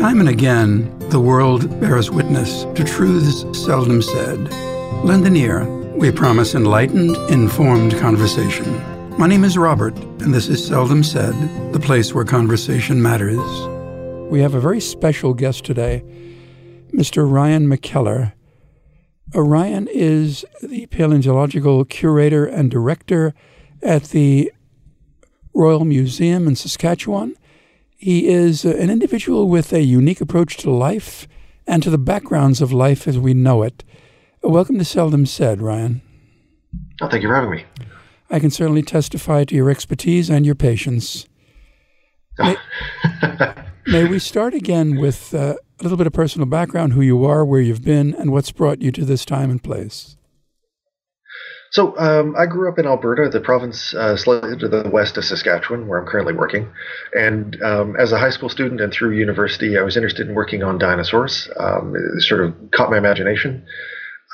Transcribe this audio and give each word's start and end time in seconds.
Time 0.00 0.18
and 0.18 0.30
again, 0.30 0.98
the 1.10 1.20
world 1.20 1.78
bears 1.78 2.10
witness 2.10 2.64
to 2.74 2.84
truths 2.84 3.44
seldom 3.52 4.00
said. 4.00 4.50
Lend 5.04 5.26
an 5.26 5.36
ear. 5.36 5.66
We 5.94 6.10
promise 6.10 6.54
enlightened, 6.54 7.18
informed 7.30 7.94
conversation. 7.98 8.66
My 9.18 9.26
name 9.26 9.44
is 9.44 9.58
Robert, 9.58 9.94
and 10.22 10.32
this 10.32 10.48
is 10.48 10.66
Seldom 10.66 11.02
Said, 11.02 11.34
the 11.74 11.78
place 11.78 12.14
where 12.14 12.24
conversation 12.24 13.02
matters. 13.02 13.38
We 14.30 14.40
have 14.40 14.54
a 14.54 14.60
very 14.60 14.80
special 14.80 15.34
guest 15.34 15.66
today, 15.66 16.02
Mr. 16.94 17.30
Ryan 17.30 17.66
McKellar. 17.66 18.32
Uh, 19.34 19.42
Ryan 19.42 19.86
is 19.86 20.46
the 20.62 20.86
paleontological 20.86 21.84
curator 21.84 22.46
and 22.46 22.70
director 22.70 23.34
at 23.82 24.04
the 24.04 24.50
Royal 25.52 25.84
Museum 25.84 26.48
in 26.48 26.56
Saskatchewan. 26.56 27.36
He 28.02 28.28
is 28.28 28.64
an 28.64 28.88
individual 28.88 29.46
with 29.46 29.74
a 29.74 29.82
unique 29.82 30.22
approach 30.22 30.56
to 30.56 30.70
life 30.70 31.28
and 31.66 31.82
to 31.82 31.90
the 31.90 31.98
backgrounds 31.98 32.62
of 32.62 32.72
life 32.72 33.06
as 33.06 33.18
we 33.18 33.34
know 33.34 33.62
it. 33.62 33.84
Welcome 34.42 34.78
to 34.78 34.86
Seldom 34.86 35.26
Said, 35.26 35.60
Ryan. 35.60 36.00
Oh, 37.02 37.10
thank 37.10 37.22
you 37.22 37.28
for 37.28 37.34
having 37.34 37.50
me. 37.50 37.66
I 38.30 38.38
can 38.38 38.48
certainly 38.48 38.80
testify 38.80 39.44
to 39.44 39.54
your 39.54 39.68
expertise 39.68 40.30
and 40.30 40.46
your 40.46 40.54
patience. 40.54 41.26
May, 42.38 42.56
may 43.86 44.04
we 44.06 44.18
start 44.18 44.54
again 44.54 44.96
with 44.98 45.34
uh, 45.34 45.56
a 45.78 45.82
little 45.82 45.98
bit 45.98 46.06
of 46.06 46.14
personal 46.14 46.46
background, 46.46 46.94
who 46.94 47.02
you 47.02 47.26
are, 47.26 47.44
where 47.44 47.60
you've 47.60 47.84
been, 47.84 48.14
and 48.14 48.32
what's 48.32 48.50
brought 48.50 48.80
you 48.80 48.90
to 48.92 49.04
this 49.04 49.26
time 49.26 49.50
and 49.50 49.62
place? 49.62 50.16
So 51.70 51.96
um, 51.98 52.34
I 52.36 52.46
grew 52.46 52.68
up 52.68 52.80
in 52.80 52.86
Alberta, 52.86 53.28
the 53.30 53.40
province 53.40 53.94
uh, 53.94 54.16
slightly 54.16 54.56
to 54.56 54.68
the 54.68 54.90
west 54.92 55.16
of 55.16 55.24
Saskatchewan, 55.24 55.86
where 55.86 56.00
I'm 56.00 56.06
currently 56.06 56.32
working. 56.32 56.68
And 57.14 57.60
um, 57.62 57.96
as 57.96 58.10
a 58.10 58.18
high 58.18 58.30
school 58.30 58.48
student 58.48 58.80
and 58.80 58.92
through 58.92 59.16
university, 59.16 59.78
I 59.78 59.82
was 59.82 59.96
interested 59.96 60.28
in 60.28 60.34
working 60.34 60.64
on 60.64 60.78
dinosaurs. 60.78 61.48
Um, 61.56 61.94
it 61.94 62.22
sort 62.22 62.40
of 62.40 62.54
caught 62.72 62.90
my 62.90 62.98
imagination. 62.98 63.64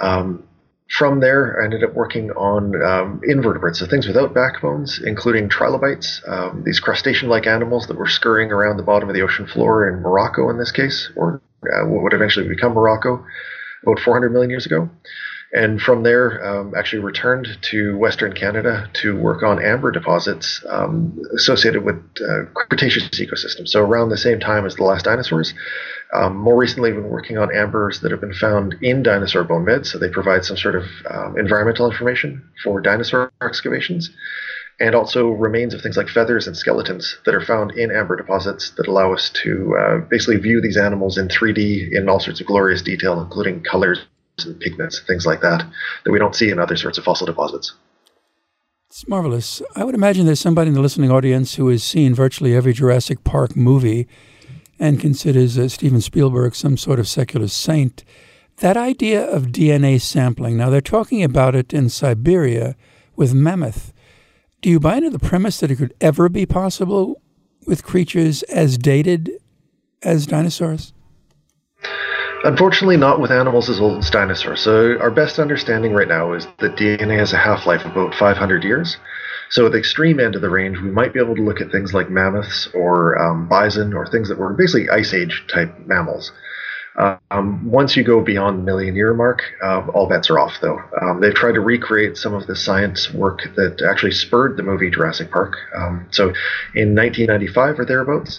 Um, 0.00 0.44
from 0.88 1.20
there, 1.20 1.60
I 1.60 1.64
ended 1.64 1.84
up 1.84 1.92
working 1.92 2.30
on 2.30 2.82
um, 2.82 3.20
invertebrates, 3.24 3.80
so 3.80 3.86
things 3.86 4.06
without 4.06 4.32
backbones, 4.32 5.00
including 5.04 5.50
trilobites, 5.50 6.22
um, 6.26 6.62
these 6.64 6.80
crustacean-like 6.80 7.46
animals 7.46 7.88
that 7.88 7.98
were 7.98 8.06
scurrying 8.06 8.50
around 8.50 8.78
the 8.78 8.82
bottom 8.82 9.08
of 9.08 9.14
the 9.14 9.22
ocean 9.22 9.46
floor 9.46 9.90
in 9.90 10.00
Morocco, 10.00 10.48
in 10.48 10.58
this 10.58 10.70
case, 10.70 11.10
or 11.16 11.42
uh, 11.64 11.86
what 11.86 12.02
would 12.02 12.14
eventually 12.14 12.48
become 12.48 12.72
Morocco, 12.72 13.26
about 13.82 13.98
400 13.98 14.32
million 14.32 14.48
years 14.48 14.64
ago 14.64 14.88
and 15.52 15.80
from 15.80 16.02
there 16.02 16.44
um, 16.44 16.74
actually 16.76 17.02
returned 17.02 17.46
to 17.62 17.96
Western 17.96 18.32
Canada 18.32 18.90
to 18.94 19.16
work 19.16 19.42
on 19.42 19.62
amber 19.62 19.90
deposits 19.90 20.64
um, 20.68 21.18
associated 21.34 21.84
with 21.84 21.96
uh, 22.20 22.44
Cretaceous 22.54 23.08
ecosystems. 23.10 23.68
So 23.68 23.80
around 23.80 24.08
the 24.08 24.16
same 24.16 24.40
time 24.40 24.66
as 24.66 24.74
the 24.76 24.84
last 24.84 25.04
dinosaurs. 25.04 25.54
Um, 26.14 26.36
more 26.36 26.56
recently, 26.56 26.90
I've 26.90 26.96
been 26.96 27.08
working 27.08 27.38
on 27.38 27.54
ambers 27.54 28.00
that 28.00 28.10
have 28.10 28.20
been 28.20 28.34
found 28.34 28.76
in 28.80 29.02
dinosaur 29.02 29.44
bone 29.44 29.64
beds, 29.64 29.90
so 29.90 29.98
they 29.98 30.08
provide 30.08 30.44
some 30.44 30.56
sort 30.56 30.76
of 30.76 30.84
um, 31.10 31.38
environmental 31.38 31.90
information 31.90 32.42
for 32.62 32.80
dinosaur 32.80 33.32
excavations. 33.42 34.10
And 34.78 34.94
also 34.94 35.28
remains 35.28 35.72
of 35.72 35.80
things 35.80 35.96
like 35.96 36.08
feathers 36.08 36.46
and 36.46 36.54
skeletons 36.54 37.16
that 37.24 37.34
are 37.34 37.40
found 37.40 37.72
in 37.72 37.90
amber 37.90 38.14
deposits 38.14 38.70
that 38.76 38.86
allow 38.86 39.14
us 39.14 39.30
to 39.42 39.74
uh, 39.74 39.98
basically 40.10 40.36
view 40.36 40.60
these 40.60 40.76
animals 40.76 41.16
in 41.16 41.28
3D 41.28 41.92
in 41.92 42.10
all 42.10 42.20
sorts 42.20 42.42
of 42.42 42.46
glorious 42.46 42.82
detail, 42.82 43.18
including 43.18 43.62
colors 43.62 44.04
and 44.44 44.60
pigments, 44.60 45.00
things 45.00 45.24
like 45.24 45.40
that, 45.40 45.66
that 46.04 46.12
we 46.12 46.18
don't 46.18 46.34
see 46.34 46.50
in 46.50 46.58
other 46.58 46.76
sorts 46.76 46.98
of 46.98 47.04
fossil 47.04 47.26
deposits. 47.26 47.74
It's 48.88 49.08
marvelous. 49.08 49.62
I 49.74 49.84
would 49.84 49.94
imagine 49.94 50.26
there's 50.26 50.40
somebody 50.40 50.68
in 50.68 50.74
the 50.74 50.82
listening 50.82 51.10
audience 51.10 51.54
who 51.54 51.68
has 51.68 51.82
seen 51.82 52.14
virtually 52.14 52.54
every 52.54 52.72
Jurassic 52.72 53.24
Park 53.24 53.56
movie 53.56 54.06
and 54.78 55.00
considers 55.00 55.58
uh, 55.58 55.68
Steven 55.68 56.00
Spielberg 56.00 56.54
some 56.54 56.76
sort 56.76 56.98
of 56.98 57.08
secular 57.08 57.48
saint. 57.48 58.04
That 58.58 58.76
idea 58.76 59.26
of 59.26 59.46
DNA 59.46 60.00
sampling, 60.00 60.56
now 60.56 60.70
they're 60.70 60.80
talking 60.80 61.22
about 61.22 61.54
it 61.54 61.72
in 61.72 61.88
Siberia 61.88 62.76
with 63.16 63.34
mammoth. 63.34 63.92
Do 64.60 64.70
you 64.70 64.78
buy 64.78 64.96
into 64.96 65.10
the 65.10 65.18
premise 65.18 65.60
that 65.60 65.70
it 65.70 65.76
could 65.76 65.94
ever 66.00 66.28
be 66.28 66.46
possible 66.46 67.20
with 67.66 67.84
creatures 67.84 68.42
as 68.44 68.78
dated 68.78 69.30
as 70.02 70.26
dinosaurs? 70.26 70.92
Unfortunately, 72.46 72.96
not 72.96 73.20
with 73.20 73.32
animals 73.32 73.68
as 73.68 73.80
old 73.80 73.98
as 73.98 74.08
dinosaurs. 74.08 74.60
So, 74.60 74.96
our 75.00 75.10
best 75.10 75.40
understanding 75.40 75.92
right 75.92 76.06
now 76.06 76.32
is 76.32 76.46
that 76.58 76.76
DNA 76.76 77.18
has 77.18 77.32
a 77.32 77.36
half 77.36 77.66
life 77.66 77.84
of 77.84 77.90
about 77.90 78.14
500 78.14 78.62
years. 78.62 78.98
So, 79.50 79.66
at 79.66 79.72
the 79.72 79.78
extreme 79.78 80.20
end 80.20 80.36
of 80.36 80.42
the 80.42 80.48
range, 80.48 80.78
we 80.78 80.92
might 80.92 81.12
be 81.12 81.18
able 81.18 81.34
to 81.34 81.42
look 81.42 81.60
at 81.60 81.72
things 81.72 81.92
like 81.92 82.08
mammoths 82.08 82.68
or 82.72 83.20
um, 83.20 83.48
bison 83.48 83.94
or 83.94 84.06
things 84.06 84.28
that 84.28 84.38
were 84.38 84.52
basically 84.52 84.88
ice 84.88 85.12
age 85.12 85.44
type 85.52 85.76
mammals. 85.86 86.30
Um, 87.32 87.68
once 87.68 87.96
you 87.96 88.04
go 88.04 88.20
beyond 88.20 88.60
the 88.60 88.62
million 88.62 88.94
year 88.94 89.12
mark, 89.12 89.42
uh, 89.60 89.80
all 89.92 90.08
bets 90.08 90.30
are 90.30 90.38
off, 90.38 90.60
though. 90.62 90.80
Um, 91.02 91.20
they've 91.20 91.34
tried 91.34 91.54
to 91.54 91.60
recreate 91.60 92.16
some 92.16 92.32
of 92.32 92.46
the 92.46 92.54
science 92.54 93.12
work 93.12 93.40
that 93.56 93.82
actually 93.82 94.12
spurred 94.12 94.56
the 94.56 94.62
movie 94.62 94.88
Jurassic 94.88 95.32
Park. 95.32 95.56
Um, 95.74 96.06
so, 96.12 96.26
in 96.76 96.94
1995 96.94 97.80
or 97.80 97.84
thereabouts, 97.84 98.38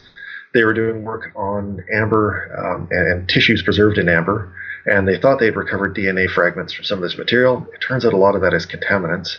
they 0.58 0.64
were 0.64 0.74
doing 0.74 1.04
work 1.04 1.32
on 1.36 1.84
amber 1.94 2.50
um, 2.58 2.88
and, 2.90 3.12
and, 3.12 3.30
tissues 3.30 3.62
preserved 3.62 4.00
in 4.00 4.10
amber, 4.10 4.52
and 4.88 5.08
they 5.08 5.16
thought 5.16 5.38
they 5.40 5.46
had 5.46 5.56
recovered 5.56 5.96
DNA 5.96 6.28
fragments 6.28 6.74
from 6.74 6.84
some 6.84 6.98
of 6.98 7.04
this 7.04 7.16
material. 7.16 7.68
It 7.76 7.80
turns 7.80 8.04
out 8.04 8.14
a 8.14 8.18
lot 8.18 8.34
of 8.34 8.42
that 8.42 8.56
is 8.56 8.66
contaminants. 8.66 9.38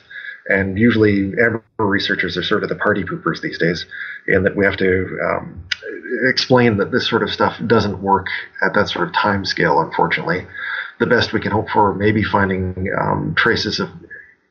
And 0.49 0.79
usually, 0.79 1.33
amber 1.43 1.65
researchers 1.79 2.37
are 2.37 2.45
sort 2.45 2.63
of 2.63 2.69
the 2.69 2.77
party 2.77 3.03
poopers 3.03 3.43
these 3.43 3.59
days, 3.59 3.85
in 4.29 4.45
that 4.45 4.55
we 4.55 4.65
have 4.65 4.77
to 4.77 5.19
um, 5.29 5.69
explain 6.31 6.77
that 6.77 6.93
this 6.93 7.09
sort 7.09 7.25
of 7.25 7.31
stuff 7.31 7.61
doesn't 7.67 8.01
work 8.01 8.29
at 8.65 8.73
that 8.75 8.89
sort 8.89 9.09
of 9.09 9.15
time 9.15 9.45
scale, 9.45 9.81
unfortunately. 9.81 10.47
The 11.01 11.07
best 11.07 11.33
we 11.33 11.41
can 11.41 11.51
hope 11.51 11.69
for 11.69 11.95
may 11.95 12.13
be 12.13 12.23
finding 12.23 12.89
um, 12.97 13.35
traces 13.37 13.81
of 13.81 13.91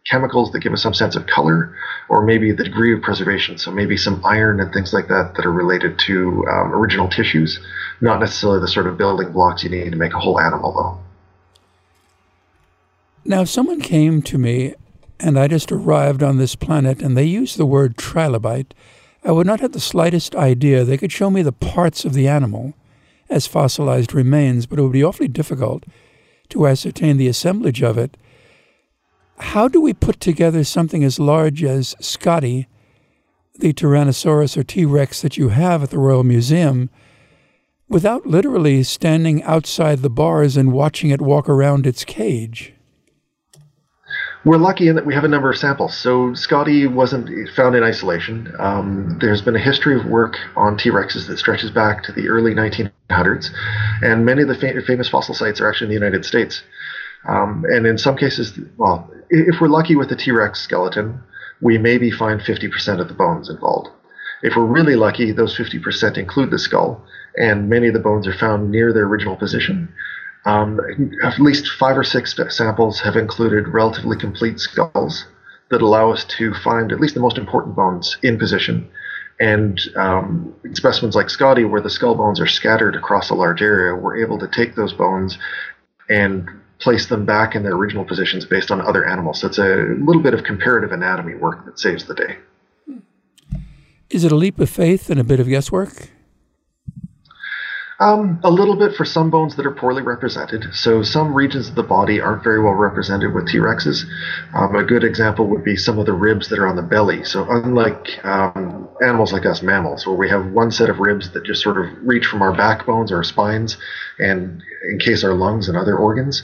chemicals 0.09 0.51
that 0.51 0.59
give 0.59 0.73
us 0.73 0.81
some 0.81 0.93
sense 0.93 1.15
of 1.15 1.27
color, 1.27 1.75
or 2.09 2.23
maybe 2.23 2.51
the 2.51 2.63
degree 2.63 2.93
of 2.93 3.01
preservation. 3.01 3.57
So 3.57 3.71
maybe 3.71 3.97
some 3.97 4.21
iron 4.25 4.59
and 4.59 4.71
things 4.71 4.93
like 4.93 5.07
that 5.09 5.33
that 5.35 5.45
are 5.45 5.51
related 5.51 5.99
to 5.99 6.45
um, 6.49 6.73
original 6.73 7.09
tissues, 7.09 7.59
not 8.01 8.19
necessarily 8.19 8.59
the 8.59 8.67
sort 8.67 8.87
of 8.87 8.97
building 8.97 9.31
blocks 9.31 9.63
you 9.63 9.69
need 9.69 9.91
to 9.91 9.97
make 9.97 10.13
a 10.13 10.19
whole 10.19 10.39
animal, 10.39 10.73
though. 10.73 10.99
Now, 13.25 13.41
if 13.41 13.49
someone 13.49 13.81
came 13.81 14.21
to 14.23 14.37
me 14.37 14.73
and 15.19 15.37
I 15.37 15.47
just 15.47 15.71
arrived 15.71 16.23
on 16.23 16.37
this 16.37 16.55
planet 16.55 17.01
and 17.01 17.17
they 17.17 17.25
used 17.25 17.57
the 17.57 17.65
word 17.65 17.97
trilobite, 17.97 18.71
I 19.25 19.31
would 19.31 19.47
not 19.47 19.59
have 19.59 19.73
the 19.73 19.79
slightest 19.81 20.35
idea. 20.35 20.85
They 20.85 20.97
could 20.97 21.11
show 21.11 21.29
me 21.29 21.41
the 21.41 21.51
parts 21.51 22.05
of 22.05 22.13
the 22.13 22.27
animal 22.29 22.73
as 23.29 23.45
fossilized 23.45 24.13
remains, 24.13 24.65
but 24.65 24.79
it 24.79 24.83
would 24.83 24.93
be 24.93 25.03
awfully 25.03 25.27
difficult 25.27 25.83
to 26.49 26.67
ascertain 26.67 27.17
the 27.17 27.27
assemblage 27.27 27.83
of 27.83 27.97
it 27.97 28.15
how 29.39 29.67
do 29.67 29.79
we 29.79 29.93
put 29.93 30.19
together 30.19 30.63
something 30.63 31.03
as 31.03 31.19
large 31.19 31.63
as 31.63 31.95
Scotty, 31.99 32.67
the 33.59 33.73
Tyrannosaurus 33.73 34.57
or 34.57 34.63
T 34.63 34.85
Rex 34.85 35.21
that 35.21 35.37
you 35.37 35.49
have 35.49 35.83
at 35.83 35.89
the 35.89 35.99
Royal 35.99 36.23
Museum, 36.23 36.89
without 37.87 38.25
literally 38.25 38.83
standing 38.83 39.43
outside 39.43 39.99
the 39.99 40.09
bars 40.09 40.57
and 40.57 40.73
watching 40.73 41.09
it 41.09 41.21
walk 41.21 41.47
around 41.47 41.85
its 41.85 42.03
cage? 42.03 42.73
We're 44.45 44.57
lucky 44.57 44.87
in 44.87 44.95
that 44.95 45.05
we 45.05 45.13
have 45.13 45.25
a 45.25 45.27
number 45.27 45.49
of 45.49 45.57
samples. 45.57 45.97
So 45.97 46.33
Scotty 46.33 46.87
wasn't 46.87 47.49
found 47.49 47.75
in 47.75 47.83
isolation. 47.83 48.53
Um, 48.59 49.17
there's 49.19 49.41
been 49.41 49.55
a 49.55 49.59
history 49.59 49.99
of 49.99 50.05
work 50.05 50.37
on 50.55 50.77
T 50.77 50.89
Rexes 50.89 51.27
that 51.27 51.37
stretches 51.37 51.69
back 51.69 52.03
to 52.03 52.11
the 52.11 52.29
early 52.29 52.53
1900s, 52.53 53.49
and 54.01 54.25
many 54.25 54.43
of 54.43 54.47
the 54.47 54.55
fa- 54.55 54.81
famous 54.85 55.09
fossil 55.09 55.35
sites 55.35 55.59
are 55.59 55.69
actually 55.69 55.85
in 55.85 55.89
the 55.89 56.05
United 56.05 56.23
States. 56.23 56.63
Um, 57.27 57.65
and 57.69 57.85
in 57.85 57.97
some 57.97 58.17
cases, 58.17 58.59
well, 58.77 59.09
if 59.29 59.59
we're 59.59 59.67
lucky 59.67 59.95
with 59.95 60.09
the 60.09 60.15
T 60.15 60.31
Rex 60.31 60.61
skeleton, 60.61 61.21
we 61.61 61.77
maybe 61.77 62.11
find 62.11 62.39
50% 62.39 62.99
of 62.99 63.07
the 63.07 63.13
bones 63.13 63.49
involved. 63.49 63.89
If 64.43 64.55
we're 64.55 64.65
really 64.65 64.95
lucky, 64.95 65.31
those 65.31 65.57
50% 65.57 66.17
include 66.17 66.51
the 66.51 66.59
skull, 66.59 67.03
and 67.35 67.69
many 67.69 67.87
of 67.87 67.93
the 67.93 67.99
bones 67.99 68.27
are 68.27 68.37
found 68.37 68.71
near 68.71 68.93
their 68.93 69.05
original 69.05 69.35
position. 69.35 69.89
Um, 70.45 70.79
at 71.23 71.39
least 71.39 71.67
five 71.67 71.97
or 71.97 72.03
six 72.03 72.35
samples 72.49 73.01
have 73.01 73.15
included 73.15 73.67
relatively 73.67 74.17
complete 74.17 74.59
skulls 74.59 75.25
that 75.69 75.81
allow 75.81 76.11
us 76.11 76.23
to 76.25 76.53
find 76.53 76.91
at 76.91 76.99
least 76.99 77.15
the 77.15 77.19
most 77.19 77.37
important 77.37 77.75
bones 77.75 78.17
in 78.23 78.37
position. 78.37 78.89
And 79.39 79.79
um, 79.95 80.55
specimens 80.73 81.15
like 81.15 81.29
Scotty, 81.29 81.63
where 81.65 81.81
the 81.81 81.89
skull 81.89 82.15
bones 82.15 82.39
are 82.39 82.47
scattered 82.47 82.95
across 82.95 83.29
a 83.29 83.35
large 83.35 83.61
area, 83.61 83.95
we're 83.95 84.17
able 84.17 84.39
to 84.39 84.47
take 84.47 84.75
those 84.75 84.93
bones 84.93 85.37
and 86.09 86.49
place 86.79 87.07
them 87.07 87.25
back 87.25 87.55
in 87.55 87.63
their 87.63 87.73
original 87.73 88.05
positions 88.05 88.45
based 88.45 88.71
on 88.71 88.81
other 88.81 89.07
animals. 89.07 89.41
So 89.41 89.47
it's 89.47 89.57
a 89.57 89.95
little 89.99 90.21
bit 90.21 90.33
of 90.33 90.43
comparative 90.43 90.91
anatomy 90.91 91.35
work 91.35 91.65
that 91.65 91.79
saves 91.79 92.05
the 92.05 92.15
day. 92.15 92.37
Is 94.09 94.23
it 94.23 94.31
a 94.31 94.35
leap 94.35 94.59
of 94.59 94.69
faith 94.69 95.09
and 95.09 95.19
a 95.19 95.23
bit 95.23 95.39
of 95.39 95.47
guesswork? 95.47 96.09
Um, 97.99 98.39
a 98.43 98.51
little 98.51 98.75
bit 98.75 98.93
for 98.93 99.05
some 99.05 99.31
bones 99.31 99.55
that 99.55 99.65
are 99.65 99.71
poorly 99.71 100.03
represented. 100.03 100.65
So 100.71 101.01
some 101.01 101.33
regions 101.33 101.67
of 101.67 101.73
the 101.73 101.81
body 101.81 102.21
aren't 102.21 102.43
very 102.43 102.61
well 102.61 102.75
represented 102.75 103.33
with 103.33 103.47
T 103.47 103.57
Rexes. 103.57 104.05
Um, 104.53 104.75
a 104.75 104.83
good 104.83 105.03
example 105.03 105.47
would 105.47 105.63
be 105.63 105.75
some 105.75 105.97
of 105.97 106.05
the 106.05 106.13
ribs 106.13 106.49
that 106.49 106.59
are 106.59 106.67
on 106.67 106.75
the 106.75 106.83
belly. 106.83 107.23
So 107.23 107.47
unlike 107.49 108.23
um, 108.23 108.87
animals 109.01 109.33
like 109.33 109.47
us, 109.47 109.63
mammals, 109.63 110.05
where 110.05 110.15
we 110.15 110.29
have 110.29 110.51
one 110.51 110.69
set 110.69 110.91
of 110.91 110.99
ribs 110.99 111.31
that 111.31 111.43
just 111.43 111.63
sort 111.63 111.77
of 111.83 111.91
reach 112.03 112.27
from 112.27 112.43
our 112.43 112.55
backbones, 112.55 113.11
our 113.11 113.23
spines, 113.23 113.77
and 114.19 114.61
encase 114.91 115.23
our 115.23 115.33
lungs 115.33 115.67
and 115.67 115.75
other 115.75 115.97
organs, 115.97 116.43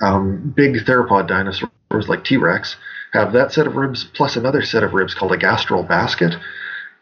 um, 0.00 0.52
big 0.56 0.84
theropod 0.84 1.28
dinosaurs 1.28 2.08
like 2.08 2.24
T 2.24 2.36
Rex 2.36 2.76
have 3.12 3.32
that 3.32 3.52
set 3.52 3.68
of 3.68 3.76
ribs 3.76 4.04
plus 4.14 4.36
another 4.36 4.62
set 4.62 4.82
of 4.82 4.94
ribs 4.94 5.14
called 5.14 5.32
a 5.32 5.38
gastral 5.38 5.86
basket 5.86 6.34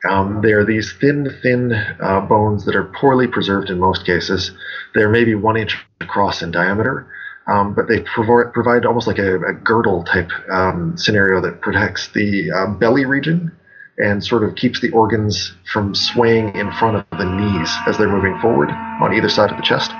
um, 0.09 0.41
they 0.43 0.53
are 0.53 0.65
these 0.65 0.93
thin, 1.01 1.29
thin 1.43 1.73
uh, 2.01 2.21
bones 2.21 2.65
that 2.65 2.77
are 2.77 2.93
poorly 3.01 3.27
preserved 3.27 3.71
in 3.71 3.79
most 3.79 4.05
cases. 4.05 4.53
They're 4.95 5.11
maybe 5.11 5.35
one 5.35 5.57
inch 5.57 5.77
across 6.01 6.43
in 6.43 6.51
diameter, 6.51 7.07
um, 7.47 7.75
but 7.75 7.89
they 7.89 8.01
provide, 8.01 8.87
almost 8.87 9.07
like 9.07 9.19
a, 9.19 9.37
a 9.37 9.53
girdle 9.53 10.05
type 10.05 10.31
um, 10.51 10.97
scenario 10.97 11.41
that 11.41 11.61
protects 11.61 12.09
the 12.09 12.51
uh, 12.51 12.67
belly 12.67 13.05
region 13.05 13.53
and 13.99 14.23
sort 14.23 14.45
of 14.45 14.55
keeps 14.57 14.81
the 14.81 14.91
organs 14.91 15.55
from 15.73 15.95
swaying 15.95 16.55
in 16.57 16.71
front 16.73 16.97
of 16.97 17.19
the 17.19 17.25
knees 17.25 17.71
as 17.87 17.97
they're 17.97 18.09
moving 18.09 18.39
forward 18.41 18.71
on 18.71 19.15
either 19.15 19.29
side 19.29 19.51
of 19.51 19.57
the 19.57 19.63
chest 19.63 19.91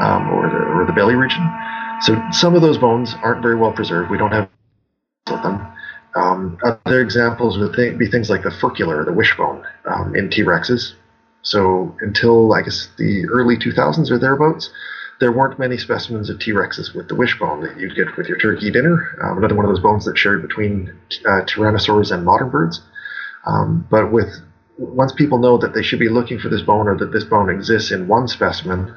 um, 0.00 0.28
or, 0.30 0.48
the, 0.48 0.56
or 0.56 0.86
the 0.86 0.92
belly 0.92 1.14
region. 1.14 1.42
So 2.02 2.20
some 2.30 2.54
of 2.54 2.62
those 2.62 2.78
bones 2.78 3.14
aren't 3.22 3.42
very 3.42 3.56
well 3.56 3.72
preserved. 3.72 4.10
We 4.10 4.18
don't 4.18 4.32
have 4.32 4.48
them. 5.26 5.66
Um, 6.14 6.58
other 6.62 7.00
examples 7.00 7.58
would 7.58 7.74
th- 7.74 7.98
be 7.98 8.06
things 8.06 8.30
like 8.30 8.42
the 8.42 8.50
furcular, 8.50 9.04
the 9.04 9.12
wishbone 9.12 9.64
um, 9.86 10.14
in 10.14 10.30
T 10.30 10.42
Rexes. 10.42 10.94
So 11.42 11.94
until 12.00 12.54
I 12.54 12.62
guess 12.62 12.88
the 12.96 13.26
early 13.26 13.56
2000s 13.56 14.10
or 14.10 14.18
thereabouts, 14.18 14.70
there 15.20 15.32
weren't 15.32 15.58
many 15.58 15.76
specimens 15.76 16.30
of 16.30 16.38
T 16.38 16.52
Rexes 16.52 16.94
with 16.94 17.08
the 17.08 17.14
wishbone 17.14 17.62
that 17.62 17.78
you'd 17.78 17.96
get 17.96 18.16
with 18.16 18.28
your 18.28 18.38
turkey 18.38 18.70
dinner. 18.70 19.18
Um, 19.22 19.38
another 19.38 19.54
one 19.54 19.64
of 19.64 19.70
those 19.70 19.82
bones 19.82 20.06
that's 20.06 20.18
shared 20.18 20.42
between 20.42 20.96
uh, 21.26 21.42
tyrannosaurs 21.42 22.12
and 22.12 22.24
modern 22.24 22.50
birds. 22.50 22.80
Um, 23.46 23.86
but 23.90 24.10
with 24.10 24.28
once 24.78 25.12
people 25.12 25.38
know 25.38 25.56
that 25.58 25.74
they 25.74 25.82
should 25.82 26.00
be 26.00 26.08
looking 26.08 26.38
for 26.38 26.48
this 26.48 26.62
bone 26.62 26.88
or 26.88 26.96
that 26.96 27.12
this 27.12 27.24
bone 27.24 27.48
exists 27.48 27.92
in 27.92 28.08
one 28.08 28.26
specimen, 28.26 28.92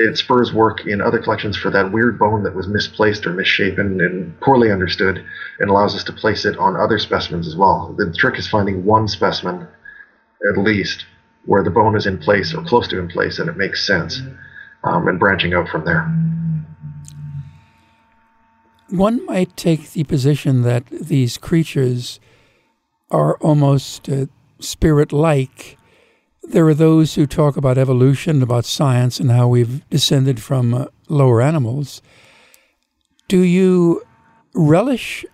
it 0.00 0.16
spurs 0.16 0.52
work 0.52 0.86
in 0.86 1.02
other 1.02 1.18
collections 1.18 1.56
for 1.58 1.70
that 1.70 1.92
weird 1.92 2.18
bone 2.18 2.42
that 2.42 2.54
was 2.54 2.66
misplaced 2.66 3.26
or 3.26 3.32
misshapen 3.34 4.00
and 4.00 4.38
poorly 4.40 4.72
understood 4.72 5.22
and 5.58 5.70
allows 5.70 5.94
us 5.94 6.04
to 6.04 6.12
place 6.12 6.46
it 6.46 6.56
on 6.56 6.74
other 6.74 6.98
specimens 6.98 7.46
as 7.46 7.54
well. 7.54 7.94
The 7.98 8.10
trick 8.12 8.38
is 8.38 8.48
finding 8.48 8.84
one 8.86 9.08
specimen, 9.08 9.68
at 10.48 10.58
least, 10.58 11.04
where 11.44 11.62
the 11.62 11.70
bone 11.70 11.96
is 11.96 12.06
in 12.06 12.16
place 12.16 12.54
or 12.54 12.64
close 12.64 12.88
to 12.88 12.98
in 12.98 13.08
place 13.08 13.38
and 13.38 13.50
it 13.50 13.58
makes 13.58 13.86
sense, 13.86 14.22
um, 14.84 15.06
and 15.06 15.18
branching 15.18 15.52
out 15.52 15.68
from 15.68 15.84
there. 15.84 16.10
One 18.88 19.24
might 19.26 19.54
take 19.56 19.92
the 19.92 20.04
position 20.04 20.62
that 20.62 20.86
these 20.86 21.36
creatures 21.36 22.20
are 23.10 23.36
almost 23.36 24.08
uh, 24.08 24.26
spirit 24.60 25.12
like 25.12 25.76
there 26.50 26.66
are 26.66 26.74
those 26.74 27.14
who 27.14 27.26
talk 27.26 27.56
about 27.56 27.78
evolution, 27.78 28.42
about 28.42 28.64
science, 28.64 29.20
and 29.20 29.30
how 29.30 29.46
we've 29.46 29.88
descended 29.88 30.42
from 30.42 30.74
uh, 30.74 30.86
lower 31.08 31.40
animals. 31.40 32.02
Do 33.28 33.40
you 33.40 34.02
relish 34.52 35.24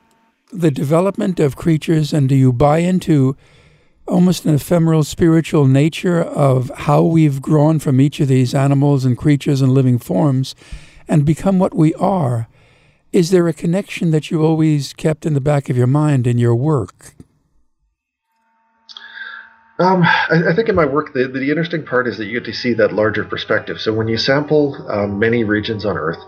the 0.53 0.71
development 0.71 1.41
of 1.41 1.57
creatures 1.57 2.13
and 2.13 2.29
do 2.29 2.35
you 2.35 2.53
buy 2.53 2.79
into 2.79 3.37
almost 4.07 4.45
an 4.45 4.55
ephemeral 4.55 5.03
spiritual 5.03 5.67
nature 5.67 6.21
of 6.21 6.71
how 6.77 7.03
we've 7.03 7.41
grown 7.41 7.79
from 7.79 8.01
each 8.01 8.21
of 8.21 8.29
these 8.29 8.55
animals 8.55 9.05
and 9.05 9.17
creatures 9.17 9.63
and 9.63 9.73
living 9.73 9.99
forms 9.99 10.55
and 11.09 11.25
become 11.25 11.59
what 11.59 11.75
we 11.75 11.95
are? 11.95 12.47
Is 13.13 13.31
there 13.31 13.49
a 13.49 13.55
connection 13.55 14.11
that 14.11 14.31
you 14.31 14.43
always 14.43 14.93
kept 14.93 15.25
in 15.25 15.33
the 15.33 15.41
back 15.41 15.71
of 15.71 15.77
your 15.77 15.87
mind 15.87 16.27
in 16.27 16.37
your 16.37 16.55
work? 16.55 17.15
Um, 19.79 20.03
I, 20.03 20.51
I, 20.51 20.55
think 20.55 20.71
in 20.71 20.75
my 20.75 20.87
work, 20.87 21.13
the, 21.13 21.29
the 21.29 21.51
interesting 21.51 21.85
part 21.85 22.07
is 22.09 22.17
that 22.17 22.27
you 22.27 22.41
get 22.41 22.47
to 22.47 22.55
see 22.55 22.73
that 22.75 22.95
larger 22.95 23.25
perspective. 23.25 23.79
So 23.79 23.93
when 23.93 24.09
you 24.09 24.17
sample 24.17 24.75
um, 24.91 25.19
many 25.19 25.45
regions 25.45 25.85
on 25.85 25.99
Earth, 25.99 26.19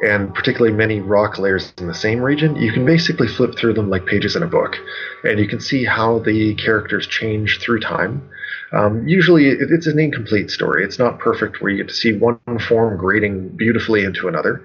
and 0.00 0.32
particularly 0.32 0.76
many 0.76 1.00
rock 1.00 1.38
layers 1.38 1.72
in 1.78 1.88
the 1.88 1.94
same 1.94 2.20
region, 2.20 2.54
you 2.54 2.72
can 2.72 2.86
basically 2.86 3.26
flip 3.26 3.56
through 3.58 3.74
them 3.74 3.90
like 3.90 4.06
pages 4.06 4.36
in 4.36 4.44
a 4.44 4.46
book, 4.46 4.76
and 5.24 5.40
you 5.40 5.48
can 5.48 5.60
see 5.60 5.84
how 5.84 6.20
the 6.20 6.54
characters 6.54 7.06
change 7.08 7.58
through 7.60 7.80
time. 7.80 8.28
Um, 8.72 9.08
usually, 9.08 9.48
it, 9.48 9.72
it's 9.72 9.88
an 9.88 9.98
incomplete 9.98 10.50
story. 10.50 10.84
It's 10.84 11.00
not 11.00 11.18
perfect 11.18 11.60
where 11.60 11.72
you 11.72 11.78
get 11.78 11.88
to 11.88 11.94
see 11.94 12.12
one 12.12 12.38
form 12.68 12.96
grading 12.96 13.56
beautifully 13.56 14.04
into 14.04 14.28
another. 14.28 14.62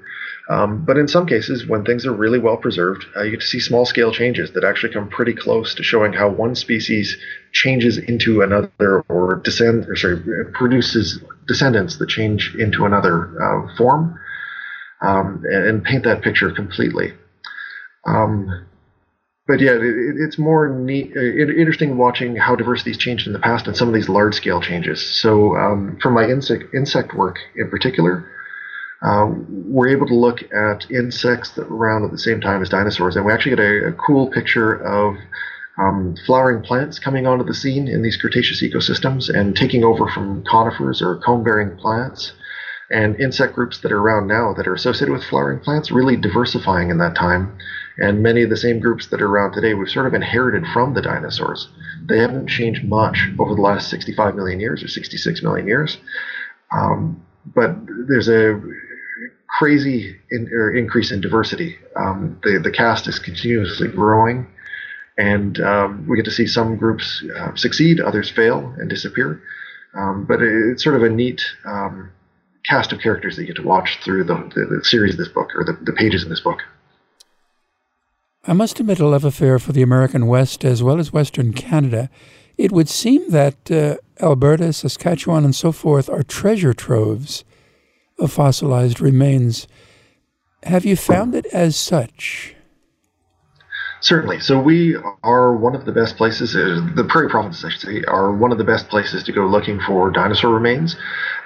Um, 0.49 0.83
but 0.85 0.97
in 0.97 1.07
some 1.07 1.25
cases, 1.25 1.65
when 1.65 1.85
things 1.85 2.05
are 2.05 2.13
really 2.13 2.37
well 2.37 2.57
preserved, 2.57 3.05
uh, 3.15 3.23
you 3.23 3.31
get 3.31 3.39
to 3.39 3.47
see 3.47 3.61
small 3.61 3.85
scale 3.85 4.11
changes 4.11 4.51
that 4.51 4.63
actually 4.63 4.93
come 4.93 5.07
pretty 5.07 5.33
close 5.33 5.73
to 5.75 5.83
showing 5.83 6.13
how 6.13 6.29
one 6.29 6.53
species 6.53 7.17
changes 7.53 7.97
into 7.97 8.41
another 8.41 9.01
or 9.07 9.41
descend 9.43 9.87
or 9.87 9.95
sorry 9.95 10.17
produces 10.53 11.19
descendants 11.47 11.97
that 11.97 12.09
change 12.09 12.55
into 12.57 12.85
another 12.85 13.41
uh, 13.41 13.75
form 13.77 14.19
um, 15.01 15.43
and, 15.45 15.67
and, 15.67 15.83
paint 15.83 16.03
that 16.05 16.21
picture 16.21 16.51
completely. 16.51 17.13
Um, 18.07 18.65
but 19.45 19.59
yeah, 19.59 19.73
it, 19.73 20.15
it's 20.17 20.37
more 20.37 20.69
neat, 20.69 21.11
uh, 21.15 21.19
interesting 21.19 21.97
watching 21.97 22.35
how 22.35 22.55
diversity's 22.55 22.97
changed 22.97 23.27
in 23.27 23.33
the 23.33 23.39
past 23.39 23.67
and 23.67 23.75
some 23.75 23.87
of 23.87 23.93
these 23.93 24.09
large 24.09 24.33
scale 24.33 24.61
changes. 24.61 25.05
So, 25.21 25.55
um, 25.55 25.97
from 26.01 26.13
my 26.13 26.23
insect 26.23 26.73
insect 26.73 27.13
work 27.13 27.37
in 27.55 27.69
particular, 27.69 28.25
uh, 29.03 29.29
we're 29.49 29.89
able 29.89 30.07
to 30.07 30.15
look 30.15 30.41
at 30.53 30.89
insects 30.89 31.51
that 31.51 31.67
around 31.67 32.05
at 32.05 32.11
the 32.11 32.17
same 32.17 32.39
time 32.39 32.61
as 32.61 32.69
dinosaurs, 32.69 33.17
and 33.17 33.25
we 33.25 33.33
actually 33.33 33.57
get 33.57 33.59
a, 33.59 33.87
a 33.87 33.93
cool 33.93 34.31
picture 34.31 34.73
of 34.73 35.17
um, 35.77 36.15
flowering 36.25 36.61
plants 36.63 36.99
coming 36.99 37.25
onto 37.25 37.43
the 37.43 37.53
scene 37.53 37.87
in 37.87 38.01
these 38.01 38.17
Cretaceous 38.17 38.61
ecosystems 38.61 39.29
and 39.29 39.55
taking 39.55 39.83
over 39.83 40.07
from 40.07 40.43
conifers 40.43 41.01
or 41.01 41.17
cone-bearing 41.17 41.77
plants, 41.77 42.33
and 42.91 43.19
insect 43.19 43.53
groups 43.53 43.79
that 43.79 43.91
are 43.91 43.99
around 43.99 44.27
now 44.27 44.53
that 44.53 44.67
are 44.67 44.73
associated 44.73 45.11
with 45.11 45.23
flowering 45.23 45.59
plants 45.59 45.89
really 45.89 46.15
diversifying 46.15 46.89
in 46.89 46.99
that 46.99 47.15
time. 47.15 47.57
And 47.97 48.21
many 48.21 48.43
of 48.43 48.49
the 48.49 48.57
same 48.57 48.79
groups 48.79 49.07
that 49.07 49.21
are 49.21 49.27
around 49.27 49.53
today 49.53 49.73
we've 49.73 49.89
sort 49.89 50.07
of 50.07 50.13
inherited 50.13 50.65
from 50.73 50.93
the 50.93 51.01
dinosaurs. 51.01 51.67
They 52.07 52.19
haven't 52.19 52.47
changed 52.47 52.83
much 52.83 53.29
over 53.39 53.55
the 53.55 53.61
last 53.61 53.89
65 53.89 54.35
million 54.35 54.59
years 54.59 54.83
or 54.83 54.87
66 54.87 55.43
million 55.43 55.67
years. 55.67 55.97
Um, 56.71 57.23
but 57.55 57.75
there's 58.07 58.29
a 58.29 58.59
crazy 59.59 60.15
in, 60.31 60.49
increase 60.75 61.11
in 61.11 61.21
diversity. 61.21 61.77
Um, 61.95 62.39
the 62.43 62.59
the 62.63 62.71
cast 62.71 63.07
is 63.07 63.19
continuously 63.19 63.87
growing, 63.87 64.47
and 65.17 65.59
um, 65.59 66.05
we 66.07 66.17
get 66.17 66.25
to 66.25 66.31
see 66.31 66.47
some 66.47 66.75
groups 66.77 67.23
uh, 67.37 67.55
succeed, 67.55 67.99
others 67.99 68.29
fail 68.29 68.73
and 68.77 68.89
disappear. 68.89 69.41
Um, 69.95 70.25
but 70.25 70.41
it, 70.41 70.71
it's 70.71 70.83
sort 70.83 70.95
of 70.95 71.03
a 71.03 71.09
neat 71.09 71.41
um, 71.65 72.11
cast 72.67 72.91
of 72.91 72.99
characters 72.99 73.35
that 73.35 73.43
you 73.43 73.47
get 73.47 73.57
to 73.57 73.67
watch 73.67 73.99
through 74.03 74.23
the, 74.23 74.35
the, 74.55 74.77
the 74.77 74.83
series 74.83 75.13
of 75.13 75.17
this 75.17 75.27
book 75.27 75.49
or 75.55 75.63
the, 75.63 75.73
the 75.83 75.93
pages 75.93 76.23
in 76.23 76.29
this 76.29 76.39
book. 76.39 76.61
I 78.45 78.53
must 78.53 78.79
admit 78.79 78.99
a 78.99 79.07
love 79.07 79.23
affair 79.23 79.59
for 79.59 79.71
the 79.71 79.81
American 79.81 80.27
West 80.27 80.65
as 80.65 80.83
well 80.83 80.99
as 80.99 81.13
Western 81.13 81.53
Canada. 81.53 82.09
It 82.57 82.71
would 82.71 82.89
seem 82.89 83.29
that 83.29 83.71
uh, 83.71 83.95
Alberta, 84.19 84.73
Saskatchewan, 84.73 85.45
and 85.45 85.55
so 85.55 85.71
forth 85.71 86.09
are 86.09 86.23
treasure 86.23 86.73
troves 86.73 87.45
of 88.19 88.31
fossilized 88.31 88.99
remains. 88.99 89.67
Have 90.63 90.85
you 90.85 90.95
found 90.95 91.35
it 91.35 91.45
as 91.47 91.75
such? 91.75 92.55
Certainly. 94.03 94.41
So 94.41 94.59
we 94.59 94.97
are 95.23 95.55
one 95.55 95.75
of 95.75 95.85
the 95.85 95.93
best 95.93 96.17
places, 96.17 96.57
uh, 96.57 96.85
the 96.93 97.05
prairie 97.05 97.29
provinces, 97.29 97.63
I 97.63 97.69
should 97.69 97.79
say, 97.79 98.03
are 98.03 98.35
one 98.35 98.51
of 98.51 98.57
the 98.57 98.65
best 98.65 98.89
places 98.89 99.23
to 99.23 99.31
go 99.31 99.47
looking 99.47 99.79
for 99.79 100.11
dinosaur 100.11 100.53
remains. 100.53 100.97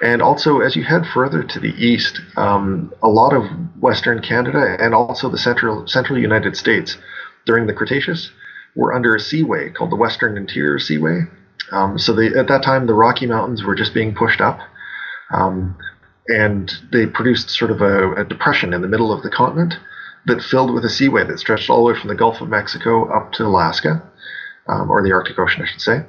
And 0.02 0.20
also, 0.20 0.58
as 0.58 0.74
you 0.74 0.82
head 0.82 1.06
further 1.06 1.44
to 1.44 1.60
the 1.60 1.72
east, 1.78 2.20
um, 2.36 2.92
a 3.00 3.08
lot 3.08 3.32
of 3.32 3.44
Western 3.80 4.20
Canada 4.20 4.76
and 4.80 4.92
also 4.92 5.28
the 5.28 5.38
central 5.38 5.86
central 5.86 6.18
United 6.18 6.56
States 6.56 6.98
during 7.46 7.68
the 7.68 7.72
Cretaceous 7.72 8.32
were 8.74 8.92
under 8.92 9.14
a 9.14 9.20
seaway 9.20 9.70
called 9.70 9.92
the 9.92 9.96
Western 9.96 10.36
Interior 10.36 10.80
Seaway. 10.80 11.28
Um, 11.70 11.96
so 11.96 12.12
they, 12.12 12.26
at 12.26 12.48
that 12.48 12.64
time, 12.64 12.88
the 12.88 12.94
Rocky 12.94 13.26
Mountains 13.26 13.62
were 13.62 13.76
just 13.76 13.94
being 13.94 14.16
pushed 14.16 14.40
up. 14.40 14.58
Um, 15.32 15.76
and 16.26 16.72
they 16.90 17.06
produced 17.06 17.50
sort 17.50 17.70
of 17.70 17.82
a, 17.82 18.14
a, 18.14 18.24
depression 18.24 18.74
in 18.74 18.82
the 18.82 18.88
middle 18.88 19.12
of 19.12 19.22
the 19.22 19.30
continent 19.30 19.74
that 20.28 20.42
filled 20.42 20.72
with 20.72 20.84
a 20.84 20.88
seaway 20.88 21.24
that 21.24 21.38
stretched 21.38 21.68
all 21.68 21.84
the 21.84 21.92
way 21.92 21.98
from 21.98 22.08
the 22.08 22.14
Gulf 22.14 22.40
of 22.40 22.48
Mexico 22.48 23.12
up 23.12 23.32
to 23.32 23.44
Alaska, 23.44 24.02
um, 24.68 24.90
or 24.90 25.02
the 25.02 25.12
Arctic 25.12 25.38
Ocean, 25.38 25.62
I 25.62 25.66
should 25.66 25.80
say. 25.80 26.04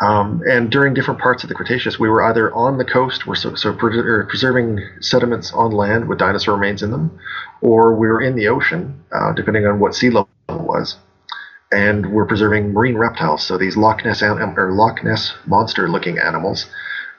Um, 0.00 0.42
and 0.50 0.70
during 0.70 0.92
different 0.92 1.20
parts 1.20 1.44
of 1.44 1.48
the 1.48 1.54
Cretaceous, 1.54 1.98
we 1.98 2.08
were 2.08 2.22
either 2.24 2.52
on 2.52 2.78
the 2.78 2.84
coast, 2.84 3.26
we're 3.26 3.36
so, 3.36 3.54
so 3.54 3.72
pre- 3.72 4.26
preserving 4.28 4.80
sediments 5.00 5.52
on 5.52 5.70
land 5.70 6.08
with 6.08 6.18
dinosaur 6.18 6.54
remains 6.54 6.82
in 6.82 6.90
them, 6.90 7.18
or 7.60 7.94
we 7.94 8.08
were 8.08 8.20
in 8.20 8.34
the 8.34 8.48
ocean, 8.48 9.04
uh, 9.12 9.32
depending 9.32 9.66
on 9.66 9.78
what 9.78 9.94
sea 9.94 10.10
level 10.10 10.28
was, 10.48 10.96
and 11.70 12.12
we're 12.12 12.26
preserving 12.26 12.72
marine 12.72 12.96
reptiles. 12.96 13.46
So 13.46 13.56
these 13.56 13.76
Loch 13.76 14.04
Ness 14.04 14.22
or 14.22 14.72
Loch 14.72 15.04
Ness 15.04 15.32
monster-looking 15.46 16.18
animals 16.18 16.66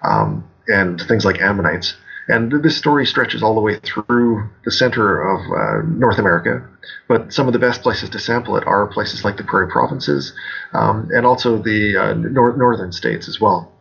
um, 0.03 0.47
and 0.67 1.01
things 1.01 1.25
like 1.25 1.39
ammonites. 1.39 1.95
And 2.27 2.51
this 2.63 2.77
story 2.77 3.05
stretches 3.05 3.43
all 3.43 3.53
the 3.53 3.61
way 3.61 3.79
through 3.79 4.49
the 4.63 4.71
center 4.71 5.21
of 5.21 5.41
uh, 5.51 5.87
North 5.87 6.17
America. 6.17 6.67
But 7.07 7.33
some 7.33 7.47
of 7.47 7.53
the 7.53 7.59
best 7.59 7.83
places 7.83 8.09
to 8.09 8.19
sample 8.19 8.57
it 8.57 8.65
are 8.65 8.87
places 8.87 9.23
like 9.23 9.37
the 9.37 9.43
Prairie 9.43 9.69
Provinces 9.69 10.33
um, 10.73 11.09
and 11.11 11.25
also 11.25 11.61
the 11.61 11.97
uh, 11.97 12.13
nor- 12.13 12.57
northern 12.57 12.91
states 12.91 13.27
as 13.27 13.39
well. 13.39 13.71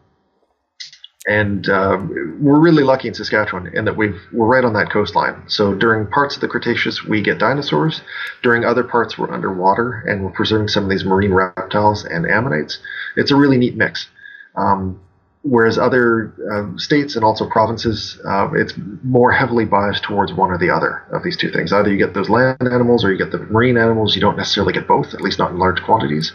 And 1.26 1.66
uh, 1.70 1.96
we're 2.38 2.60
really 2.60 2.82
lucky 2.82 3.08
in 3.08 3.14
Saskatchewan 3.14 3.70
in 3.74 3.86
that 3.86 3.96
we've, 3.96 4.20
we're 4.30 4.46
right 4.46 4.64
on 4.64 4.74
that 4.74 4.90
coastline. 4.90 5.44
So 5.48 5.74
during 5.74 6.06
parts 6.06 6.34
of 6.34 6.42
the 6.42 6.48
Cretaceous, 6.48 7.02
we 7.02 7.22
get 7.22 7.38
dinosaurs. 7.38 8.02
During 8.42 8.64
other 8.64 8.84
parts, 8.84 9.16
we're 9.16 9.32
underwater 9.32 10.04
and 10.06 10.22
we're 10.22 10.32
preserving 10.32 10.68
some 10.68 10.84
of 10.84 10.90
these 10.90 11.04
marine 11.04 11.32
reptiles 11.32 12.04
and 12.04 12.26
ammonites. 12.26 12.78
It's 13.16 13.30
a 13.30 13.36
really 13.36 13.56
neat 13.56 13.74
mix. 13.74 14.06
Um, 14.54 15.00
whereas 15.44 15.78
other 15.78 16.32
uh, 16.50 16.76
states 16.78 17.16
and 17.16 17.24
also 17.24 17.48
provinces, 17.48 18.18
uh, 18.26 18.48
it's 18.54 18.72
more 19.02 19.30
heavily 19.30 19.66
biased 19.66 20.02
towards 20.02 20.32
one 20.32 20.50
or 20.50 20.56
the 20.56 20.70
other 20.70 21.04
of 21.12 21.22
these 21.22 21.36
two 21.36 21.50
things. 21.50 21.70
Either 21.72 21.90
you 21.90 21.98
get 21.98 22.14
those 22.14 22.30
land 22.30 22.56
animals 22.62 23.04
or 23.04 23.12
you 23.12 23.18
get 23.18 23.30
the 23.30 23.38
marine 23.38 23.76
animals. 23.76 24.14
You 24.14 24.22
don't 24.22 24.38
necessarily 24.38 24.72
get 24.72 24.88
both, 24.88 25.12
at 25.12 25.20
least 25.20 25.38
not 25.38 25.50
in 25.50 25.58
large 25.58 25.82
quantities. 25.82 26.32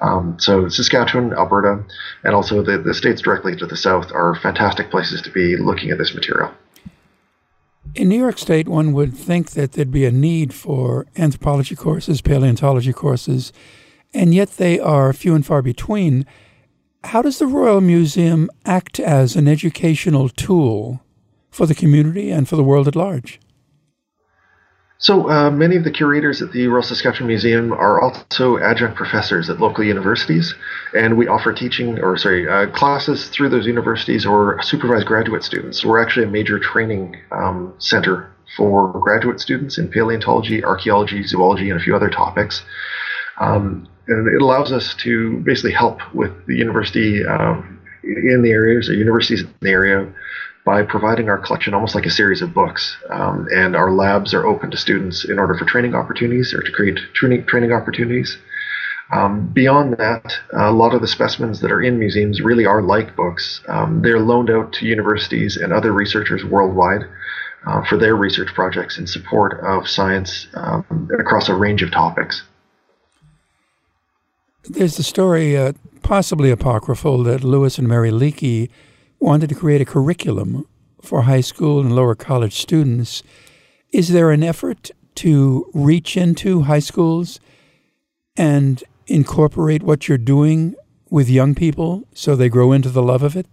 Um, 0.00 0.36
so 0.38 0.68
Saskatchewan, 0.68 1.32
Alberta, 1.32 1.84
and 2.24 2.34
also 2.34 2.62
the, 2.62 2.78
the 2.78 2.94
states 2.94 3.22
directly 3.22 3.54
to 3.56 3.66
the 3.66 3.76
south 3.76 4.10
are 4.12 4.34
fantastic 4.34 4.90
places 4.90 5.22
to 5.22 5.30
be 5.30 5.56
looking 5.56 5.90
at 5.90 5.98
this 5.98 6.14
material. 6.14 6.52
In 7.94 8.08
New 8.08 8.18
York 8.18 8.38
State, 8.38 8.68
one 8.68 8.92
would 8.92 9.14
think 9.14 9.52
that 9.52 9.72
there'd 9.72 9.90
be 9.90 10.04
a 10.04 10.10
need 10.10 10.52
for 10.52 11.06
anthropology 11.16 11.74
courses, 11.74 12.20
paleontology 12.20 12.92
courses, 12.92 13.52
and 14.12 14.34
yet 14.34 14.50
they 14.50 14.78
are 14.80 15.12
few 15.12 15.34
and 15.34 15.46
far 15.46 15.62
between. 15.62 16.26
How 17.04 17.22
does 17.22 17.38
the 17.38 17.46
Royal 17.46 17.80
Museum 17.80 18.50
act 18.64 18.98
as 18.98 19.36
an 19.36 19.46
educational 19.46 20.28
tool 20.28 21.00
for 21.50 21.64
the 21.64 21.74
community 21.74 22.30
and 22.30 22.48
for 22.48 22.56
the 22.56 22.64
world 22.64 22.88
at 22.88 22.96
large? 22.96 23.38
So, 25.00 25.30
uh, 25.30 25.52
many 25.52 25.76
of 25.76 25.84
the 25.84 25.92
curators 25.92 26.42
at 26.42 26.50
the 26.50 26.66
Royal 26.66 26.82
Saskatchewan 26.82 27.28
Museum 27.28 27.72
are 27.72 28.00
also 28.00 28.58
adjunct 28.58 28.96
professors 28.96 29.48
at 29.48 29.60
local 29.60 29.84
universities, 29.84 30.56
and 30.92 31.16
we 31.16 31.28
offer 31.28 31.52
teaching 31.52 32.00
or, 32.00 32.16
sorry, 32.16 32.48
uh, 32.48 32.66
classes 32.72 33.28
through 33.28 33.50
those 33.50 33.64
universities 33.64 34.26
or 34.26 34.60
supervise 34.60 35.04
graduate 35.04 35.44
students. 35.44 35.84
We're 35.84 36.02
actually 36.02 36.26
a 36.26 36.30
major 36.30 36.58
training 36.58 37.16
um, 37.30 37.74
center 37.78 38.28
for 38.56 38.92
graduate 38.98 39.38
students 39.38 39.78
in 39.78 39.86
paleontology, 39.86 40.64
archaeology, 40.64 41.22
zoology, 41.22 41.70
and 41.70 41.80
a 41.80 41.82
few 41.82 41.94
other 41.94 42.10
topics. 42.10 42.64
Um, 43.38 43.86
and 44.08 44.26
it 44.28 44.42
allows 44.42 44.72
us 44.72 44.94
to 44.96 45.38
basically 45.40 45.72
help 45.72 46.00
with 46.14 46.32
the 46.46 46.56
university 46.56 47.24
um, 47.26 47.80
in 48.02 48.42
the 48.42 48.50
areas, 48.50 48.88
or 48.88 48.94
universities 48.94 49.42
in 49.42 49.54
the 49.60 49.70
area, 49.70 50.12
by 50.64 50.82
providing 50.82 51.28
our 51.28 51.38
collection 51.38 51.74
almost 51.74 51.94
like 51.94 52.06
a 52.06 52.10
series 52.10 52.42
of 52.42 52.52
books. 52.52 52.96
Um, 53.10 53.46
and 53.54 53.76
our 53.76 53.92
labs 53.92 54.34
are 54.34 54.46
open 54.46 54.70
to 54.70 54.76
students 54.76 55.24
in 55.24 55.38
order 55.38 55.54
for 55.54 55.64
training 55.64 55.94
opportunities 55.94 56.52
or 56.52 56.62
to 56.62 56.72
create 56.72 56.98
training, 57.14 57.46
training 57.46 57.72
opportunities. 57.72 58.36
Um, 59.10 59.48
beyond 59.54 59.96
that, 59.96 60.34
a 60.52 60.70
lot 60.70 60.94
of 60.94 61.00
the 61.00 61.08
specimens 61.08 61.60
that 61.60 61.72
are 61.72 61.82
in 61.82 61.98
museums 61.98 62.42
really 62.42 62.66
are 62.66 62.82
like 62.82 63.16
books. 63.16 63.62
Um, 63.68 64.02
they're 64.02 64.20
loaned 64.20 64.50
out 64.50 64.72
to 64.74 64.86
universities 64.86 65.56
and 65.56 65.72
other 65.72 65.92
researchers 65.92 66.44
worldwide 66.44 67.02
uh, 67.66 67.82
for 67.88 67.96
their 67.96 68.16
research 68.16 68.48
projects 68.54 68.98
in 68.98 69.06
support 69.06 69.60
of 69.64 69.88
science 69.88 70.48
um, 70.54 71.08
across 71.18 71.48
a 71.48 71.54
range 71.54 71.82
of 71.82 71.90
topics. 71.90 72.42
There's 74.64 74.96
the 74.96 75.02
story, 75.02 75.56
uh, 75.56 75.72
possibly 76.02 76.50
apocryphal, 76.50 77.22
that 77.24 77.44
Louis 77.44 77.78
and 77.78 77.88
Mary 77.88 78.10
Leakey 78.10 78.68
wanted 79.20 79.48
to 79.48 79.54
create 79.54 79.80
a 79.80 79.84
curriculum 79.84 80.66
for 81.00 81.22
high 81.22 81.40
school 81.40 81.80
and 81.80 81.94
lower 81.94 82.14
college 82.14 82.60
students. 82.60 83.22
Is 83.92 84.08
there 84.08 84.30
an 84.30 84.42
effort 84.42 84.90
to 85.16 85.70
reach 85.72 86.16
into 86.16 86.62
high 86.62 86.80
schools 86.80 87.40
and 88.36 88.82
incorporate 89.06 89.82
what 89.82 90.08
you're 90.08 90.18
doing 90.18 90.74
with 91.10 91.30
young 91.30 91.54
people 91.54 92.06
so 92.12 92.36
they 92.36 92.48
grow 92.48 92.72
into 92.72 92.90
the 92.90 93.02
love 93.02 93.22
of 93.22 93.36
it? 93.36 93.46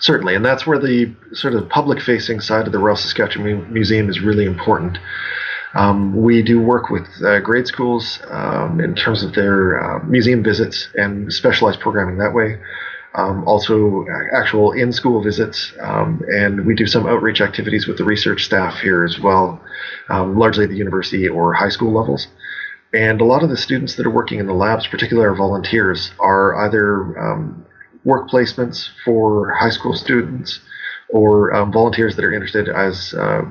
Certainly, 0.00 0.34
and 0.34 0.44
that's 0.44 0.66
where 0.66 0.78
the 0.78 1.14
sort 1.32 1.54
of 1.54 1.68
public 1.68 2.00
facing 2.00 2.40
side 2.40 2.66
of 2.66 2.72
the 2.72 2.78
Royal 2.78 2.96
Saskatchewan 2.96 3.72
Museum 3.72 4.08
is 4.08 4.20
really 4.20 4.44
important. 4.44 4.98
Um, 5.74 6.14
we 6.14 6.42
do 6.42 6.60
work 6.60 6.88
with 6.88 7.08
uh, 7.24 7.40
grade 7.40 7.66
schools 7.66 8.20
um, 8.28 8.80
in 8.80 8.94
terms 8.94 9.24
of 9.24 9.34
their 9.34 9.82
uh, 9.82 10.04
museum 10.04 10.42
visits 10.42 10.88
and 10.94 11.32
specialized 11.32 11.80
programming 11.80 12.18
that 12.18 12.32
way. 12.32 12.58
Um, 13.16 13.46
also, 13.46 14.04
actual 14.32 14.72
in 14.72 14.92
school 14.92 15.22
visits, 15.22 15.72
um, 15.80 16.20
and 16.28 16.66
we 16.66 16.74
do 16.74 16.84
some 16.84 17.06
outreach 17.06 17.40
activities 17.40 17.86
with 17.86 17.96
the 17.96 18.02
research 18.04 18.44
staff 18.44 18.80
here 18.80 19.04
as 19.04 19.20
well, 19.20 19.60
um, 20.08 20.36
largely 20.36 20.64
at 20.64 20.70
the 20.70 20.76
university 20.76 21.28
or 21.28 21.54
high 21.54 21.68
school 21.68 21.92
levels. 21.92 22.26
And 22.92 23.20
a 23.20 23.24
lot 23.24 23.44
of 23.44 23.50
the 23.50 23.56
students 23.56 23.94
that 23.96 24.06
are 24.06 24.10
working 24.10 24.40
in 24.40 24.46
the 24.46 24.52
labs, 24.52 24.88
particularly 24.88 25.28
our 25.28 25.36
volunteers, 25.36 26.10
are 26.18 26.66
either 26.66 27.16
um, 27.18 27.64
work 28.04 28.28
placements 28.28 28.88
for 29.04 29.52
high 29.52 29.70
school 29.70 29.94
students 29.94 30.60
or 31.08 31.50
volunteers 31.72 32.16
that 32.16 32.24
are 32.24 32.32
interested 32.32 32.68
as 32.68 33.14
uh, 33.14 33.42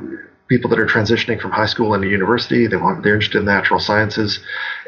people 0.48 0.70
that 0.70 0.80
are 0.80 0.86
transitioning 0.86 1.42
from 1.42 1.52
high 1.52 1.66
school 1.66 1.94
into 1.94 2.08
university. 2.08 2.68
They 2.68 2.76
want 2.76 3.04
they're 3.04 3.16
interested 3.16 3.40
in 3.40 3.46
natural 3.46 3.80
sciences, 3.80 4.40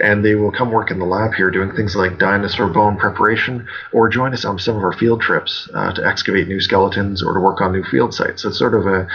and 0.02 0.24
they 0.24 0.36
will 0.36 0.52
come 0.52 0.72
work 0.72 0.92
in 0.92 1.00
the 1.00 1.06
lab 1.06 1.34
here 1.34 1.50
doing 1.50 1.72
things 1.72 1.96
like 1.96 2.20
dinosaur 2.20 2.68
bone 2.68 2.98
preparation, 2.98 3.68
or 3.94 4.10
join 4.10 4.34
us 4.34 4.46
on 4.46 4.60
some 4.60 4.76
of 4.76 4.84
our 4.84 4.94
field 4.94 5.22
trips 5.22 5.70
uh, 5.74 5.94
to 5.94 6.06
excavate 6.06 6.48
new 6.48 6.60
skeletons 6.60 7.24
or 7.24 7.34
to 7.34 7.40
work 7.40 7.62
on 7.62 7.72
new 7.72 7.84
field 7.84 8.14
sites. 8.14 8.42
So 8.42 8.50
it's 8.50 8.60
sort 8.60 8.76
of 8.76 8.86
a 8.86 9.08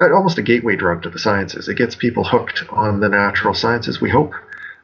almost 0.00 0.38
a 0.38 0.42
gateway 0.42 0.76
drug 0.76 1.02
to 1.02 1.10
the 1.10 1.18
sciences. 1.18 1.68
It 1.68 1.76
gets 1.76 1.94
people 1.94 2.24
hooked 2.24 2.64
on 2.70 3.00
the 3.00 3.08
natural 3.08 3.54
sciences. 3.54 4.00
We 4.00 4.10
hope. 4.10 4.32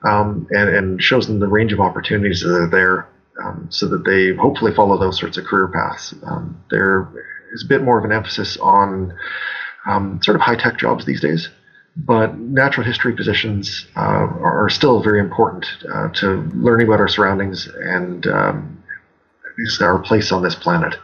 Um, 0.02 0.46
and, 0.50 0.68
and 0.68 1.02
shows 1.02 1.26
them 1.28 1.40
the 1.40 1.48
range 1.48 1.72
of 1.72 1.80
opportunities 1.80 2.42
that 2.42 2.54
are 2.54 2.68
there 2.68 3.08
um, 3.42 3.68
so 3.70 3.88
that 3.88 4.04
they 4.04 4.34
hopefully 4.34 4.74
follow 4.74 4.98
those 4.98 5.18
sorts 5.18 5.38
of 5.38 5.44
career 5.44 5.68
paths. 5.68 6.14
Um, 6.26 6.62
there 6.70 7.08
is 7.54 7.64
a 7.64 7.66
bit 7.66 7.82
more 7.82 7.98
of 7.98 8.04
an 8.04 8.12
emphasis 8.12 8.58
on 8.58 9.16
um, 9.86 10.20
sort 10.22 10.34
of 10.36 10.40
high 10.40 10.56
tech 10.56 10.78
jobs 10.78 11.04
these 11.04 11.20
days. 11.20 11.48
But 11.96 12.38
natural 12.38 12.84
history 12.84 13.14
positions 13.14 13.86
uh, 13.96 14.00
are 14.00 14.68
still 14.68 15.00
very 15.00 15.20
important 15.20 15.66
uh, 15.92 16.08
to 16.14 16.42
learning 16.54 16.88
about 16.88 16.98
our 16.98 17.08
surroundings 17.08 17.68
and 17.68 18.26
um, 18.26 18.82
our 19.80 20.00
place 20.00 20.32
on 20.32 20.42
this 20.42 20.56
planet. 20.56 20.96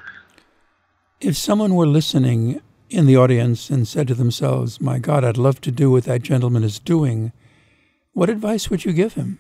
If 1.21 1.37
someone 1.37 1.77
were 1.77 1.87
listening 1.87 2.61
in 2.89 3.07
the 3.07 3.17
audience 3.17 3.71
and 3.71 3.87
said 3.87 4.09
to 4.09 4.15
themselves, 4.15 4.81
My 4.81 4.99
God, 4.99 5.25
I'd 5.25 5.37
love 5.37 5.61
to 5.61 5.71
do 5.71 5.93
what 5.93 6.05
that 6.05 6.23
gentleman 6.23 6.65
is 6.65 6.81
doing, 6.81 7.33
what 8.13 8.29
advice 8.29 8.69
would 8.69 8.85
you 8.85 8.93
give 8.93 9.15
him? 9.15 9.39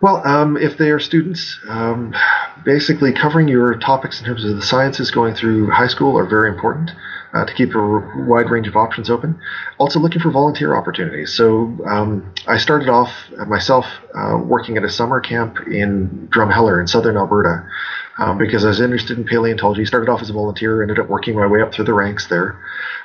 Well, 0.00 0.24
um, 0.24 0.56
if 0.56 0.78
they 0.78 0.90
are 0.90 1.00
students, 1.00 1.58
um, 1.68 2.14
basically 2.64 3.12
covering 3.12 3.48
your 3.48 3.74
topics 3.78 4.20
in 4.20 4.26
terms 4.26 4.44
of 4.44 4.54
the 4.54 4.62
sciences 4.62 5.10
going 5.10 5.34
through 5.34 5.70
high 5.70 5.88
school 5.88 6.16
are 6.16 6.24
very 6.24 6.50
important 6.50 6.92
uh, 7.34 7.44
to 7.44 7.52
keep 7.54 7.74
a 7.74 8.24
wide 8.28 8.48
range 8.48 8.68
of 8.68 8.76
options 8.76 9.10
open. 9.10 9.40
Also, 9.76 9.98
looking 9.98 10.20
for 10.20 10.30
volunteer 10.30 10.76
opportunities. 10.76 11.34
So, 11.34 11.76
um, 11.84 12.32
I 12.46 12.58
started 12.58 12.88
off 12.88 13.10
myself 13.48 13.86
uh, 14.14 14.38
working 14.40 14.76
at 14.76 14.84
a 14.84 14.88
summer 14.88 15.20
camp 15.20 15.58
in 15.66 16.28
Drumheller 16.32 16.80
in 16.80 16.86
southern 16.86 17.16
Alberta 17.16 17.68
um, 18.18 18.38
because 18.38 18.64
I 18.64 18.68
was 18.68 18.80
interested 18.80 19.16
in 19.16 19.24
paleontology. 19.24 19.84
Started 19.84 20.10
off 20.10 20.22
as 20.22 20.30
a 20.30 20.32
volunteer, 20.32 20.82
ended 20.82 20.98
up 20.98 21.08
working 21.08 21.34
my 21.34 21.46
way 21.46 21.62
up 21.62 21.72
through 21.72 21.86
the 21.86 21.94
ranks 21.94 22.26
there, 22.26 22.60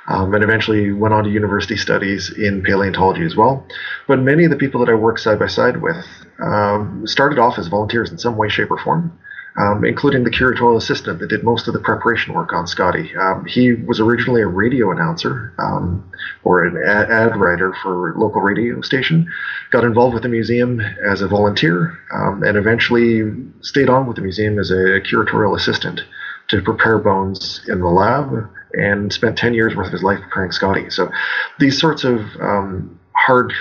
um, 0.08 0.34
and 0.34 0.44
eventually 0.44 0.92
went 0.92 1.14
on 1.14 1.24
to 1.24 1.30
university 1.30 1.76
studies 1.76 2.30
in 2.36 2.62
paleontology 2.62 3.24
as 3.24 3.36
well. 3.36 3.66
But 4.06 4.20
many 4.20 4.44
of 4.44 4.50
the 4.50 4.56
people 4.56 4.80
that 4.80 4.90
I 4.90 4.94
work 4.94 5.18
side 5.18 5.38
by 5.38 5.46
side 5.46 5.80
with 5.80 6.06
um, 6.40 7.06
started 7.06 7.38
off 7.38 7.58
as 7.58 7.68
volunteers 7.68 8.10
in 8.10 8.18
some 8.18 8.36
way, 8.36 8.48
shape, 8.48 8.70
or 8.70 8.78
form 8.78 9.18
um, 9.56 9.84
including 9.84 10.24
the 10.24 10.30
curatorial 10.30 10.76
assistant 10.76 11.20
that 11.20 11.28
did 11.28 11.44
most 11.44 11.68
of 11.68 11.74
the 11.74 11.80
preparation 11.80 12.34
work 12.34 12.52
on 12.52 12.66
Scotty. 12.66 13.14
Um, 13.16 13.44
he 13.44 13.72
was 13.72 14.00
originally 14.00 14.42
a 14.42 14.46
radio 14.46 14.90
announcer 14.90 15.52
um, 15.58 16.04
or 16.42 16.64
an 16.64 16.76
ad, 16.76 17.36
writer 17.36 17.72
for 17.82 18.12
a 18.12 18.18
local 18.18 18.40
radio 18.40 18.80
station, 18.80 19.30
got 19.70 19.84
involved 19.84 20.14
with 20.14 20.22
the 20.22 20.28
museum 20.28 20.80
as 20.80 21.20
a 21.20 21.28
volunteer, 21.28 21.96
um, 22.12 22.42
and 22.42 22.56
eventually 22.56 23.22
stayed 23.60 23.88
on 23.88 24.06
with 24.06 24.16
the 24.16 24.22
museum 24.22 24.58
as 24.58 24.70
a 24.70 25.00
curatorial 25.00 25.56
assistant 25.56 26.00
to 26.48 26.60
prepare 26.60 26.98
bones 26.98 27.60
in 27.68 27.80
the 27.80 27.88
lab 27.88 28.50
and 28.74 29.12
spent 29.12 29.38
10 29.38 29.54
years 29.54 29.74
worth 29.74 29.86
of 29.86 29.92
his 29.92 30.02
life 30.02 30.20
preparing 30.20 30.50
Scotty. 30.50 30.90
So 30.90 31.10
these 31.58 31.78
sorts 31.78 32.04
of 32.04 32.20
um, 32.40 32.98
hard 33.12 33.52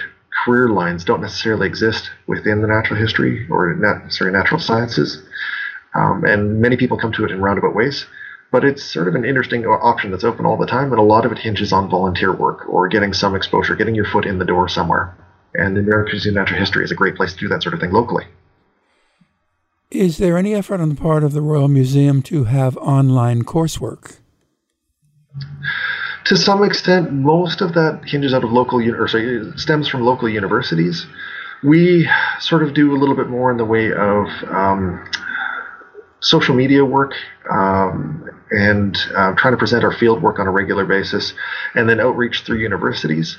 career 0.43 0.69
lines 0.69 1.05
don't 1.05 1.21
necessarily 1.21 1.67
exist 1.67 2.09
within 2.27 2.61
the 2.61 2.67
natural 2.67 2.99
history 2.99 3.47
or 3.49 3.73
nat- 3.75 4.11
sorry, 4.11 4.31
natural 4.31 4.59
sciences. 4.59 5.21
Um, 5.95 6.23
and 6.25 6.61
many 6.61 6.77
people 6.77 6.97
come 6.97 7.11
to 7.13 7.25
it 7.25 7.31
in 7.31 7.41
roundabout 7.41 7.75
ways. 7.75 8.05
But 8.51 8.63
it's 8.63 8.83
sort 8.83 9.07
of 9.07 9.15
an 9.15 9.25
interesting 9.25 9.65
option 9.65 10.11
that's 10.11 10.23
open 10.23 10.45
all 10.45 10.57
the 10.57 10.67
time, 10.67 10.91
and 10.91 10.99
a 10.99 11.03
lot 11.03 11.25
of 11.25 11.31
it 11.31 11.39
hinges 11.39 11.73
on 11.73 11.89
volunteer 11.89 12.31
work 12.31 12.69
or 12.69 12.87
getting 12.87 13.11
some 13.11 13.35
exposure, 13.35 13.75
getting 13.75 13.95
your 13.95 14.05
foot 14.05 14.27
in 14.27 14.37
the 14.37 14.45
door 14.45 14.69
somewhere. 14.69 15.17
And 15.55 15.75
the 15.75 15.81
American 15.81 16.13
Museum 16.13 16.37
of 16.37 16.41
Natural 16.41 16.59
History 16.59 16.83
is 16.83 16.91
a 16.91 16.95
great 16.95 17.15
place 17.15 17.33
to 17.33 17.39
do 17.39 17.47
that 17.47 17.63
sort 17.63 17.73
of 17.73 17.79
thing 17.79 17.91
locally. 17.91 18.25
Is 19.89 20.17
there 20.17 20.37
any 20.37 20.55
effort 20.55 20.81
on 20.81 20.89
the 20.89 20.95
part 20.95 21.23
of 21.23 21.33
the 21.33 21.41
Royal 21.41 21.67
Museum 21.67 22.21
to 22.23 22.45
have 22.45 22.77
online 22.77 23.43
coursework? 23.43 24.17
To 26.25 26.37
some 26.37 26.63
extent, 26.63 27.11
most 27.11 27.61
of 27.61 27.73
that 27.73 28.01
hinges 28.05 28.33
out 28.33 28.43
of 28.43 28.51
local, 28.51 28.81
or 28.81 29.07
sorry, 29.07 29.51
stems 29.55 29.87
from 29.87 30.01
local 30.01 30.29
universities. 30.29 31.05
We 31.63 32.09
sort 32.39 32.63
of 32.63 32.73
do 32.73 32.95
a 32.95 32.97
little 32.97 33.15
bit 33.15 33.29
more 33.29 33.51
in 33.51 33.57
the 33.57 33.65
way 33.65 33.91
of 33.91 34.27
um, 34.49 35.03
social 36.23 36.55
media 36.55 36.83
work 36.83 37.13
um, 37.51 38.29
and 38.51 38.97
uh, 39.15 39.33
trying 39.35 39.53
to 39.53 39.57
present 39.57 39.83
our 39.83 39.91
field 39.91 40.21
work 40.21 40.39
on 40.39 40.47
a 40.47 40.51
regular 40.51 40.85
basis, 40.85 41.33
and 41.75 41.87
then 41.87 41.99
outreach 41.99 42.43
through 42.43 42.59
universities. 42.59 43.37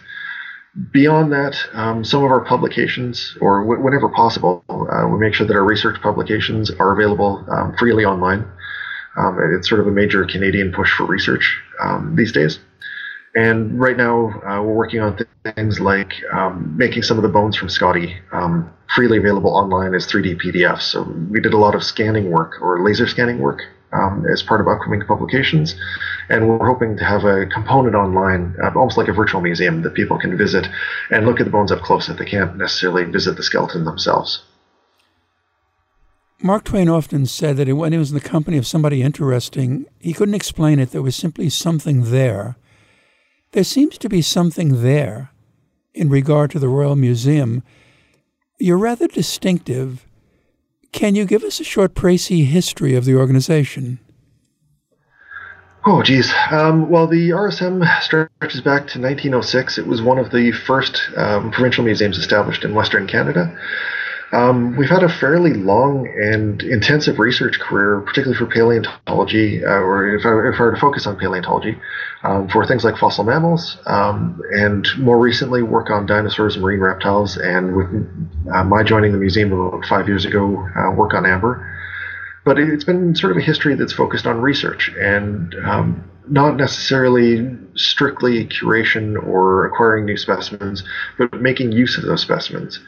Beyond 0.93 1.33
that, 1.33 1.57
um, 1.73 2.05
some 2.05 2.25
of 2.25 2.31
our 2.31 2.45
publications, 2.45 3.37
or 3.41 3.65
whenever 3.65 4.09
possible, 4.09 4.65
uh, 4.69 5.07
we 5.09 5.19
make 5.19 5.35
sure 5.35 5.47
that 5.47 5.55
our 5.55 5.65
research 5.65 6.01
publications 6.03 6.71
are 6.71 6.93
available 6.93 7.45
um, 7.49 7.75
freely 7.79 8.05
online. 8.05 8.45
Um, 9.17 9.39
it's 9.57 9.69
sort 9.69 9.81
of 9.81 9.87
a 9.87 9.93
major 9.93 10.25
Canadian 10.27 10.73
push 10.73 10.93
for 10.93 11.05
research 11.05 11.61
um, 11.81 12.17
these 12.17 12.33
days. 12.33 12.59
And 13.35 13.81
right 13.81 13.97
now, 13.97 14.31
uh, 14.47 14.63
we're 14.63 14.75
working 14.75 15.01
on 15.01 15.17
th- 15.17 15.29
things 15.57 15.81
like 15.81 16.13
um, 16.33 16.77
making 16.77 17.03
some 17.03 17.17
of 17.17 17.23
the 17.23 17.29
bones 17.29 17.57
from 17.57 17.69
Scotty 17.69 18.17
um, 18.33 18.73
freely 18.95 19.19
available 19.19 19.51
online 19.51 19.95
as 19.95 20.07
3D 20.07 20.41
PDFs. 20.41 20.83
So 20.83 21.03
we 21.31 21.41
did 21.41 21.53
a 21.53 21.59
lot 21.59 21.75
of 21.75 21.83
scanning 21.83 22.31
work 22.31 22.63
or 22.63 22.85
laser 22.85 23.09
scanning 23.09 23.41
work 23.41 23.63
um, 23.93 24.25
as 24.33 24.43
part 24.43 24.61
of 24.61 24.69
upcoming 24.69 25.03
publications. 25.03 25.75
And 26.29 26.49
we're 26.49 26.67
hoping 26.67 26.97
to 26.99 27.05
have 27.05 27.25
a 27.25 27.47
component 27.47 27.97
online, 27.97 28.55
uh, 28.63 28.71
almost 28.75 28.97
like 28.97 29.09
a 29.09 29.13
virtual 29.13 29.41
museum 29.41 29.83
that 29.83 29.95
people 29.95 30.19
can 30.19 30.39
visit 30.39 30.69
and 31.11 31.27
look 31.27 31.41
at 31.41 31.45
the 31.45 31.51
bones 31.51 31.73
up 31.73 31.83
close 31.83 32.09
if 32.09 32.19
they 32.19 32.25
can't 32.25 32.57
necessarily 32.57 33.05
visit 33.05 33.37
the 33.37 33.43
skeleton 33.43 33.85
themselves. 33.85 34.45
Mark 36.41 36.65
Twain 36.65 36.89
often 36.89 37.27
said 37.27 37.57
that 37.57 37.73
when 37.73 37.93
he 37.93 37.99
was 37.99 38.11
in 38.11 38.19
the 38.19 38.29
company 38.29 38.59
of 38.59 38.67
somebody 38.67 39.03
interesting, 39.03 39.87
he 39.99 40.13
couldn't 40.13 40.35
explain 40.35 40.79
it. 40.79 40.91
There 40.91 41.03
was 41.03 41.17
simply 41.17 41.49
something 41.49 42.11
there. 42.11 42.57
There 43.55 43.63
seems 43.65 43.99
to 43.99 44.09
be 44.09 44.21
something 44.21 44.83
there 44.83 45.31
in 45.95 46.11
regard 46.11 46.51
to 46.51 46.59
the 46.59 46.69
Royal 46.69 46.97
Museum. 46.97 47.63
You're 48.59 48.79
rather 48.79 49.07
distinctive 49.07 50.07
can 50.91 51.17
you 51.17 51.25
give 51.25 51.43
us 51.43 51.59
a 51.59 51.65
short 51.65 51.95
précis 51.95 52.47
history 52.47 52.95
of 52.95 53.05
the 53.05 53.17
organization? 53.17 53.99
Oh, 55.85 56.03
geez. 56.03 56.33
Um, 56.53 56.89
well, 56.89 57.09
the 57.09 57.31
RSM 57.31 57.85
stretches 58.01 58.61
back 58.61 58.87
to 58.89 59.01
1906. 59.01 59.79
It 59.79 59.89
was 59.89 60.01
one 60.01 60.19
of 60.19 60.31
the 60.31 60.53
first 60.53 61.01
um, 61.17 61.51
provincial 61.51 61.85
museums 61.85 62.17
established 62.17 62.65
in 62.65 62.75
Western 62.75 63.09
Canada. 63.09 63.57
Um, 64.35 64.77
we've 64.77 64.91
had 64.91 65.05
a 65.05 65.09
fairly 65.09 65.55
long 65.55 66.09
and 66.09 66.61
intensive 66.63 67.21
research 67.21 67.61
career, 67.61 68.01
particularly 68.01 68.37
for 68.37 68.47
paleontology, 68.47 69.65
uh, 69.65 69.69
or 69.69 70.09
if 70.09 70.27
I, 70.27 70.31
if 70.49 70.61
I, 70.61 70.65
were 70.65 70.75
to 70.75 70.81
focus 70.81 71.07
on 71.07 71.17
paleontology, 71.17 71.79
um, 72.25 72.49
for 72.49 72.67
things 72.67 72.83
like 72.83 72.97
fossil 72.97 73.23
mammals, 73.23 73.79
um, 73.87 74.41
and 74.57 74.89
more 74.99 75.21
recently 75.21 75.63
work 75.63 75.89
on 75.89 76.07
dinosaurs 76.07 76.57
and 76.57 76.65
marine 76.65 76.81
reptiles. 76.81 77.37
And 77.37 77.77
with 77.77 78.53
uh, 78.53 78.65
my 78.65 78.83
joining 78.83 79.13
the 79.13 79.19
museum 79.19 79.53
about 79.53 79.85
five 79.85 80.09
years 80.09 80.25
ago, 80.25 80.69
uh, 80.77 80.91
work 80.91 81.15
on 81.15 81.25
amber. 81.25 81.71
But 82.45 82.59
it's 82.59 82.85
been 82.85 83.15
sort 83.15 83.31
of 83.31 83.39
a 83.39 83.41
history 83.41 83.77
that's 83.77 83.93
focused 83.93 84.27
on 84.27 84.41
research 84.41 84.91
and 84.99 85.55
um, 85.65 86.11
not 86.29 86.57
necessarily 86.57 87.57
strictly 87.77 88.47
curation 88.47 89.17
or 89.25 89.67
acquiring 89.67 90.07
new 90.07 90.17
specimens, 90.17 90.83
but 91.19 91.41
making 91.41 91.71
use 91.71 91.97
of 91.97 92.05
those 92.05 92.21
specimens 92.21 92.81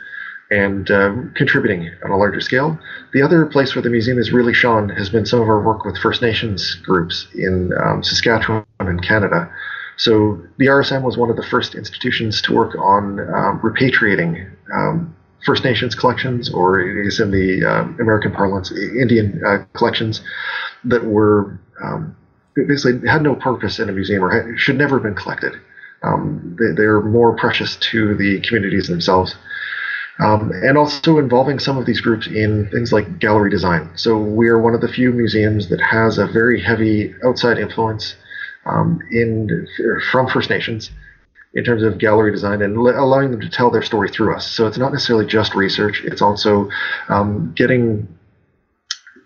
and 0.50 0.90
um, 0.90 1.32
contributing 1.34 1.90
on 2.04 2.10
a 2.10 2.16
larger 2.16 2.40
scale. 2.40 2.78
The 3.12 3.22
other 3.22 3.46
place 3.46 3.74
where 3.74 3.82
the 3.82 3.90
museum 3.90 4.16
has 4.16 4.32
really 4.32 4.54
shone 4.54 4.88
has 4.90 5.08
been 5.08 5.26
some 5.26 5.40
of 5.40 5.48
our 5.48 5.60
work 5.60 5.84
with 5.84 5.98
First 5.98 6.22
Nations 6.22 6.74
groups 6.76 7.26
in 7.34 7.72
um, 7.84 8.02
Saskatchewan 8.02 8.64
and 8.78 9.02
Canada. 9.02 9.50
So 9.96 10.40
the 10.58 10.66
RSM 10.66 11.02
was 11.02 11.16
one 11.16 11.30
of 11.30 11.36
the 11.36 11.42
first 11.42 11.74
institutions 11.74 12.40
to 12.42 12.54
work 12.54 12.76
on 12.78 13.18
um, 13.20 13.60
repatriating 13.60 14.50
um, 14.72 15.16
First 15.44 15.64
Nations 15.64 15.94
collections, 15.94 16.50
or 16.50 16.80
is 16.80 17.20
in 17.20 17.30
the 17.30 17.64
uh, 17.64 17.82
American 18.00 18.32
parlance, 18.32 18.70
Indian 18.72 19.40
uh, 19.44 19.64
collections 19.74 20.20
that 20.84 21.04
were 21.04 21.58
um, 21.82 22.16
basically 22.54 23.08
had 23.08 23.22
no 23.22 23.34
purpose 23.34 23.78
in 23.78 23.88
a 23.88 23.92
museum 23.92 24.24
or 24.24 24.30
had, 24.30 24.58
should 24.58 24.76
never 24.76 24.96
have 24.96 25.02
been 25.02 25.14
collected. 25.14 25.54
They, 26.58 26.72
they're 26.76 27.00
more 27.00 27.34
precious 27.34 27.74
to 27.90 28.14
the 28.14 28.40
communities 28.42 28.86
themselves 28.86 29.34
um, 30.18 30.50
and 30.52 30.78
also 30.78 31.18
involving 31.18 31.58
some 31.58 31.76
of 31.76 31.86
these 31.86 32.00
groups 32.00 32.26
in 32.26 32.68
things 32.70 32.92
like 32.92 33.18
gallery 33.18 33.50
design. 33.50 33.90
So 33.96 34.16
we 34.18 34.48
are 34.48 34.58
one 34.60 34.74
of 34.74 34.80
the 34.80 34.88
few 34.88 35.12
museums 35.12 35.68
that 35.68 35.80
has 35.80 36.18
a 36.18 36.26
very 36.26 36.60
heavy 36.60 37.14
outside 37.24 37.58
influence 37.58 38.16
um, 38.64 39.00
in 39.10 39.66
from 40.10 40.28
First 40.28 40.50
Nations 40.50 40.90
in 41.54 41.64
terms 41.64 41.82
of 41.82 41.98
gallery 41.98 42.32
design 42.32 42.60
and 42.62 42.76
allowing 42.76 43.30
them 43.30 43.40
to 43.40 43.48
tell 43.48 43.70
their 43.70 43.82
story 43.82 44.08
through 44.08 44.34
us. 44.34 44.46
So 44.46 44.66
it's 44.66 44.78
not 44.78 44.92
necessarily 44.92 45.26
just 45.26 45.54
research; 45.54 46.02
it's 46.04 46.22
also 46.22 46.70
um, 47.08 47.52
getting 47.56 48.08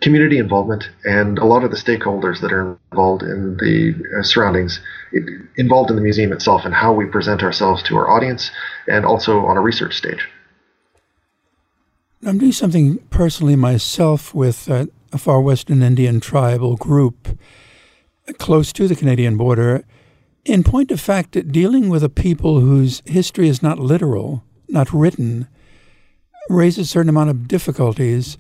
community 0.01 0.39
involvement 0.39 0.89
and 1.05 1.39
a 1.39 1.45
lot 1.45 1.63
of 1.63 1.71
the 1.71 1.77
stakeholders 1.77 2.41
that 2.41 2.53
are 2.53 2.79
involved 2.91 3.23
in 3.23 3.57
the 3.59 3.95
uh, 4.19 4.23
surroundings 4.23 4.81
it, 5.13 5.23
involved 5.57 5.91
in 5.91 5.97
the 5.97 6.03
museum 6.03 6.33
itself 6.33 6.65
and 6.65 6.75
how 6.75 6.93
we 6.93 7.05
present 7.05 7.43
ourselves 7.43 7.83
to 7.83 7.97
our 7.97 8.09
audience 8.09 8.51
and 8.89 9.05
also 9.05 9.41
on 9.45 9.59
a 9.59 9.61
research 9.61 9.95
stage. 9.95 10.27
I'm 12.23 12.37
doing 12.37 12.53
something 12.53 12.99
personally 13.09 13.57
myself 13.57 14.35
with 14.35 14.71
uh, 14.71 14.87
a 15.11 15.17
far 15.17 15.41
western 15.41 15.83
Indian 15.83 16.21
tribal 16.21 16.77
group 16.77 17.39
close 18.37 18.75
to 18.75 18.87
the 18.87 18.95
Canadian 18.95 19.39
border. 19.39 19.85
In 20.45 20.63
point 20.63 20.91
of 20.91 21.01
fact, 21.01 21.51
dealing 21.51 21.89
with 21.89 22.05
a 22.05 22.11
people 22.11 22.61
whose 22.61 23.03
history 23.07 23.49
is 23.49 23.63
not 23.63 23.79
literal, 23.79 24.45
not 24.69 24.93
written, 24.93 25.49
raises 26.51 26.89
a 26.89 26.91
certain 26.91 27.09
amount 27.09 27.31
of 27.31 27.49
difficulties. 27.49 28.37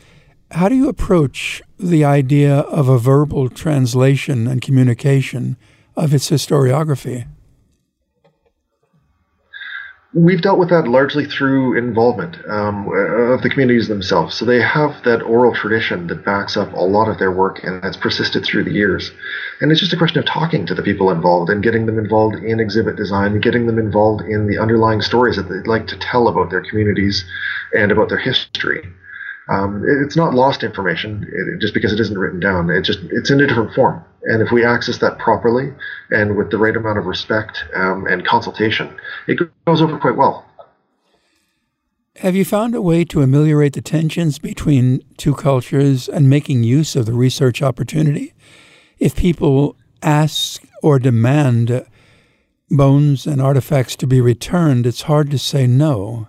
How 0.50 0.68
do 0.68 0.74
you 0.74 0.90
approach 0.90 1.62
the 1.78 2.04
idea 2.04 2.58
of 2.58 2.90
a 2.90 2.98
verbal 2.98 3.48
translation 3.48 4.46
and 4.46 4.60
communication 4.60 5.56
of 5.96 6.12
its 6.12 6.28
historiography? 6.28 7.26
We've 10.12 10.42
dealt 10.42 10.58
with 10.58 10.70
that 10.70 10.88
largely 10.88 11.24
through 11.24 11.78
involvement 11.78 12.36
um, 12.48 12.88
of 12.88 13.42
the 13.42 13.48
communities 13.48 13.86
themselves. 13.86 14.34
So 14.34 14.44
they 14.44 14.60
have 14.60 15.00
that 15.04 15.22
oral 15.22 15.54
tradition 15.54 16.08
that 16.08 16.24
backs 16.24 16.56
up 16.56 16.72
a 16.72 16.80
lot 16.80 17.08
of 17.08 17.18
their 17.18 17.30
work 17.30 17.62
and 17.62 17.80
that's 17.80 17.96
persisted 17.96 18.44
through 18.44 18.64
the 18.64 18.72
years. 18.72 19.12
And 19.60 19.70
it's 19.70 19.80
just 19.80 19.92
a 19.92 19.96
question 19.96 20.18
of 20.18 20.26
talking 20.26 20.66
to 20.66 20.74
the 20.74 20.82
people 20.82 21.12
involved 21.12 21.48
and 21.48 21.62
getting 21.62 21.86
them 21.86 21.96
involved 21.96 22.42
in 22.42 22.58
exhibit 22.58 22.96
design, 22.96 23.40
getting 23.40 23.68
them 23.68 23.78
involved 23.78 24.22
in 24.22 24.48
the 24.48 24.58
underlying 24.58 25.00
stories 25.00 25.36
that 25.36 25.48
they'd 25.48 25.68
like 25.68 25.86
to 25.86 25.98
tell 25.98 26.26
about 26.26 26.50
their 26.50 26.62
communities 26.62 27.24
and 27.72 27.92
about 27.92 28.08
their 28.08 28.18
history. 28.18 28.82
Um, 29.48 29.84
it's 30.04 30.16
not 30.16 30.34
lost 30.34 30.64
information 30.64 31.24
it, 31.32 31.60
just 31.60 31.74
because 31.74 31.92
it 31.92 32.00
isn't 32.00 32.18
written 32.18 32.40
down. 32.40 32.68
It 32.68 32.82
just 32.82 32.98
it's 33.10 33.30
in 33.30 33.40
a 33.40 33.46
different 33.46 33.74
form. 33.74 34.04
And 34.24 34.42
if 34.42 34.52
we 34.52 34.64
access 34.64 34.98
that 34.98 35.18
properly 35.18 35.72
and 36.11 36.37
with 36.37 36.50
the 36.50 36.59
right 36.59 36.76
amount 36.76 36.98
of 36.98 37.06
respect 37.06 37.64
um, 37.74 38.06
and 38.06 38.24
consultation, 38.24 38.94
it 39.26 39.38
goes 39.66 39.80
over 39.80 39.98
quite 39.98 40.16
well. 40.16 40.44
Have 42.16 42.37
you 42.37 42.44
found 42.44 42.74
a 42.74 42.83
way 42.83 43.04
to 43.06 43.22
ameliorate 43.22 43.72
the 43.72 43.80
tensions 43.80 44.38
between 44.38 45.02
two 45.16 45.35
cultures 45.35 46.09
and 46.09 46.28
making 46.28 46.64
use 46.64 46.94
of 46.94 47.06
the 47.06 47.14
research 47.14 47.62
opportunity? 47.62 48.35
If 48.98 49.16
people 49.16 49.76
ask 50.02 50.62
or 50.83 50.98
demand 50.98 51.87
bones 52.70 53.26
and 53.26 53.40
artifacts 53.40 53.96
to 53.96 54.06
be 54.06 54.20
returned, 54.20 54.87
it's 54.87 55.02
hard 55.02 55.30
to 55.30 55.38
say 55.38 55.66
no. 55.66 56.28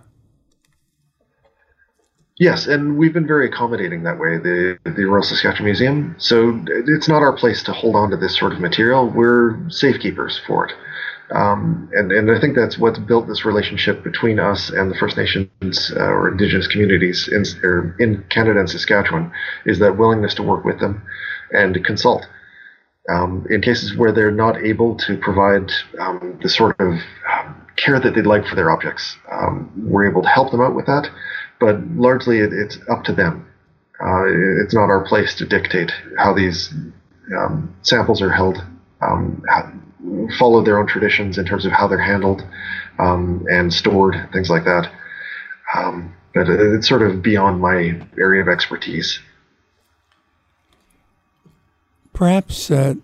Yes, 2.41 2.65
and 2.65 2.97
we've 2.97 3.13
been 3.13 3.27
very 3.27 3.45
accommodating 3.45 4.01
that 4.01 4.17
way, 4.17 4.39
the, 4.39 4.80
the 4.84 5.06
Royal 5.06 5.21
Saskatchewan 5.21 5.65
Museum. 5.65 6.15
So 6.17 6.60
it's 6.88 7.08
not 7.08 7.21
our 7.21 7.34
place 7.34 7.62
to 7.62 7.71
hold 7.71 7.95
on 7.95 8.10
to 8.10 8.17
this 8.17 8.36
sort 8.36 8.51
of 8.51 8.60
material. 8.60 9.08
We're 9.08 9.69
safekeepers 9.69 10.41
for 10.47 10.65
it. 10.65 10.73
Um, 11.30 11.88
and, 11.93 12.12
and 12.12 12.32
I 12.32 12.41
think 12.41 12.56
that's 12.56 12.80
what's 12.80 12.97
built 12.97 13.27
this 13.27 13.45
relationship 13.45 14.04
between 14.04 14.39
us 14.39 14.71
and 14.71 14.89
the 14.89 14.95
First 14.95 15.17
Nations 15.17 15.93
uh, 15.95 15.99
or 15.99 16.32
Indigenous 16.32 16.65
communities 16.65 17.30
in, 17.32 17.43
in 17.99 18.25
Canada 18.30 18.60
and 18.60 18.67
Saskatchewan 18.67 19.32
is 19.67 19.77
that 19.77 19.99
willingness 19.99 20.34
to 20.34 20.41
work 20.41 20.65
with 20.65 20.80
them 20.80 21.04
and 21.51 21.86
consult. 21.86 22.25
Um, 23.08 23.45
in 23.51 23.62
cases 23.62 23.95
where 23.95 24.12
they're 24.12 24.32
not 24.32 24.58
able 24.58 24.95
to 24.95 25.15
provide 25.15 25.71
um, 25.99 26.39
the 26.41 26.49
sort 26.49 26.75
of 26.80 26.93
um, 27.32 27.67
care 27.75 27.99
that 27.99 28.15
they'd 28.15 28.25
like 28.25 28.47
for 28.47 28.56
their 28.56 28.71
objects, 28.71 29.15
um, 29.32 29.71
we're 29.77 30.10
able 30.10 30.23
to 30.23 30.27
help 30.27 30.49
them 30.49 30.62
out 30.62 30.73
with 30.73 30.88
that 30.88 31.08
but 31.62 31.80
largely 31.91 32.39
it, 32.39 32.52
it's 32.52 32.78
up 32.89 33.06
to 33.06 33.13
them. 33.13 33.47
Uh, 34.04 34.26
it's 34.63 34.74
not 34.74 34.89
our 34.89 35.06
place 35.08 35.36
to 35.36 35.45
dictate 35.45 35.91
how 36.17 36.34
these 36.34 36.74
um, 37.38 37.74
samples 37.84 38.21
are 38.21 38.32
held. 38.32 38.65
Um, 39.00 39.43
follow 40.38 40.63
their 40.63 40.80
own 40.80 40.88
traditions 40.88 41.38
in 41.38 41.45
terms 41.45 41.65
of 41.65 41.71
how 41.71 41.88
they're 41.88 42.02
handled 42.02 42.43
um, 43.00 43.45
and 43.50 43.71
stored, 43.71 44.15
things 44.34 44.50
like 44.50 44.65
that. 44.65 44.91
Um, 45.76 46.15
but 46.34 46.50
it's 46.50 46.88
sort 46.88 47.04
of 47.04 47.21
beyond 47.21 47.62
my 47.62 48.02
area 48.17 48.41
of 48.41 48.47
expertise. 48.47 49.19
Perhaps, 52.13 52.71
uh, 52.71 52.95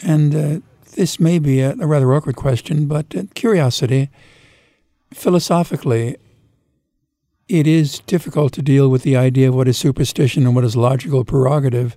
and 0.00 0.34
uh, 0.34 0.60
this 0.94 1.18
may 1.18 1.38
be 1.38 1.60
a, 1.60 1.72
a, 1.72 1.86
rather 1.86 2.12
awkward 2.12 2.36
question, 2.36 2.86
but 2.86 3.14
uh, 3.14 3.24
curiosity, 3.34 4.10
philosophically, 5.12 6.16
it 7.48 7.66
is 7.66 8.00
difficult 8.00 8.52
to 8.54 8.62
deal 8.62 8.88
with 8.88 9.02
the 9.02 9.16
idea 9.16 9.48
of 9.48 9.54
what 9.54 9.68
is 9.68 9.78
superstition 9.78 10.46
and 10.46 10.54
what 10.54 10.64
is 10.64 10.76
logical 10.76 11.24
prerogative. 11.24 11.96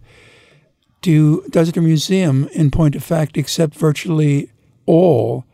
Do, 1.02 1.44
does 1.50 1.72
the 1.72 1.82
museum, 1.82 2.48
in 2.54 2.72
point 2.72 2.96
of 2.96 3.04
fact, 3.04 3.38
accept 3.38 3.74
virtually 3.74 4.52
all 4.86 5.46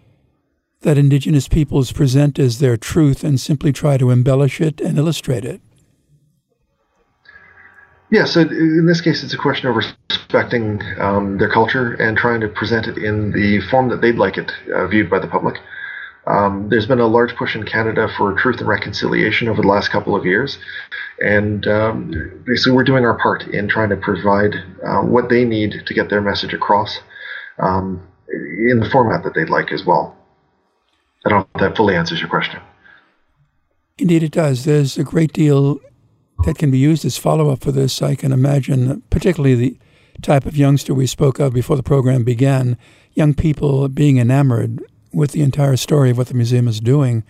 that 0.81 0.97
indigenous 0.97 1.47
peoples 1.47 1.91
present 1.91 2.37
as 2.37 2.59
their 2.59 2.77
truth 2.77 3.23
and 3.23 3.39
simply 3.39 3.71
try 3.71 3.97
to 3.97 4.11
embellish 4.11 4.59
it 4.59 4.81
and 4.81 4.97
illustrate 4.97 5.45
it? 5.45 5.61
Yeah, 8.11 8.25
so 8.25 8.41
in 8.41 8.85
this 8.85 9.01
case, 9.01 9.23
it's 9.23 9.33
a 9.33 9.37
question 9.37 9.67
of 9.67 9.75
respecting 9.75 10.81
um, 10.99 11.37
their 11.37 11.49
culture 11.49 11.93
and 11.95 12.17
trying 12.17 12.39
to 12.41 12.47
present 12.47 12.87
it 12.87 12.97
in 12.97 13.31
the 13.31 13.61
form 13.71 13.89
that 13.89 14.01
they'd 14.01 14.15
like 14.15 14.37
it 14.37 14.51
uh, 14.73 14.87
viewed 14.87 15.09
by 15.09 15.19
the 15.19 15.27
public. 15.27 15.55
Um, 16.27 16.69
there's 16.69 16.87
been 16.87 16.99
a 16.99 17.07
large 17.07 17.35
push 17.35 17.55
in 17.55 17.63
Canada 17.63 18.07
for 18.17 18.33
truth 18.33 18.59
and 18.59 18.67
reconciliation 18.67 19.47
over 19.47 19.61
the 19.61 19.67
last 19.67 19.89
couple 19.89 20.15
of 20.15 20.25
years, 20.25 20.57
and 21.19 21.67
um, 21.67 22.43
basically 22.45 22.71
we're 22.71 22.83
doing 22.83 23.05
our 23.05 23.17
part 23.17 23.43
in 23.43 23.67
trying 23.67 23.89
to 23.89 23.97
provide 23.97 24.55
uh, 24.83 25.01
what 25.01 25.29
they 25.29 25.45
need 25.45 25.83
to 25.85 25.93
get 25.93 26.09
their 26.09 26.21
message 26.21 26.53
across 26.53 26.99
um, 27.59 28.05
in 28.27 28.79
the 28.79 28.89
format 28.89 29.23
that 29.23 29.35
they'd 29.35 29.49
like 29.49 29.71
as 29.71 29.85
well. 29.85 30.17
I 31.25 31.29
don't 31.29 31.39
know 31.39 31.47
if 31.55 31.61
that 31.61 31.77
fully 31.77 31.95
answers 31.95 32.19
your 32.19 32.29
question. 32.29 32.59
Indeed, 33.97 34.23
it 34.23 34.31
does. 34.31 34.65
There's 34.65 34.97
a 34.97 35.03
great 35.03 35.31
deal 35.31 35.79
that 36.43 36.57
can 36.57 36.71
be 36.71 36.77
used 36.77 37.05
as 37.05 37.17
follow 37.17 37.49
up 37.49 37.61
for 37.61 37.71
this. 37.71 38.01
I 38.01 38.15
can 38.15 38.31
imagine, 38.31 39.01
particularly 39.09 39.55
the 39.55 39.79
type 40.21 40.45
of 40.45 40.57
youngster 40.57 40.93
we 40.93 41.07
spoke 41.07 41.39
of 41.39 41.53
before 41.53 41.77
the 41.77 41.83
program 41.83 42.23
began, 42.23 42.77
young 43.13 43.33
people 43.33 43.87
being 43.87 44.17
enamored 44.17 44.81
with 45.15 45.31
the 45.31 45.41
entire 45.41 45.77
story 45.77 46.09
of 46.11 46.17
what 46.17 46.27
the 46.27 46.33
museum 46.33 46.67
is 46.67 46.79
doing. 46.79 47.23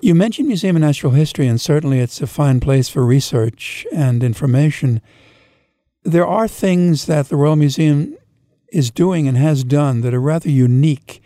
You 0.00 0.14
mentioned 0.14 0.48
Museum 0.48 0.76
of 0.76 0.82
Natural 0.82 1.12
History, 1.12 1.46
and 1.46 1.60
certainly 1.60 2.00
it's 2.00 2.22
a 2.22 2.26
fine 2.26 2.60
place 2.60 2.88
for 2.88 3.04
research 3.04 3.86
and 3.92 4.24
information. 4.24 5.02
There 6.02 6.26
are 6.26 6.48
things 6.48 7.06
that 7.06 7.28
the 7.28 7.36
Royal 7.36 7.56
Museum 7.56 8.16
is 8.72 8.90
doing 8.90 9.28
and 9.28 9.36
has 9.36 9.64
done 9.64 10.00
that 10.00 10.14
are 10.14 10.20
rather 10.20 10.48
unique. 10.48 11.20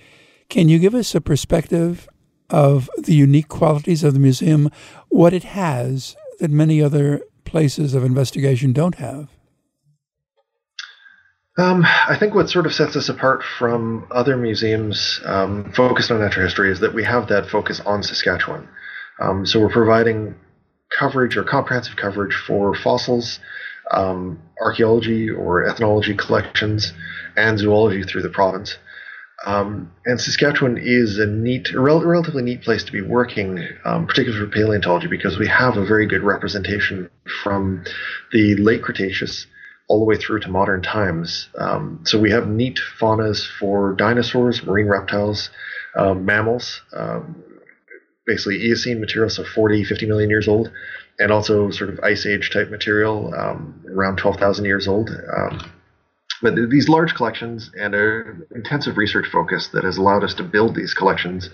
Can 0.49 0.69
you 0.69 0.79
give 0.79 0.95
us 0.95 1.15
a 1.15 1.21
perspective 1.21 2.09
of 2.51 2.91
the 2.99 3.15
unique 3.15 3.49
qualities 3.49 4.03
of 4.03 4.15
the 4.15 4.21
museum, 4.21 4.71
what 5.09 5.33
it 5.33 5.45
has 5.45 6.17
that 6.41 6.51
many 6.51 6.83
other 6.83 7.23
places 7.45 7.95
of 7.95 8.05
investigation 8.05 8.73
don't 8.73 8.97
have? 8.97 9.29
Um, 11.59 11.85
I 11.85 12.17
think 12.19 12.35
what 12.35 12.49
sort 12.49 12.65
of 12.65 12.73
sets 12.73 12.97
us 12.97 13.11
apart 13.11 13.43
from 13.59 14.07
other 14.11 14.39
museums 14.39 15.21
um, 15.25 15.71
focused 15.75 16.11
on 16.11 16.21
natural 16.21 16.47
history 16.47 16.71
is 16.71 16.81
that 16.81 16.95
we 16.95 17.05
have 17.05 17.29
that 17.29 17.51
focus 17.51 17.81
on 17.85 18.03
Saskatchewan. 18.03 18.69
Um, 19.21 19.45
so 19.45 19.61
we're 19.61 19.69
providing 19.69 20.35
coverage 20.99 21.37
or 21.37 21.45
comprehensive 21.45 21.97
coverage 21.97 22.35
for 22.35 22.75
fossils, 22.75 23.39
um, 23.91 24.41
archaeology 24.63 25.29
or 25.29 25.67
ethnology 25.67 26.15
collections, 26.15 26.95
and 27.37 27.59
zoology 27.59 28.03
through 28.03 28.23
the 28.23 28.31
province. 28.31 28.79
Um, 29.45 29.93
and 30.07 30.19
Saskatchewan 30.19 30.79
is 30.79 31.19
a 31.19 31.27
neat, 31.27 31.75
rel- 31.75 32.03
relatively 32.03 32.43
neat 32.43 32.63
place 32.63 32.85
to 32.85 32.93
be 32.93 33.03
working, 33.03 33.69
um, 33.85 34.07
particularly 34.07 34.47
for 34.47 34.51
paleontology, 34.51 35.09
because 35.09 35.39
we 35.39 35.49
have 35.49 35.77
a 35.77 35.85
very 35.85 36.07
good 36.07 36.23
representation 36.23 37.11
from 37.43 37.85
the 38.33 38.57
late 38.57 38.83
Cretaceous 38.83 39.47
all 39.89 39.99
the 39.99 40.05
way 40.05 40.17
through 40.17 40.41
to 40.41 40.49
modern 40.49 40.83
times. 40.83 41.49
Um, 41.59 42.01
so 42.05 42.19
we 42.19 42.31
have 42.31 42.49
neat 42.49 42.79
faunas 42.99 43.47
for 43.59 43.93
dinosaurs, 43.95 44.63
marine 44.65 44.89
reptiles, 44.89 45.51
um, 45.97 46.25
mammals, 46.25 46.81
um, 46.95 47.43
basically 48.27 48.63
Eocene 48.63 49.01
material, 49.01 49.29
so 49.29 49.45
40, 49.45 49.85
50 49.85 50.07
million 50.07 50.31
years 50.31 50.49
old, 50.49 50.71
and 51.19 51.31
also 51.31 51.71
sort 51.71 51.91
of 51.91 52.01
Ice 52.01 52.25
Age 52.25 52.51
type 52.51 52.71
material, 52.71 53.35
um, 53.35 53.85
around 53.89 54.17
12,000 54.17 54.65
years 54.65 54.89
old. 54.89 55.11
But 56.43 56.57
these 56.71 56.89
large 56.89 57.15
collections 57.15 57.71
and 57.79 57.95
an 57.95 58.47
intensive 58.55 58.97
research 58.97 59.27
focus 59.31 59.69
that 59.69 59.85
has 59.85 59.97
allowed 59.97 60.25
us 60.25 60.35
to 60.35 60.43
build 60.43 60.75
these 60.75 60.93
collections 60.93 61.49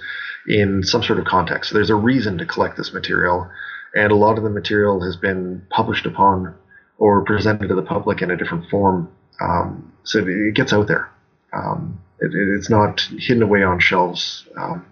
in 0.46 0.82
some 0.82 1.02
sort 1.02 1.18
of 1.18 1.26
context. 1.26 1.70
So 1.70 1.74
there's 1.74 1.90
a 1.90 1.94
reason 1.94 2.38
to 2.38 2.46
collect 2.46 2.78
this 2.78 2.94
material, 2.94 3.50
and 3.94 4.10
a 4.10 4.16
lot 4.16 4.38
of 4.38 4.44
the 4.44 4.50
material 4.50 5.02
has 5.02 5.16
been 5.16 5.62
published 5.70 6.06
upon 6.06 6.54
or 6.98 7.24
presented 7.24 7.68
to 7.68 7.74
the 7.74 7.82
public 7.82 8.22
in 8.22 8.30
a 8.30 8.36
different 8.36 8.68
form, 8.68 9.10
um, 9.40 9.92
so 10.04 10.24
it 10.26 10.54
gets 10.54 10.72
out 10.72 10.88
there. 10.88 11.10
Um, 11.52 12.00
it, 12.20 12.32
it's 12.34 12.68
not 12.68 13.00
hidden 13.18 13.42
away 13.42 13.62
on 13.62 13.80
shelves. 13.80 14.46
Um, 14.56 14.84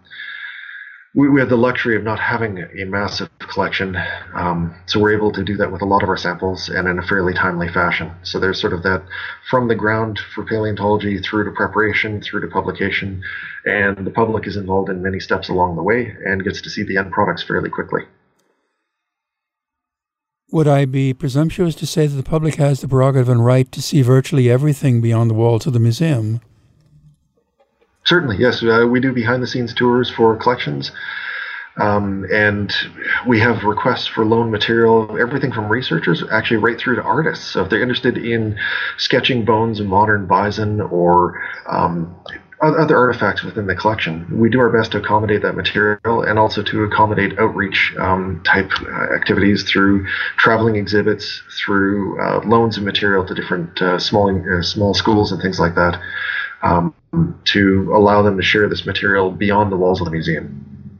we, 1.17 1.31
we 1.31 1.41
have 1.41 1.49
the 1.49 1.57
luxury 1.57 1.97
of 1.97 2.05
not 2.05 2.21
having 2.21 2.59
a 2.59 2.85
massive 2.85 3.31
collection, 3.39 3.97
um, 4.35 4.75
so 4.85 5.01
we're 5.01 5.17
able 5.17 5.33
to 5.33 5.43
do 5.43 5.57
that 5.57 5.73
with 5.73 5.81
a 5.81 5.87
lot 5.87 6.03
of 6.03 6.11
our 6.11 6.17
samples 6.17 6.69
and 6.69 6.87
in 6.87 6.99
a 6.99 7.03
fairly 7.03 7.33
timely 7.33 7.69
fashion. 7.69 8.13
So 8.23 8.39
there's 8.39 8.61
sort 8.61 8.75
of 8.75 8.83
that 8.83 9.03
from 9.51 9.67
the 9.67 9.75
ground 9.75 10.21
for 10.35 10.45
paleontology 10.45 11.19
through 11.19 11.45
to 11.45 11.51
preparation, 11.53 12.21
through 12.21 12.43
to 12.43 12.49
publication, 12.49 13.23
and 13.65 14.07
the 14.07 14.11
public 14.11 14.47
is 14.47 14.57
involved 14.57 14.91
in 14.91 15.03
many 15.03 15.19
steps 15.19 15.49
along 15.49 15.77
the 15.77 15.83
way 15.83 16.15
and 16.25 16.45
gets 16.45 16.61
to 16.63 16.71
see 16.71 16.83
the 16.83 16.99
end 16.99 17.11
products 17.11 17.43
fairly 17.43 17.71
quickly. 17.71 18.03
Would 20.53 20.69
I 20.69 20.85
be 20.85 21.13
presumptuous 21.13 21.75
to 21.77 21.87
say 21.87 22.07
that 22.07 22.15
the 22.15 22.23
public 22.23 22.55
has 22.55 22.81
the 22.81 22.89
prerogative 22.89 23.29
and 23.29 23.45
right 23.45 23.71
to 23.73 23.83
see 23.83 24.03
virtually 24.03 24.49
everything 24.49 25.01
beyond 25.01 25.29
the 25.29 25.35
walls 25.35 25.67
of 25.67 25.73
the 25.73 25.81
museum? 25.81 26.41
Certainly, 28.05 28.37
yes. 28.39 28.63
Uh, 28.63 28.87
we 28.89 29.01
do 29.01 29.13
behind 29.13 29.43
the 29.43 29.49
scenes 29.49 29.75
tours 29.75 30.09
for 30.09 30.37
collections. 30.37 30.93
Um, 31.79 32.25
and 32.33 32.73
we 33.27 33.39
have 33.41 33.65
requests 33.65 34.07
for 34.07 34.25
loan 34.25 34.51
material, 34.51 35.19
everything 35.21 35.53
from 35.53 35.69
researchers 35.69 36.23
actually 36.31 36.57
right 36.59 36.79
through 36.79 36.97
to 36.97 37.03
artists. 37.03 37.45
So 37.45 37.65
if 37.65 37.71
they're 37.71 37.83
interested 37.83 38.17
in 38.17 38.57
sketching 38.97 39.45
bones 39.45 39.81
of 39.81 39.87
modern 39.87 40.27
bison 40.27 40.81
or 40.81 41.43
um, 41.67 42.15
other 42.61 42.97
artifacts 42.97 43.43
within 43.43 43.67
the 43.67 43.75
collection, 43.75 44.27
we 44.31 44.49
do 44.49 44.59
our 44.61 44.71
best 44.71 44.93
to 44.93 44.99
accommodate 44.99 45.43
that 45.43 45.55
material 45.55 46.23
and 46.23 46.39
also 46.39 46.63
to 46.63 46.85
accommodate 46.85 47.39
outreach 47.39 47.95
um, 47.99 48.43
type 48.45 48.71
uh, 48.83 49.15
activities 49.15 49.63
through 49.65 50.07
traveling 50.39 50.77
exhibits, 50.77 51.43
through 51.59 52.21
uh, 52.21 52.41
loans 52.47 52.79
of 52.79 52.83
material 52.83 53.27
to 53.27 53.35
different 53.35 53.81
uh, 53.83 53.99
small 53.99 54.31
uh, 54.31 54.63
small 54.63 54.95
schools 54.95 55.33
and 55.33 55.43
things 55.43 55.61
like 55.61 55.75
that 55.75 56.01
um, 56.63 56.95
to 57.45 57.93
allow 57.95 58.23
them 58.23 58.37
to 58.37 58.43
share 58.43 58.69
this 58.69 58.87
material 58.87 59.31
beyond 59.31 59.71
the 59.71 59.77
walls 59.77 60.01
of 60.01 60.07
the 60.07 60.11
museum. 60.11 60.99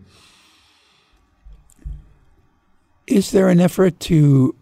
Is 3.07 3.31
there 3.31 3.49
an 3.49 3.61
effort 3.61 3.99
to 4.01 4.55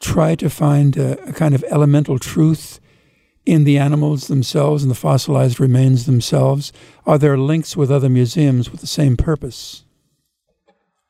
try 0.00 0.34
to 0.34 0.50
find 0.50 0.96
a, 0.96 1.20
a 1.28 1.32
kind 1.32 1.54
of 1.54 1.64
elemental 1.68 2.18
truth 2.18 2.80
in 3.48 3.64
the 3.64 3.78
animals 3.78 4.28
themselves 4.28 4.82
and 4.82 4.90
the 4.90 4.94
fossilized 4.94 5.58
remains 5.58 6.04
themselves? 6.04 6.70
Are 7.06 7.16
there 7.16 7.38
links 7.38 7.78
with 7.78 7.90
other 7.90 8.10
museums 8.10 8.70
with 8.70 8.82
the 8.82 8.86
same 8.86 9.16
purpose? 9.16 9.84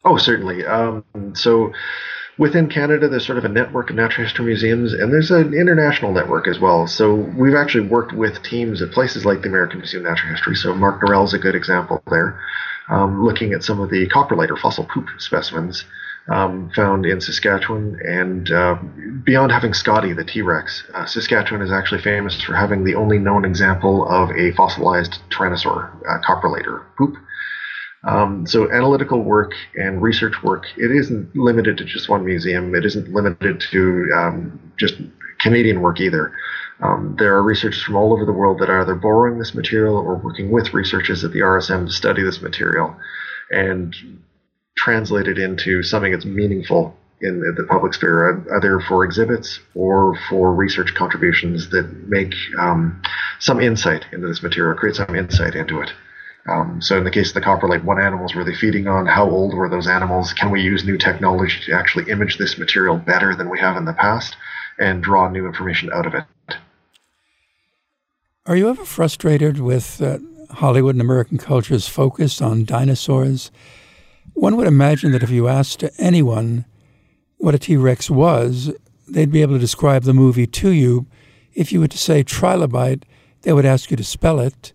Oh, 0.05 0.17
certainly. 0.17 0.65
Um, 0.65 1.05
so 1.35 1.73
within 2.39 2.69
Canada, 2.69 3.09
there's 3.09 3.27
sort 3.27 3.39
of 3.39 3.45
a 3.45 3.49
network 3.49 3.91
of 3.91 3.97
natural 3.97 4.25
history 4.25 4.45
museums, 4.47 4.93
and 4.93 5.13
there's 5.13 5.33
an 5.33 5.53
international 5.53 6.13
network 6.13 6.47
as 6.47 6.61
well. 6.61 6.87
So 6.87 7.13
we've 7.13 7.57
actually 7.57 7.89
worked 7.89 8.13
with 8.13 8.41
teams 8.45 8.81
at 8.83 8.93
places 8.93 9.25
like 9.25 9.43
the 9.43 9.49
American 9.49 9.81
Museum 9.81 10.07
of 10.07 10.11
Natural 10.11 10.31
History. 10.31 10.55
So 10.55 10.73
Mark 10.75 11.03
Norell 11.03 11.25
is 11.25 11.35
a 11.35 11.39
good 11.39 11.57
example 11.57 12.01
there, 12.09 12.41
um, 12.89 13.25
looking 13.25 13.53
at 13.53 13.65
some 13.65 13.81
of 13.81 13.91
the 13.91 14.09
coprolite 14.09 14.51
or 14.51 14.57
fossil 14.57 14.85
poop 14.85 15.09
specimens 15.19 15.85
um, 16.29 16.71
found 16.75 17.07
in 17.07 17.21
Saskatchewan. 17.21 17.99
And 18.05 18.51
uh, 18.51 18.77
beyond 19.25 19.53
having 19.53 19.75
Scotty, 19.75 20.13
the 20.13 20.25
T 20.25 20.43
Rex, 20.43 20.85
uh, 20.95 21.07
Saskatchewan 21.07 21.63
is 21.63 21.73
actually 21.73 22.03
famous 22.03 22.41
for 22.41 22.55
having 22.55 22.85
the 22.85 22.95
only 22.95 23.19
known 23.19 23.45
example 23.45 24.09
of 24.09 24.31
a 24.31 24.53
fossilized 24.53 25.19
tyrannosaur 25.31 25.91
uh, 26.09 26.21
coprolite 26.27 26.67
or 26.67 26.87
poop. 26.97 27.17
Um, 28.05 28.47
so 28.47 28.71
analytical 28.71 29.23
work 29.23 29.53
and 29.75 30.01
research 30.01 30.43
work, 30.43 30.67
it 30.77 30.91
isn't 30.91 31.35
limited 31.35 31.79
to 31.79 31.85
just 31.85 32.09
one 32.09 32.25
museum. 32.25 32.75
It 32.75 32.85
isn't 32.85 33.13
limited 33.13 33.61
to 33.73 34.09
um, 34.15 34.73
just 34.79 34.95
Canadian 35.41 35.81
work 35.81 36.01
either. 36.01 36.33
Um, 36.81 37.17
there 37.19 37.35
are 37.35 37.43
researchers 37.43 37.83
from 37.83 37.97
all 37.97 38.13
over 38.13 38.25
the 38.25 38.33
world 38.33 38.61
that 38.61 38.71
are 38.71 38.83
either 38.83 38.95
borrowing 38.95 39.39
this 39.39 39.53
material 39.53 39.97
or 39.97 40.15
working 40.15 40.53
with 40.53 40.73
researchers 40.73 41.25
at 41.25 41.33
the 41.33 41.41
RSM 41.41 41.87
to 41.87 41.93
study 41.93 42.23
this 42.23 42.41
material 42.41 42.95
and 43.51 43.95
translate 44.79 45.27
it 45.27 45.39
into 45.39 45.83
something 45.83 46.13
that's 46.13 46.25
meaningful 46.25 46.97
in 47.21 47.41
the 47.57 47.65
public 47.65 47.95
sphere, 47.95 48.45
either 48.57 48.79
for 48.81 49.05
exhibits 49.05 49.59
or 49.75 50.17
for 50.29 50.55
research 50.55 50.95
contributions 50.95 51.69
that 51.71 52.09
make 52.09 52.33
um, 52.59 53.03
some 53.41 53.61
insight 53.61 54.07
into 54.13 54.29
this 54.29 54.43
material, 54.43 54.79
create 54.79 54.95
some 54.95 55.15
insight 55.17 55.57
into 55.57 55.81
it. 55.81 55.93
Um, 56.49 56.81
so 56.81 56.97
in 56.97 57.05
the 57.05 57.11
case 57.11 57.29
of 57.29 57.35
the 57.35 57.41
coprolite, 57.41 57.85
what 57.85 58.01
animals 58.01 58.35
were 58.35 58.45
they 58.45 58.55
feeding 58.55 58.87
on? 58.87 59.07
How 59.07 59.29
old 59.29 59.53
were 59.53 59.69
those 59.69 59.89
animals? 59.89 60.33
Can 60.33 60.51
we 60.51 60.63
use 60.63 60.85
new 60.85 60.97
technology 60.97 61.59
to 61.67 61.73
actually 61.73 62.11
image 62.11 62.39
this 62.39 62.57
material 62.57 62.97
better 62.97 63.35
than 63.35 63.51
we 63.51 63.59
have 63.59 63.77
in 63.77 63.85
the 63.85 63.93
past 63.93 64.37
and 64.79 65.03
draw 65.03 65.29
new 65.29 65.47
information 65.47 65.91
out 65.93 66.07
of 66.07 66.15
it? 66.15 66.25
Are 68.47 68.57
you 68.57 68.71
ever 68.71 68.85
frustrated 68.85 69.61
with 69.61 70.01
uh, 70.01 70.19
Hollywood 70.51 70.95
and 70.95 71.03
American 71.03 71.37
culture's 71.37 71.89
focus 71.89 72.41
on 72.41 72.65
dinosaurs? 72.65 73.51
One 74.35 74.57
would 74.57 74.67
imagine 74.67 75.13
that 75.13 75.23
if 75.23 75.31
you 75.31 75.49
asked 75.49 75.85
anyone 75.99 76.65
what 77.39 77.55
a 77.55 77.59
T 77.59 77.77
Rex 77.77 78.11
was, 78.11 78.73
they'd 79.07 79.31
be 79.31 79.43
able 79.43 79.55
to 79.55 79.61
describe 79.61 80.03
the 80.03 80.15
movie 80.15 80.47
to 80.47 80.71
you. 80.71 81.07
If 81.55 81.73
you 81.73 81.81
were 81.81 81.89
to 81.89 81.99
say 81.99 82.23
trilobite, 82.23 83.05
they 83.43 83.53
would 83.53 83.67
ask 83.67 83.91
you 83.91 83.97
to 83.97 84.05
spell 84.05 84.41
it. 84.41 84.73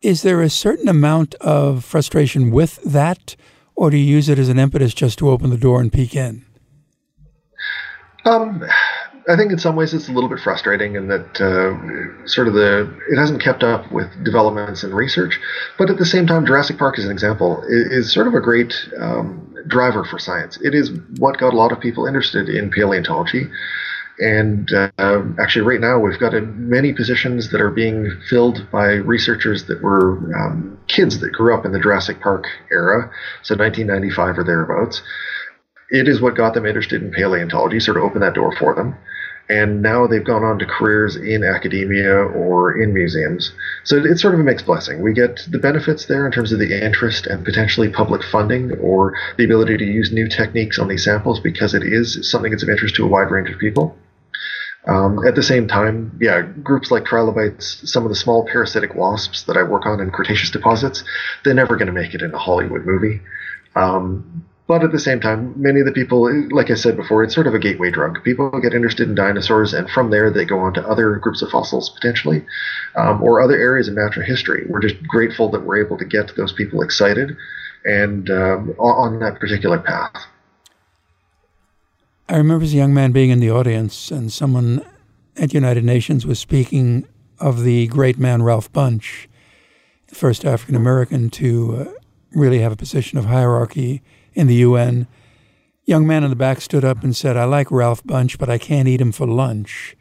Is 0.00 0.22
there 0.22 0.42
a 0.42 0.50
certain 0.50 0.88
amount 0.88 1.34
of 1.36 1.84
frustration 1.84 2.50
with 2.50 2.82
that, 2.82 3.36
or 3.76 3.90
do 3.90 3.96
you 3.96 4.04
use 4.04 4.28
it 4.28 4.38
as 4.38 4.48
an 4.48 4.58
impetus 4.58 4.94
just 4.94 5.18
to 5.18 5.30
open 5.30 5.50
the 5.50 5.56
door 5.56 5.80
and 5.80 5.92
peek 5.92 6.16
in? 6.16 6.44
Um, 8.24 8.64
I 9.28 9.36
think 9.36 9.52
in 9.52 9.58
some 9.58 9.76
ways 9.76 9.94
it's 9.94 10.08
a 10.08 10.12
little 10.12 10.28
bit 10.28 10.40
frustrating 10.40 10.96
in 10.96 11.08
that 11.08 11.40
uh, 11.40 12.26
sort 12.26 12.48
of 12.48 12.54
the 12.54 12.92
it 13.10 13.16
hasn't 13.16 13.42
kept 13.42 13.62
up 13.62 13.90
with 13.92 14.08
developments 14.24 14.82
in 14.82 14.94
research, 14.94 15.38
but 15.78 15.90
at 15.90 15.98
the 15.98 16.04
same 16.04 16.26
time, 16.26 16.44
Jurassic 16.44 16.78
Park, 16.78 16.98
as 16.98 17.04
an 17.04 17.12
example, 17.12 17.62
is, 17.68 18.06
is 18.06 18.12
sort 18.12 18.26
of 18.26 18.34
a 18.34 18.40
great 18.40 18.74
um, 18.98 19.54
driver 19.68 20.04
for 20.04 20.18
science. 20.18 20.58
It 20.62 20.74
is 20.74 20.90
what 21.18 21.38
got 21.38 21.52
a 21.52 21.56
lot 21.56 21.72
of 21.72 21.80
people 21.80 22.06
interested 22.06 22.48
in 22.48 22.70
paleontology. 22.70 23.48
And 24.18 24.70
uh, 24.72 25.22
actually, 25.40 25.62
right 25.62 25.80
now, 25.80 25.98
we've 25.98 26.18
got 26.18 26.34
many 26.34 26.92
positions 26.92 27.50
that 27.50 27.60
are 27.60 27.70
being 27.70 28.10
filled 28.28 28.66
by 28.70 28.92
researchers 28.92 29.64
that 29.66 29.82
were 29.82 30.18
um, 30.36 30.78
kids 30.86 31.20
that 31.20 31.32
grew 31.32 31.54
up 31.56 31.64
in 31.64 31.72
the 31.72 31.80
Jurassic 31.80 32.20
Park 32.20 32.46
era, 32.70 33.10
so 33.42 33.56
1995 33.56 34.38
or 34.38 34.44
thereabouts. 34.44 35.02
It 35.92 36.08
is 36.08 36.20
what 36.20 36.34
got 36.34 36.54
them 36.54 36.66
interested 36.66 37.02
in 37.02 37.12
paleontology, 37.12 37.78
sort 37.78 37.98
of 37.98 38.02
opened 38.02 38.22
that 38.22 38.34
door 38.34 38.52
for 38.56 38.74
them 38.74 38.96
and 39.48 39.82
now 39.82 40.06
they've 40.06 40.24
gone 40.24 40.44
on 40.44 40.58
to 40.58 40.66
careers 40.66 41.16
in 41.16 41.44
academia 41.44 42.14
or 42.14 42.80
in 42.80 42.94
museums. 42.94 43.52
So 43.84 44.02
it's 44.02 44.22
sort 44.22 44.34
of 44.34 44.40
a 44.40 44.44
mixed 44.44 44.66
blessing. 44.66 45.02
We 45.02 45.12
get 45.12 45.46
the 45.50 45.58
benefits 45.58 46.06
there 46.06 46.24
in 46.24 46.32
terms 46.32 46.52
of 46.52 46.58
the 46.58 46.84
interest 46.84 47.26
and 47.26 47.44
potentially 47.44 47.88
public 47.88 48.22
funding 48.22 48.72
or 48.78 49.14
the 49.36 49.44
ability 49.44 49.76
to 49.78 49.84
use 49.84 50.12
new 50.12 50.28
techniques 50.28 50.78
on 50.78 50.88
these 50.88 51.04
samples 51.04 51.40
because 51.40 51.74
it 51.74 51.82
is 51.82 52.30
something 52.30 52.50
that's 52.50 52.62
of 52.62 52.68
interest 52.68 52.94
to 52.96 53.04
a 53.04 53.08
wide 53.08 53.30
range 53.30 53.50
of 53.50 53.58
people. 53.58 53.96
Um, 54.86 55.24
at 55.26 55.36
the 55.36 55.44
same 55.44 55.68
time, 55.68 56.18
yeah, 56.20 56.42
groups 56.62 56.90
like 56.90 57.04
trilobites, 57.04 57.88
some 57.90 58.04
of 58.04 58.08
the 58.08 58.16
small 58.16 58.46
parasitic 58.46 58.94
wasps 58.94 59.44
that 59.44 59.56
I 59.56 59.62
work 59.62 59.86
on 59.86 60.00
in 60.00 60.10
Cretaceous 60.10 60.50
deposits, 60.50 61.04
they're 61.44 61.54
never 61.54 61.76
going 61.76 61.86
to 61.86 61.92
make 61.92 62.14
it 62.14 62.22
in 62.22 62.34
a 62.34 62.38
Hollywood 62.38 62.84
movie. 62.84 63.20
Um, 63.76 64.44
but 64.66 64.84
at 64.84 64.92
the 64.92 64.98
same 64.98 65.20
time, 65.20 65.54
many 65.60 65.80
of 65.80 65.86
the 65.86 65.92
people, 65.92 66.30
like 66.50 66.70
I 66.70 66.74
said 66.74 66.96
before, 66.96 67.24
it's 67.24 67.34
sort 67.34 67.46
of 67.46 67.54
a 67.54 67.58
gateway 67.58 67.90
drug. 67.90 68.22
People 68.22 68.48
get 68.60 68.74
interested 68.74 69.08
in 69.08 69.14
dinosaurs, 69.14 69.74
and 69.74 69.90
from 69.90 70.10
there 70.10 70.30
they 70.30 70.44
go 70.44 70.60
on 70.60 70.72
to 70.74 70.88
other 70.88 71.16
groups 71.16 71.42
of 71.42 71.50
fossils 71.50 71.90
potentially, 71.90 72.44
um, 72.94 73.22
or 73.22 73.40
other 73.40 73.56
areas 73.56 73.88
of 73.88 73.94
natural 73.94 74.24
history. 74.24 74.64
We're 74.68 74.80
just 74.80 75.02
grateful 75.08 75.50
that 75.50 75.64
we're 75.64 75.84
able 75.84 75.98
to 75.98 76.04
get 76.04 76.34
those 76.36 76.52
people 76.52 76.82
excited 76.82 77.36
and 77.84 78.30
um, 78.30 78.74
on 78.78 79.18
that 79.18 79.40
particular 79.40 79.78
path. 79.78 80.14
I 82.28 82.36
remember 82.36 82.64
as 82.64 82.72
a 82.72 82.76
young 82.76 82.94
man 82.94 83.10
being 83.10 83.30
in 83.30 83.40
the 83.40 83.50
audience, 83.50 84.10
and 84.12 84.32
someone 84.32 84.84
at 85.36 85.50
the 85.50 85.54
United 85.54 85.84
Nations 85.84 86.24
was 86.24 86.38
speaking 86.38 87.06
of 87.40 87.64
the 87.64 87.88
great 87.88 88.16
man 88.16 88.42
Ralph 88.42 88.72
Bunche, 88.72 89.26
the 90.06 90.14
first 90.14 90.44
African 90.44 90.76
American 90.76 91.30
to 91.30 91.76
uh, 91.76 91.92
really 92.30 92.60
have 92.60 92.70
a 92.70 92.76
position 92.76 93.18
of 93.18 93.24
hierarchy 93.24 94.02
in 94.34 94.46
the 94.46 94.56
UN. 94.56 95.06
Young 95.84 96.06
man 96.06 96.22
in 96.24 96.30
the 96.30 96.36
back 96.36 96.60
stood 96.60 96.84
up 96.84 97.02
and 97.02 97.14
said, 97.14 97.36
I 97.36 97.44
like 97.44 97.70
Ralph 97.70 98.04
Bunche, 98.04 98.38
but 98.38 98.48
I 98.48 98.58
can't 98.58 98.88
eat 98.88 99.00
him 99.00 99.12
for 99.12 99.26
lunch. 99.26 99.96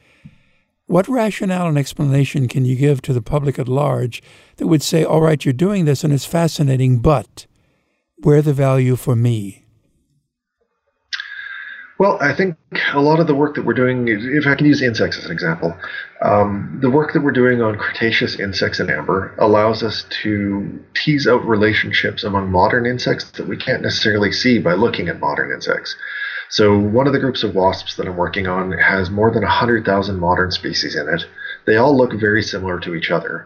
What 0.86 1.08
rationale 1.08 1.68
and 1.68 1.78
explanation 1.78 2.48
can 2.48 2.66
you 2.66 2.76
give 2.76 3.02
to 3.04 3.14
the 3.14 3.22
public 3.22 3.58
at 3.58 3.68
large 3.68 4.22
that 4.58 4.68
would 4.68 4.84
say, 4.84 5.04
all 5.04 5.22
right, 5.22 5.44
you're 5.44 5.54
doing 5.54 5.86
this 5.86 6.04
and 6.04 6.14
it's 6.14 6.26
fascinating, 6.26 7.00
but 7.00 7.48
where 8.24 8.42
the 8.42 8.54
value 8.54 8.96
for 8.96 9.16
me? 9.16 9.61
Well, 12.02 12.18
I 12.20 12.34
think 12.34 12.58
a 12.96 13.00
lot 13.00 13.20
of 13.20 13.28
the 13.28 13.36
work 13.36 13.54
that 13.54 13.64
we're 13.64 13.76
doing, 13.76 14.08
if 14.08 14.48
I 14.48 14.56
can 14.56 14.66
use 14.66 14.82
insects 14.82 15.20
as 15.20 15.26
an 15.26 15.32
example, 15.32 15.78
um, 16.24 16.80
the 16.82 16.90
work 16.90 17.14
that 17.14 17.22
we're 17.22 17.32
doing 17.32 17.62
on 17.62 17.78
Cretaceous 17.78 18.40
insects 18.40 18.80
in 18.80 18.90
amber 18.90 19.36
allows 19.38 19.84
us 19.84 20.04
to 20.24 20.84
tease 20.96 21.28
out 21.28 21.48
relationships 21.48 22.24
among 22.24 22.50
modern 22.50 22.88
insects 22.88 23.30
that 23.34 23.48
we 23.48 23.56
can't 23.56 23.84
necessarily 23.84 24.32
see 24.32 24.58
by 24.58 24.74
looking 24.74 25.10
at 25.10 25.20
modern 25.20 25.52
insects. 25.52 25.96
So, 26.50 26.76
one 26.76 27.06
of 27.06 27.14
the 27.14 27.20
groups 27.20 27.44
of 27.44 27.54
wasps 27.54 27.98
that 27.98 28.08
I'm 28.08 28.18
working 28.18 28.48
on 28.48 28.72
has 28.72 29.12
more 29.12 29.30
than 29.30 29.44
100,000 29.44 30.20
modern 30.20 30.50
species 30.50 30.96
in 30.96 31.08
it. 31.08 31.28
They 31.68 31.78
all 31.78 31.96
look 31.96 32.20
very 32.20 32.42
similar 32.42 32.80
to 32.80 32.96
each 32.96 33.12
other. 33.12 33.46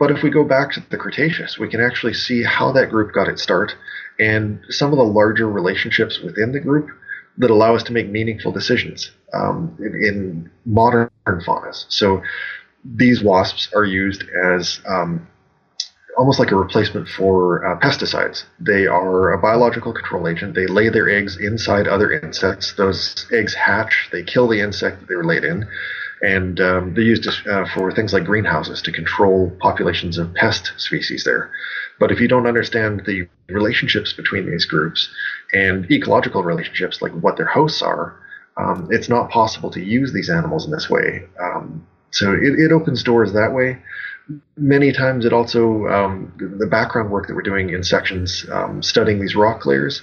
But 0.00 0.10
if 0.10 0.24
we 0.24 0.30
go 0.30 0.42
back 0.42 0.72
to 0.72 0.82
the 0.90 0.96
Cretaceous, 0.96 1.60
we 1.60 1.68
can 1.68 1.80
actually 1.80 2.14
see 2.14 2.42
how 2.42 2.72
that 2.72 2.90
group 2.90 3.12
got 3.12 3.28
its 3.28 3.44
start 3.44 3.76
and 4.18 4.58
some 4.68 4.90
of 4.90 4.98
the 4.98 5.04
larger 5.04 5.48
relationships 5.48 6.18
within 6.18 6.50
the 6.50 6.58
group 6.58 6.88
that 7.38 7.50
allow 7.50 7.74
us 7.74 7.82
to 7.84 7.92
make 7.92 8.08
meaningful 8.08 8.52
decisions 8.52 9.10
um, 9.32 9.76
in, 9.78 9.94
in, 10.04 10.50
modern 10.64 11.10
faunas. 11.26 11.84
So 11.88 12.22
these 12.84 13.22
wasps 13.22 13.68
are 13.74 13.84
used 13.84 14.24
as 14.44 14.80
um, 14.86 15.26
almost 16.16 16.38
like 16.38 16.52
a 16.52 16.56
replacement 16.56 17.08
for 17.08 17.64
uh, 17.66 17.78
pesticides. 17.80 18.44
They 18.60 18.86
are 18.86 19.32
a 19.32 19.38
biological 19.38 19.92
control 19.92 20.28
agent. 20.28 20.54
They 20.54 20.66
lay 20.66 20.88
their 20.88 21.08
eggs 21.08 21.36
inside 21.38 21.88
other 21.88 22.12
insects. 22.12 22.74
Those 22.74 23.26
eggs 23.32 23.54
hatch. 23.54 24.08
They 24.12 24.22
kill 24.22 24.48
the 24.48 24.60
insect 24.60 25.00
that 25.00 25.08
they 25.08 25.16
were 25.16 25.24
laid 25.24 25.44
in. 25.44 25.66
And 26.22 26.60
um, 26.60 26.94
they're 26.94 27.04
used 27.04 27.28
uh, 27.46 27.66
for 27.74 27.92
things 27.92 28.12
like 28.12 28.24
greenhouses 28.24 28.80
to 28.82 28.92
control 28.92 29.50
populations 29.60 30.16
of 30.16 30.32
pest 30.34 30.72
species 30.78 31.24
there. 31.24 31.50
But 32.00 32.10
if 32.10 32.20
you 32.20 32.28
don't 32.28 32.46
understand 32.46 33.02
the 33.06 33.28
relationships 33.48 34.12
between 34.12 34.50
these 34.50 34.64
groups 34.64 35.12
and 35.54 35.90
ecological 35.90 36.42
relationships, 36.42 37.00
like 37.00 37.12
what 37.12 37.36
their 37.36 37.46
hosts 37.46 37.80
are, 37.80 38.16
um, 38.56 38.88
it's 38.90 39.08
not 39.08 39.30
possible 39.30 39.70
to 39.70 39.80
use 39.80 40.12
these 40.12 40.30
animals 40.30 40.64
in 40.64 40.70
this 40.70 40.90
way. 40.90 41.24
Um, 41.40 41.86
so 42.10 42.32
it, 42.32 42.58
it, 42.58 42.72
opens 42.72 43.02
doors 43.02 43.32
that 43.32 43.52
way. 43.52 43.78
Many 44.56 44.92
times, 44.92 45.24
it 45.24 45.32
also 45.32 45.86
um, 45.88 46.32
the 46.58 46.66
background 46.66 47.10
work 47.10 47.26
that 47.26 47.34
we're 47.34 47.42
doing 47.42 47.70
in 47.70 47.82
sections 47.82 48.46
um, 48.52 48.82
studying 48.82 49.20
these 49.20 49.34
rock 49.34 49.66
layers 49.66 50.02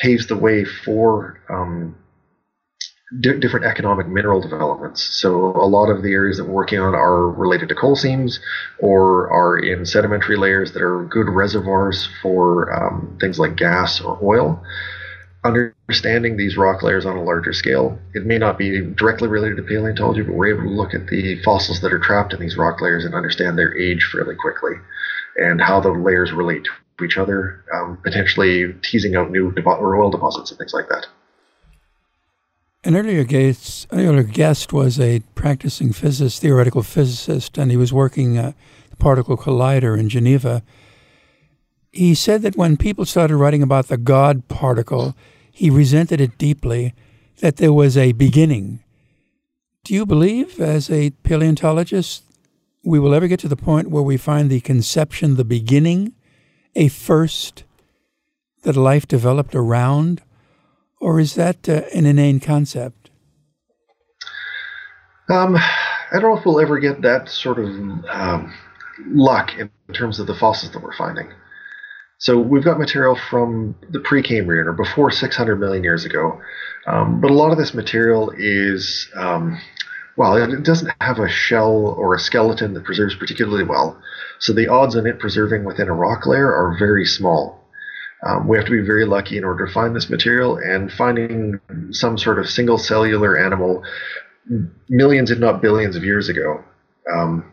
paves 0.00 0.26
the 0.26 0.36
way 0.36 0.64
for 0.64 1.40
um, 1.48 1.94
di- 3.20 3.38
different 3.38 3.66
economic 3.66 4.08
mineral 4.08 4.40
developments. 4.40 5.02
So 5.02 5.52
a 5.56 5.66
lot 5.66 5.90
of 5.90 6.02
the 6.02 6.12
areas 6.12 6.38
that 6.38 6.44
we're 6.44 6.54
working 6.54 6.80
on 6.80 6.94
are 6.94 7.28
related 7.28 7.68
to 7.70 7.74
coal 7.74 7.96
seams 7.96 8.40
or 8.78 9.30
are 9.30 9.58
in 9.58 9.84
sedimentary 9.86 10.36
layers 10.36 10.72
that 10.72 10.82
are 10.82 11.04
good 11.04 11.28
reservoirs 11.28 12.08
for 12.22 12.72
um, 12.72 13.16
things 13.20 13.38
like 13.38 13.56
gas 13.56 14.00
or 14.00 14.18
oil. 14.22 14.62
Understanding 15.44 16.36
these 16.36 16.56
rock 16.56 16.84
layers 16.84 17.04
on 17.04 17.16
a 17.16 17.22
larger 17.22 17.52
scale, 17.52 17.98
it 18.14 18.24
may 18.24 18.38
not 18.38 18.56
be 18.56 18.80
directly 18.80 19.26
related 19.26 19.56
to 19.56 19.62
paleontology, 19.64 20.22
but 20.22 20.34
we're 20.34 20.54
able 20.54 20.62
to 20.62 20.74
look 20.74 20.94
at 20.94 21.08
the 21.08 21.42
fossils 21.42 21.80
that 21.80 21.92
are 21.92 21.98
trapped 21.98 22.32
in 22.32 22.40
these 22.40 22.56
rock 22.56 22.80
layers 22.80 23.04
and 23.04 23.14
understand 23.14 23.58
their 23.58 23.76
age 23.76 24.08
fairly 24.12 24.36
quickly 24.36 24.74
and 25.36 25.60
how 25.60 25.80
the 25.80 25.90
layers 25.90 26.30
relate 26.30 26.64
to 26.98 27.04
each 27.04 27.18
other, 27.18 27.64
um, 27.74 27.98
potentially 28.04 28.72
teasing 28.82 29.16
out 29.16 29.30
new 29.30 29.52
oil 29.66 30.10
deposits 30.10 30.50
and 30.50 30.58
things 30.58 30.74
like 30.74 30.88
that. 30.88 31.06
An 32.84 32.96
earlier 32.96 33.22
guest, 33.22 33.86
earlier 33.92 34.24
guest 34.24 34.72
was 34.72 34.98
a 34.98 35.20
practicing 35.36 35.92
physicist, 35.92 36.42
theoretical 36.42 36.82
physicist, 36.82 37.56
and 37.56 37.70
he 37.70 37.76
was 37.76 37.92
working 37.92 38.36
at 38.36 38.56
the 38.90 38.96
particle 38.96 39.36
collider 39.36 39.96
in 39.96 40.08
Geneva. 40.08 40.64
He 41.92 42.12
said 42.16 42.42
that 42.42 42.56
when 42.56 42.76
people 42.76 43.04
started 43.04 43.36
writing 43.36 43.62
about 43.62 43.86
the 43.86 43.96
God 43.96 44.48
particle, 44.48 45.14
he 45.52 45.70
resented 45.70 46.20
it 46.20 46.38
deeply, 46.38 46.92
that 47.38 47.58
there 47.58 47.72
was 47.72 47.96
a 47.96 48.12
beginning. 48.12 48.82
Do 49.84 49.94
you 49.94 50.04
believe, 50.04 50.60
as 50.60 50.90
a 50.90 51.10
paleontologist, 51.22 52.24
we 52.82 52.98
will 52.98 53.14
ever 53.14 53.28
get 53.28 53.38
to 53.40 53.48
the 53.48 53.54
point 53.54 53.90
where 53.90 54.02
we 54.02 54.16
find 54.16 54.50
the 54.50 54.60
conception, 54.60 55.36
the 55.36 55.44
beginning, 55.44 56.14
a 56.74 56.88
first 56.88 57.62
that 58.62 58.74
life 58.74 59.06
developed 59.06 59.54
around? 59.54 60.20
Or 61.02 61.18
is 61.18 61.34
that 61.34 61.68
uh, 61.68 61.82
an 61.92 62.06
inane 62.06 62.38
concept? 62.38 63.10
Um, 65.28 65.56
I 65.56 66.20
don't 66.20 66.22
know 66.22 66.38
if 66.38 66.46
we'll 66.46 66.60
ever 66.60 66.78
get 66.78 67.02
that 67.02 67.28
sort 67.28 67.58
of 67.58 67.66
um, 68.08 68.54
luck 69.08 69.50
in 69.58 69.68
terms 69.92 70.20
of 70.20 70.28
the 70.28 70.34
fossils 70.34 70.72
that 70.72 70.82
we're 70.82 70.96
finding. 70.96 71.28
So 72.18 72.38
we've 72.38 72.62
got 72.62 72.78
material 72.78 73.18
from 73.30 73.74
the 73.90 73.98
pre-Cambrian 73.98 74.68
or 74.68 74.72
before 74.72 75.10
600 75.10 75.56
million 75.56 75.82
years 75.82 76.04
ago, 76.04 76.40
um, 76.86 77.20
but 77.20 77.32
a 77.32 77.34
lot 77.34 77.50
of 77.50 77.58
this 77.58 77.74
material 77.74 78.32
is, 78.36 79.10
um, 79.16 79.60
well, 80.16 80.36
it 80.36 80.62
doesn't 80.62 80.92
have 81.00 81.18
a 81.18 81.28
shell 81.28 81.96
or 81.98 82.14
a 82.14 82.20
skeleton 82.20 82.74
that 82.74 82.84
preserves 82.84 83.16
particularly 83.16 83.64
well. 83.64 84.00
So 84.38 84.52
the 84.52 84.68
odds 84.68 84.94
on 84.94 85.06
it 85.06 85.18
preserving 85.18 85.64
within 85.64 85.88
a 85.88 85.94
rock 85.94 86.26
layer 86.26 86.46
are 86.46 86.76
very 86.78 87.06
small. 87.06 87.61
Um, 88.24 88.46
we 88.46 88.56
have 88.56 88.66
to 88.66 88.72
be 88.72 88.86
very 88.86 89.04
lucky 89.04 89.36
in 89.36 89.44
order 89.44 89.66
to 89.66 89.72
find 89.72 89.96
this 89.96 90.08
material, 90.08 90.56
and 90.56 90.92
finding 90.92 91.60
some 91.90 92.16
sort 92.16 92.38
of 92.38 92.48
single 92.48 92.78
cellular 92.78 93.36
animal 93.36 93.82
millions, 94.88 95.30
if 95.30 95.38
not 95.38 95.62
billions, 95.62 95.96
of 95.96 96.04
years 96.04 96.28
ago. 96.28 96.62
Um, 97.12 97.52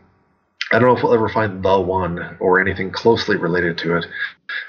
I 0.72 0.78
don't 0.78 0.88
know 0.88 0.96
if 0.96 1.02
we'll 1.02 1.14
ever 1.14 1.28
find 1.28 1.64
the 1.64 1.80
one 1.80 2.36
or 2.38 2.60
anything 2.60 2.92
closely 2.92 3.36
related 3.36 3.76
to 3.78 3.96
it. 3.96 4.06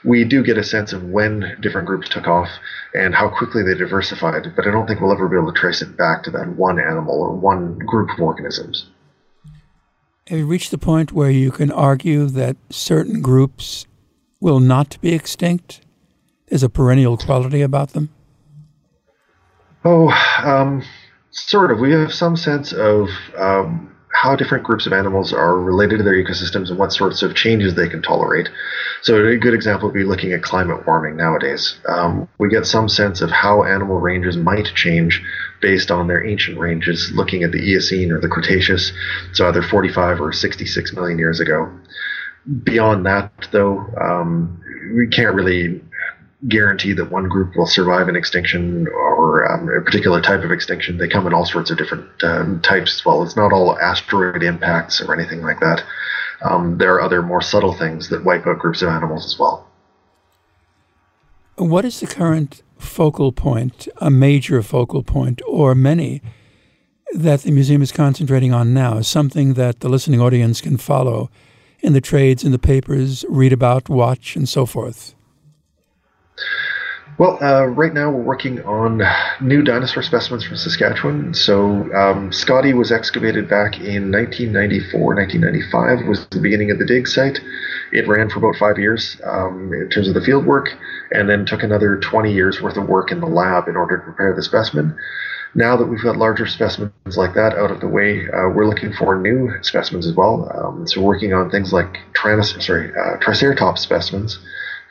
We 0.04 0.24
do 0.24 0.44
get 0.44 0.58
a 0.58 0.64
sense 0.64 0.94
of 0.94 1.04
when 1.04 1.58
different 1.62 1.88
groups 1.88 2.10
took 2.10 2.28
off 2.28 2.50
and 2.96 3.14
how 3.14 3.30
quickly 3.30 3.62
they 3.62 3.76
diversified, 3.76 4.54
but 4.56 4.68
I 4.68 4.72
don't 4.72 4.88
think 4.88 5.00
we'll 5.00 5.12
ever 5.12 5.28
be 5.28 5.38
able 5.38 5.54
to 5.54 5.60
trace 5.60 5.84
it 5.84 5.96
back 5.96 6.24
to 6.24 6.32
that 6.32 6.56
one 6.56 6.80
animal 6.80 7.22
or 7.22 7.36
one 7.36 7.78
group 7.78 8.10
of 8.10 8.20
organisms. 8.20 8.88
Have 10.28 10.40
you 10.40 10.48
reached 10.48 10.72
the 10.72 10.80
point 10.80 11.12
where 11.12 11.30
you 11.30 11.52
can 11.52 11.72
argue 11.72 12.26
that 12.28 12.58
certain 12.72 13.22
groups 13.22 13.86
will 14.40 14.60
not 14.60 14.98
be 15.02 15.14
extinct? 15.14 15.82
There's 16.52 16.64
a 16.64 16.70
perennial 16.70 17.16
quality 17.16 17.62
about 17.62 17.94
them? 17.94 18.10
Oh, 19.86 20.10
um, 20.44 20.84
sort 21.32 21.72
of. 21.72 21.80
We 21.80 21.94
have 21.94 22.14
some 22.14 22.36
sense 22.36 22.74
of 22.74 23.08
um, 23.38 23.96
how 24.12 24.36
different 24.36 24.66
groups 24.66 24.86
of 24.86 24.92
animals 24.92 25.32
are 25.32 25.58
related 25.58 26.00
to 26.00 26.04
their 26.04 26.22
ecosystems 26.22 26.70
and 26.70 26.78
what 26.78 26.92
sorts 26.92 27.24
of 27.24 27.36
changes 27.36 27.76
they 27.76 27.88
can 27.88 28.02
tolerate. 28.02 28.50
So, 29.02 29.26
a 29.26 29.38
good 29.38 29.54
example 29.54 29.88
would 29.88 29.94
be 29.96 30.04
looking 30.04 30.34
at 30.34 30.44
climate 30.44 30.86
warming 30.86 31.16
nowadays. 31.16 31.80
Um, 31.88 32.28
we 32.38 32.50
get 32.50 32.66
some 32.66 32.90
sense 32.90 33.22
of 33.22 33.32
how 33.32 33.64
animal 33.64 34.02
ranges 34.02 34.36
might 34.36 34.66
change 34.76 35.24
based 35.62 35.90
on 35.90 36.08
their 36.08 36.28
ancient 36.28 36.60
ranges, 36.60 37.14
looking 37.16 37.44
at 37.44 37.54
the 37.54 37.60
Eocene 37.60 38.12
or 38.12 38.20
the 38.20 38.28
Cretaceous, 38.28 38.92
so 39.32 39.48
either 39.48 39.64
45 39.64 40.20
or 40.20 40.34
66 40.34 40.94
million 40.94 41.18
years 41.18 41.40
ago. 41.40 41.72
Beyond 42.64 43.06
that, 43.06 43.32
though, 43.54 43.86
um, 44.02 44.62
we 44.94 45.08
can't 45.08 45.36
really 45.36 45.82
guarantee 46.48 46.94
that 46.94 47.12
one 47.12 47.28
group 47.30 47.56
will 47.56 47.68
survive 47.68 48.08
an 48.08 48.16
extinction 48.16 48.88
or 48.88 49.52
um, 49.52 49.70
a 49.70 49.82
particular 49.82 50.22
type 50.22 50.44
of 50.44 50.52
extinction. 50.52 50.98
They 50.98 51.08
come 51.08 51.28
in 51.28 51.34
all 51.34 51.46
sorts 51.46 51.70
of 51.70 51.78
different 51.78 52.24
um, 52.24 52.62
types 52.62 52.96
as 52.96 53.06
well. 53.06 53.22
It's 53.24 53.36
not 53.36 53.54
all 53.54 53.78
asteroid 53.78 54.42
impacts 54.42 55.02
or 55.02 55.14
anything 55.14 55.42
like 55.42 55.60
that. 55.60 55.84
Um, 56.42 56.78
there 56.80 56.96
are 56.96 57.02
other 57.02 57.22
more 57.22 57.42
subtle 57.42 57.74
things 57.74 58.10
that 58.10 58.26
wipe 58.26 58.48
out 58.48 58.58
groups 58.60 58.82
of 58.82 58.90
animals 58.90 59.26
as 59.26 59.38
well. 59.38 59.68
What 61.58 61.86
is 61.86 62.00
the 62.00 62.08
current 62.08 62.64
focal 62.80 63.32
point, 63.32 63.88
a 63.98 64.10
major 64.10 64.64
focal 64.64 65.04
point, 65.04 65.42
or 65.48 65.76
many 65.76 66.22
that 67.14 67.42
the 67.42 67.52
museum 67.52 67.84
is 67.84 67.92
concentrating 67.92 68.52
on 68.52 68.74
now? 68.74 69.02
Something 69.02 69.54
that 69.54 69.82
the 69.82 69.90
listening 69.90 70.20
audience 70.20 70.60
can 70.62 70.78
follow 70.78 71.30
in 71.82 71.94
the 71.94 72.02
trades, 72.02 72.44
in 72.44 72.52
the 72.52 72.58
papers, 72.58 73.24
read 73.30 73.54
about, 73.54 73.90
watch, 73.90 74.36
and 74.36 74.50
so 74.50 74.66
forth? 74.66 75.14
Well, 77.18 77.38
uh, 77.44 77.66
right 77.66 77.94
now 77.94 78.10
we're 78.10 78.24
working 78.24 78.62
on 78.64 79.04
new 79.42 79.62
dinosaur 79.62 80.02
specimens 80.02 80.44
from 80.44 80.58
Saskatchewan. 80.58 81.36
So, 81.36 81.94
um, 81.94 82.32
Scotty 82.32 82.74
was 82.74 82.92
excavated 82.92 83.48
back 83.48 83.76
in 83.76 84.12
1994, 84.12 85.16
1995 85.16 86.08
was 86.08 86.26
the 86.28 86.40
beginning 86.40 86.72
of 86.72 86.80
the 86.80 86.86
dig 86.86 87.08
site. 87.08 87.40
It 87.92 88.08
ran 88.08 88.30
for 88.30 88.40
about 88.40 88.56
five 88.58 88.80
years 88.80 89.22
um, 89.24 89.72
in 89.72 89.90
terms 89.90 90.08
of 90.08 90.16
the 90.16 90.22
field 90.22 90.46
work, 90.46 90.70
and 91.12 91.30
then 91.30 91.46
took 91.46 91.62
another 91.62 91.98
20 91.98 92.34
years 92.34 92.60
worth 92.60 92.78
of 92.78 92.88
work 92.88 93.12
in 93.12 93.20
the 93.20 93.28
lab 93.28 93.68
in 93.68 93.76
order 93.76 93.98
to 93.98 94.04
prepare 94.04 94.34
the 94.34 94.42
specimen. 94.42 94.98
Now 95.54 95.76
that 95.76 95.86
we've 95.86 96.02
got 96.02 96.18
larger 96.18 96.48
specimens 96.48 97.18
like 97.18 97.36
that 97.36 97.54
out 97.54 97.70
of 97.70 97.82
the 97.82 97.88
way, 97.88 98.22
uh, 98.30 98.50
we're 98.50 98.68
looking 98.68 98.94
for 98.94 99.20
new 99.20 99.52
specimens 99.62 100.08
as 100.08 100.16
well. 100.16 100.50
Um, 100.56 100.88
so, 100.88 101.02
we're 101.02 101.08
working 101.08 101.34
on 101.34 101.52
things 101.52 101.72
like 101.72 102.00
trans- 102.14 102.66
sorry, 102.66 102.92
uh, 102.96 103.18
Triceratops 103.18 103.82
specimens 103.82 104.40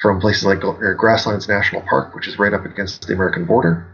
from 0.01 0.21
places 0.21 0.45
like 0.45 0.61
Grasslands 0.97 1.49
National 1.49 1.83
Park, 1.83 2.15
which 2.15 2.27
is 2.27 2.39
right 2.39 2.53
up 2.53 2.65
against 2.65 3.07
the 3.07 3.13
American 3.13 3.45
border. 3.45 3.87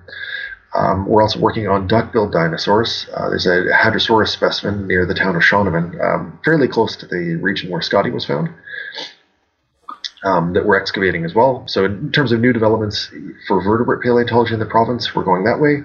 Um, 0.74 1.06
we're 1.06 1.22
also 1.22 1.40
working 1.40 1.68
on 1.68 1.86
duck-billed 1.86 2.32
dinosaurs. 2.32 3.06
Uh, 3.14 3.30
there's 3.30 3.46
a 3.46 3.64
Hadrosaurus 3.72 4.28
specimen 4.28 4.86
near 4.86 5.06
the 5.06 5.14
town 5.14 5.34
of 5.34 5.42
Shaunavon, 5.42 5.98
um, 6.04 6.38
fairly 6.44 6.68
close 6.68 6.96
to 6.96 7.06
the 7.06 7.36
region 7.36 7.70
where 7.70 7.80
Scotty 7.80 8.10
was 8.10 8.26
found, 8.26 8.50
um, 10.22 10.52
that 10.52 10.66
we're 10.66 10.78
excavating 10.78 11.24
as 11.24 11.34
well. 11.34 11.64
So 11.66 11.86
in 11.86 12.12
terms 12.12 12.30
of 12.30 12.40
new 12.40 12.52
developments 12.52 13.10
for 13.48 13.62
vertebrate 13.62 14.02
paleontology 14.02 14.52
in 14.52 14.60
the 14.60 14.66
province, 14.66 15.14
we're 15.14 15.24
going 15.24 15.44
that 15.44 15.60
way. 15.60 15.82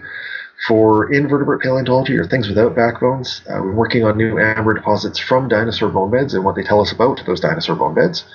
For 0.68 1.12
invertebrate 1.12 1.62
paleontology 1.62 2.18
or 2.18 2.28
things 2.28 2.48
without 2.48 2.76
backbones, 2.76 3.42
uh, 3.50 3.62
we're 3.62 3.74
working 3.74 4.04
on 4.04 4.18
new 4.18 4.38
amber 4.38 4.76
deposits 4.76 5.18
from 5.18 5.48
dinosaur 5.48 5.90
bone 5.90 6.12
beds 6.12 6.36
and 6.36 6.44
what 6.44 6.56
they 6.56 6.64
tell 6.64 6.82
us 6.82 6.92
about 6.92 7.22
those 7.26 7.40
dinosaur 7.40 7.76
bone 7.76 7.96
beds 7.96 8.26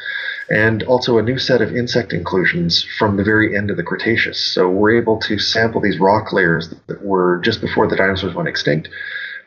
and 0.48 0.82
also 0.84 1.18
a 1.18 1.22
new 1.22 1.38
set 1.38 1.60
of 1.60 1.74
insect 1.74 2.12
inclusions 2.12 2.84
from 2.98 3.16
the 3.16 3.24
very 3.24 3.56
end 3.56 3.70
of 3.70 3.76
the 3.76 3.82
Cretaceous. 3.82 4.38
So 4.38 4.68
we're 4.68 4.96
able 4.96 5.18
to 5.20 5.38
sample 5.38 5.80
these 5.80 5.98
rock 5.98 6.32
layers 6.32 6.72
that 6.86 7.04
were 7.04 7.38
just 7.38 7.60
before 7.60 7.88
the 7.88 7.96
dinosaurs 7.96 8.34
went 8.34 8.48
extinct. 8.48 8.88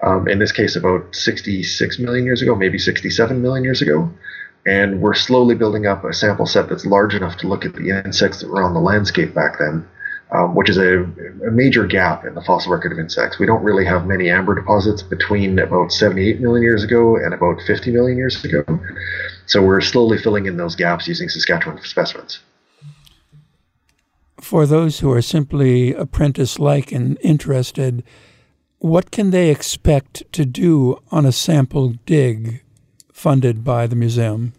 Um, 0.01 0.27
in 0.27 0.39
this 0.39 0.51
case, 0.51 0.75
about 0.75 1.15
66 1.15 1.99
million 1.99 2.25
years 2.25 2.41
ago, 2.41 2.55
maybe 2.55 2.77
67 2.77 3.41
million 3.41 3.63
years 3.63 3.81
ago. 3.81 4.11
And 4.65 5.01
we're 5.01 5.13
slowly 5.13 5.55
building 5.55 5.85
up 5.87 6.03
a 6.03 6.13
sample 6.13 6.45
set 6.45 6.67
that's 6.67 6.85
large 6.85 7.15
enough 7.15 7.37
to 7.37 7.47
look 7.47 7.65
at 7.65 7.73
the 7.75 7.89
insects 8.05 8.41
that 8.41 8.49
were 8.49 8.61
on 8.61 8.73
the 8.73 8.79
landscape 8.81 9.33
back 9.33 9.57
then 9.57 9.87
um, 10.31 10.53
which 10.53 10.69
is 10.69 10.77
a, 10.77 11.03
a, 11.03 11.51
major 11.51 11.87
gap 11.87 12.23
in 12.23 12.35
the 12.35 12.41
fossil 12.41 12.71
record 12.71 12.91
of 12.91 12.99
insects. 12.99 13.39
We 13.39 13.47
don't 13.47 13.63
really 13.63 13.85
have 13.85 14.05
many 14.05 14.29
amber 14.29 14.53
deposits 14.53 15.01
between 15.01 15.57
about 15.57 15.91
78 15.91 16.39
million 16.39 16.61
years 16.61 16.83
ago 16.83 17.15
and 17.15 17.33
about 17.33 17.61
50 17.65 17.91
million 17.91 18.17
years 18.17 18.43
ago. 18.45 18.63
So 19.47 19.63
we're 19.63 19.81
slowly 19.81 20.19
filling 20.19 20.45
in 20.45 20.57
those 20.57 20.75
gaps 20.75 21.07
using 21.07 21.29
Saskatchewan 21.29 21.81
specimens. 21.83 22.39
For 24.39 24.65
those 24.65 24.99
who 24.99 25.11
are 25.11 25.21
simply 25.21 25.93
apprentice 25.93 26.59
like 26.59 26.91
and 26.91 27.17
interested, 27.21 28.03
what 28.77 29.11
can 29.11 29.31
they 29.31 29.49
expect 29.49 30.31
to 30.33 30.45
do 30.45 30.99
on 31.11 31.25
a 31.25 31.31
sample 31.31 31.95
dig 32.05 32.63
funded 33.11 33.63
by 33.63 33.87
the 33.87 33.95
museum? 33.95 34.53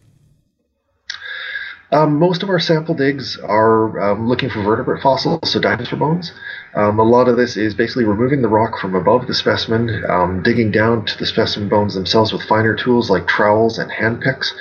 Um, 1.93 2.21
most 2.21 2.45
of 2.45 2.49
our 2.51 2.61
sample 2.61 2.95
digs 2.95 3.37
are 3.39 3.99
um, 4.01 4.29
looking 4.29 4.49
for 4.49 4.63
vertebrate 4.63 5.03
fossils, 5.03 5.51
so 5.51 5.59
dinosaur 5.59 5.99
bones. 5.99 6.33
Um, 6.75 7.01
a 7.01 7.03
lot 7.03 7.27
of 7.27 7.37
this 7.37 7.57
is 7.57 7.75
basically 7.75 8.05
removing 8.05 8.43
the 8.43 8.49
rock 8.49 8.79
from 8.79 8.95
above 8.95 9.27
the 9.27 9.35
specimen, 9.35 10.05
um, 10.09 10.41
digging 10.43 10.71
down 10.71 11.05
to 11.07 11.19
the 11.19 11.27
specimen 11.27 11.69
bones 11.69 11.95
themselves 11.95 12.33
with 12.33 12.43
finer 12.45 12.77
tools 12.77 13.11
like 13.11 13.27
trowels 13.27 13.79
and 13.79 13.91
hand 13.91 14.21
picks, 14.21 14.55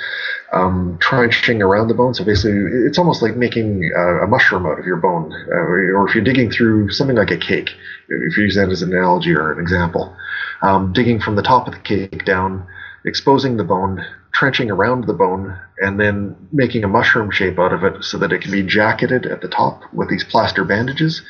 um, 0.52 0.98
trenching 1.00 1.62
around 1.62 1.86
the 1.86 1.94
bone. 1.94 2.14
So 2.14 2.24
basically, 2.24 2.58
it's 2.86 2.98
almost 2.98 3.22
like 3.22 3.36
making 3.36 3.88
uh, 3.96 4.24
a 4.24 4.26
mushroom 4.26 4.66
out 4.66 4.80
of 4.80 4.84
your 4.84 4.96
bone, 4.96 5.32
uh, 5.32 5.54
or 5.54 6.08
if 6.08 6.16
you're 6.16 6.24
digging 6.24 6.50
through 6.50 6.90
something 6.90 7.16
like 7.16 7.30
a 7.30 7.38
cake, 7.38 7.70
if 8.08 8.36
you 8.36 8.42
use 8.42 8.56
that 8.56 8.70
as 8.70 8.82
an 8.82 8.92
analogy 8.92 9.34
or 9.34 9.52
an 9.52 9.60
example. 9.60 10.16
Um, 10.62 10.92
digging 10.92 11.20
from 11.20 11.36
the 11.36 11.42
top 11.42 11.68
of 11.68 11.74
the 11.74 11.80
cake 11.80 12.24
down, 12.24 12.66
exposing 13.04 13.56
the 13.56 13.64
bone, 13.64 14.04
trenching 14.32 14.70
around 14.70 15.06
the 15.06 15.12
bone 15.12 15.58
and 15.78 15.98
then 15.98 16.36
making 16.52 16.84
a 16.84 16.88
mushroom 16.88 17.30
shape 17.30 17.58
out 17.58 17.72
of 17.72 17.84
it 17.84 18.04
so 18.04 18.18
that 18.18 18.32
it 18.32 18.40
can 18.40 18.52
be 18.52 18.62
jacketed 18.62 19.26
at 19.26 19.40
the 19.40 19.48
top 19.48 19.82
with 19.92 20.08
these 20.08 20.24
plaster 20.24 20.64
bandages 20.64 21.22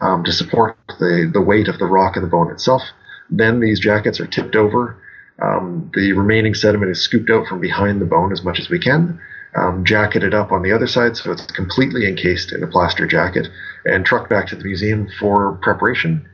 um, 0.00 0.24
to 0.24 0.32
support 0.32 0.76
the, 1.00 1.28
the 1.32 1.40
weight 1.40 1.68
of 1.68 1.78
the 1.78 1.86
rock 1.86 2.16
and 2.16 2.24
the 2.24 2.30
bone 2.30 2.50
itself. 2.50 2.82
Then 3.30 3.60
these 3.60 3.80
jackets 3.80 4.20
are 4.20 4.26
tipped 4.26 4.56
over. 4.56 4.96
Um, 5.42 5.90
the 5.94 6.12
remaining 6.12 6.54
sediment 6.54 6.90
is 6.90 7.02
scooped 7.02 7.30
out 7.30 7.46
from 7.46 7.60
behind 7.60 8.00
the 8.00 8.06
bone 8.06 8.32
as 8.32 8.42
much 8.42 8.58
as 8.58 8.68
we 8.68 8.78
can, 8.78 9.20
um, 9.56 9.84
jacketed 9.84 10.34
up 10.34 10.50
on 10.52 10.62
the 10.62 10.72
other 10.72 10.86
side 10.86 11.16
so 11.16 11.30
it's 11.32 11.46
completely 11.46 12.08
encased 12.08 12.52
in 12.52 12.62
a 12.62 12.66
plaster 12.66 13.06
jacket, 13.06 13.48
and 13.84 14.04
trucked 14.04 14.30
back 14.30 14.48
to 14.48 14.56
the 14.56 14.64
museum 14.64 15.08
for 15.18 15.52
preparation 15.62 16.28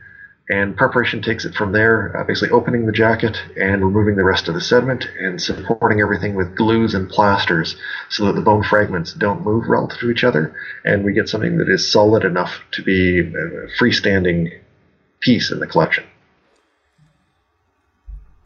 and 0.49 0.77
preparation 0.77 1.21
takes 1.21 1.45
it 1.45 1.55
from 1.55 1.71
there, 1.71 2.15
uh, 2.15 2.23
basically 2.23 2.51
opening 2.51 2.85
the 2.85 2.91
jacket 2.91 3.35
and 3.59 3.83
removing 3.83 4.15
the 4.15 4.23
rest 4.23 4.47
of 4.47 4.53
the 4.53 4.61
sediment 4.61 5.07
and 5.19 5.41
supporting 5.41 6.01
everything 6.01 6.35
with 6.35 6.55
glues 6.55 6.93
and 6.93 7.09
plasters 7.09 7.75
so 8.09 8.25
that 8.25 8.33
the 8.33 8.41
bone 8.41 8.63
fragments 8.63 9.13
don't 9.13 9.43
move 9.43 9.67
relative 9.67 9.99
to 9.99 10.11
each 10.11 10.23
other, 10.23 10.55
and 10.83 11.03
we 11.03 11.13
get 11.13 11.27
something 11.27 11.57
that 11.57 11.69
is 11.69 11.91
solid 11.91 12.23
enough 12.23 12.59
to 12.71 12.83
be 12.83 13.19
a 13.21 13.67
freestanding 13.79 14.51
piece 15.19 15.51
in 15.51 15.59
the 15.59 15.67
collection. 15.67 16.03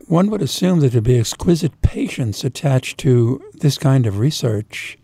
One 0.07 0.31
would 0.31 0.41
assume 0.41 0.79
that 0.79 0.93
there'd 0.93 1.03
be 1.03 1.19
exquisite 1.19 1.81
patience 1.81 2.43
attached 2.43 2.97
to 2.99 3.43
this 3.55 3.77
kind 3.77 4.07
of 4.07 4.17
research. 4.17 4.97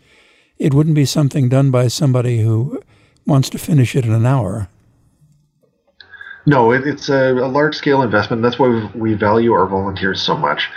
It 0.58 0.74
wouldn't 0.74 0.96
be 0.96 1.06
something 1.06 1.50
done 1.50 1.70
by 1.70 1.90
somebody 1.90 2.40
who 2.40 2.82
wants 3.28 3.50
to 3.50 3.58
finish 3.58 3.96
it 3.96 4.06
in 4.06 4.14
an 4.14 4.26
hour. 4.26 4.70
No, 6.46 6.72
it, 6.72 6.86
it's 6.86 7.10
a, 7.10 7.34
a 7.34 7.48
large 7.48 7.76
scale 7.76 8.02
investment. 8.02 8.42
That's 8.42 8.60
why 8.60 8.90
we 8.94 9.14
value 9.16 9.54
our 9.54 9.68
volunteers 9.68 10.22
so 10.22 10.38
much. 10.38 10.70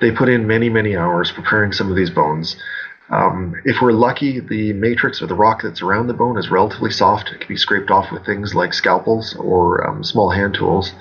They 0.00 0.10
put 0.10 0.28
in 0.28 0.46
many, 0.46 0.68
many 0.68 0.96
hours 0.96 1.30
preparing 1.30 1.72
some 1.72 1.90
of 1.90 1.96
these 1.96 2.10
bones. 2.10 2.56
Um, 3.10 3.54
if 3.64 3.80
we're 3.80 3.92
lucky, 3.92 4.40
the 4.40 4.72
matrix 4.72 5.22
or 5.22 5.26
the 5.26 5.34
rock 5.34 5.62
that's 5.62 5.82
around 5.82 6.06
the 6.06 6.14
bone 6.14 6.38
is 6.38 6.50
relatively 6.50 6.90
soft. 6.90 7.28
It 7.28 7.40
can 7.40 7.48
be 7.48 7.56
scraped 7.56 7.90
off 7.90 8.10
with 8.10 8.24
things 8.24 8.54
like 8.54 8.72
scalpels 8.72 9.36
or 9.36 9.86
um, 9.86 10.02
small 10.02 10.30
hand 10.30 10.54
tools. 10.54 10.92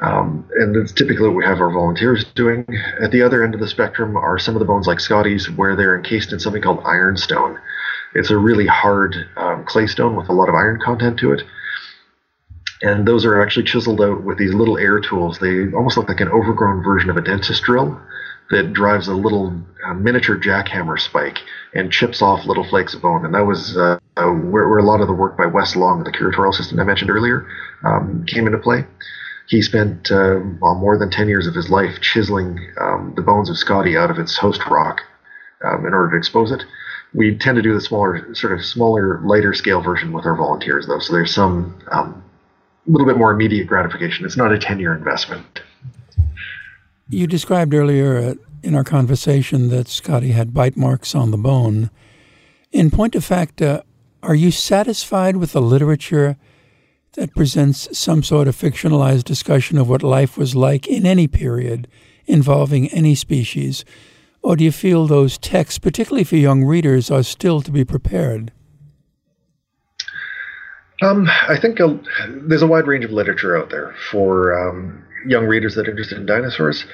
Um, 0.00 0.48
and 0.56 0.74
that's 0.74 0.92
typically 0.92 1.28
what 1.28 1.36
we 1.36 1.44
have 1.44 1.60
our 1.60 1.70
volunteers 1.72 2.24
doing. 2.34 2.64
At 3.00 3.10
the 3.10 3.22
other 3.22 3.44
end 3.44 3.54
of 3.54 3.60
the 3.60 3.68
spectrum 3.68 4.16
are 4.16 4.38
some 4.38 4.54
of 4.54 4.60
the 4.60 4.64
bones 4.64 4.86
like 4.86 4.98
Scotty's, 4.98 5.50
where 5.50 5.76
they're 5.76 5.96
encased 5.96 6.32
in 6.32 6.40
something 6.40 6.62
called 6.62 6.82
ironstone. 6.84 7.58
It's 8.14 8.30
a 8.30 8.36
really 8.38 8.66
hard 8.66 9.14
um, 9.36 9.64
clay 9.64 9.86
stone 9.86 10.16
with 10.16 10.28
a 10.28 10.32
lot 10.32 10.48
of 10.48 10.54
iron 10.54 10.80
content 10.80 11.18
to 11.20 11.32
it 11.32 11.42
and 12.82 13.06
those 13.06 13.24
are 13.24 13.40
actually 13.40 13.64
chiseled 13.64 14.00
out 14.00 14.24
with 14.24 14.38
these 14.38 14.52
little 14.52 14.76
air 14.76 15.00
tools. 15.00 15.38
They 15.38 15.70
almost 15.72 15.96
look 15.96 16.08
like 16.08 16.20
an 16.20 16.28
overgrown 16.28 16.82
version 16.82 17.10
of 17.10 17.16
a 17.16 17.22
dentist 17.22 17.62
drill 17.62 18.00
that 18.50 18.72
drives 18.72 19.06
a 19.08 19.14
little 19.14 19.56
uh, 19.86 19.94
miniature 19.94 20.36
jackhammer 20.36 20.98
spike 20.98 21.38
and 21.74 21.92
chips 21.92 22.20
off 22.20 22.44
little 22.44 22.64
flakes 22.64 22.92
of 22.92 23.00
bone. 23.00 23.24
And 23.24 23.34
that 23.34 23.46
was 23.46 23.76
uh, 23.76 23.98
uh, 24.16 24.26
where, 24.26 24.68
where, 24.68 24.78
a 24.78 24.84
lot 24.84 25.00
of 25.00 25.06
the 25.06 25.14
work 25.14 25.38
by 25.38 25.46
Wes 25.46 25.76
Long, 25.76 26.02
the 26.02 26.10
curatorial 26.10 26.52
assistant 26.52 26.80
I 26.80 26.84
mentioned 26.84 27.10
earlier, 27.10 27.46
um, 27.84 28.26
came 28.26 28.46
into 28.46 28.58
play. 28.58 28.84
He 29.48 29.62
spent 29.62 30.10
uh, 30.10 30.40
well, 30.60 30.74
more 30.74 30.98
than 30.98 31.10
10 31.10 31.28
years 31.28 31.46
of 31.46 31.54
his 31.54 31.70
life 31.70 32.00
chiseling 32.00 32.58
um, 32.80 33.12
the 33.16 33.22
bones 33.22 33.48
of 33.48 33.56
Scotty 33.56 33.96
out 33.96 34.10
of 34.10 34.18
its 34.18 34.36
host 34.36 34.66
rock 34.66 35.00
um, 35.64 35.86
in 35.86 35.94
order 35.94 36.10
to 36.10 36.16
expose 36.16 36.50
it. 36.50 36.64
We 37.14 37.36
tend 37.36 37.56
to 37.56 37.62
do 37.62 37.74
the 37.74 37.80
smaller, 37.80 38.34
sort 38.34 38.52
of 38.54 38.64
smaller, 38.64 39.20
lighter 39.24 39.54
scale 39.54 39.82
version 39.82 40.12
with 40.12 40.26
our 40.26 40.36
volunteers, 40.36 40.86
though. 40.86 40.98
So 40.98 41.12
there's 41.12 41.34
some 41.34 41.78
um, 41.90 42.24
little 42.90 43.06
bit 43.06 43.16
more 43.16 43.32
immediate 43.32 43.66
gratification. 43.66 44.24
It's 44.24 44.36
not 44.36 44.52
a 44.52 44.58
10 44.58 44.80
year 44.80 44.94
investment. 44.94 45.62
You 47.08 47.26
described 47.26 47.74
earlier 47.74 48.16
uh, 48.16 48.34
in 48.62 48.74
our 48.74 48.84
conversation 48.84 49.68
that 49.68 49.88
Scotty 49.88 50.32
had 50.32 50.54
bite 50.54 50.76
marks 50.76 51.14
on 51.14 51.30
the 51.30 51.36
bone. 51.36 51.90
In 52.70 52.90
point 52.90 53.14
of 53.14 53.24
fact, 53.24 53.60
uh, 53.60 53.82
are 54.22 54.34
you 54.34 54.50
satisfied 54.50 55.36
with 55.36 55.52
the 55.52 55.60
literature 55.60 56.36
that 57.14 57.34
presents 57.34 57.98
some 57.98 58.22
sort 58.22 58.48
of 58.48 58.56
fictionalized 58.56 59.24
discussion 59.24 59.76
of 59.76 59.88
what 59.88 60.02
life 60.02 60.38
was 60.38 60.54
like 60.54 60.86
in 60.86 61.04
any 61.04 61.26
period 61.28 61.88
involving 62.26 62.88
any 62.88 63.14
species? 63.14 63.84
Or 64.42 64.56
do 64.56 64.64
you 64.64 64.72
feel 64.72 65.06
those 65.06 65.38
texts, 65.38 65.78
particularly 65.78 66.24
for 66.24 66.36
young 66.36 66.64
readers, 66.64 67.10
are 67.10 67.22
still 67.22 67.60
to 67.60 67.70
be 67.70 67.84
prepared? 67.84 68.52
Um, 71.02 71.28
I 71.48 71.58
think 71.60 71.80
a, 71.80 72.00
there's 72.46 72.62
a 72.62 72.66
wide 72.66 72.86
range 72.86 73.04
of 73.04 73.10
literature 73.10 73.56
out 73.56 73.70
there 73.70 73.94
for 74.10 74.56
um, 74.56 75.04
young 75.26 75.46
readers 75.46 75.74
that 75.74 75.88
are 75.88 75.90
interested 75.90 76.18
in 76.18 76.26
dinosaurs. 76.26 76.84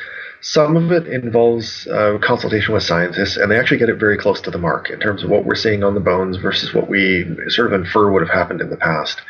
Some 0.40 0.76
of 0.76 0.92
it 0.92 1.06
involves 1.06 1.86
uh, 1.88 2.18
consultation 2.22 2.72
with 2.72 2.84
scientists, 2.84 3.36
and 3.36 3.50
they 3.50 3.59
actually 3.59 3.78
get 3.78 3.88
it 3.88 3.98
very 3.98 4.16
close 4.16 4.40
to 4.42 4.50
the 4.50 4.59
mark 4.59 4.88
in 4.88 5.00
terms 5.00 5.24
of 5.24 5.30
what 5.30 5.44
we're 5.44 5.56
seeing 5.56 5.82
on 5.82 5.94
the 5.94 6.00
bones 6.00 6.36
versus 6.36 6.72
what 6.72 6.88
we 6.88 7.26
sort 7.48 7.72
of 7.72 7.80
infer 7.80 8.11
would 8.11 8.22
have 8.22 8.34
happened 8.34 8.61
in 8.61 8.70
the 8.70 8.76
past. 8.76 9.20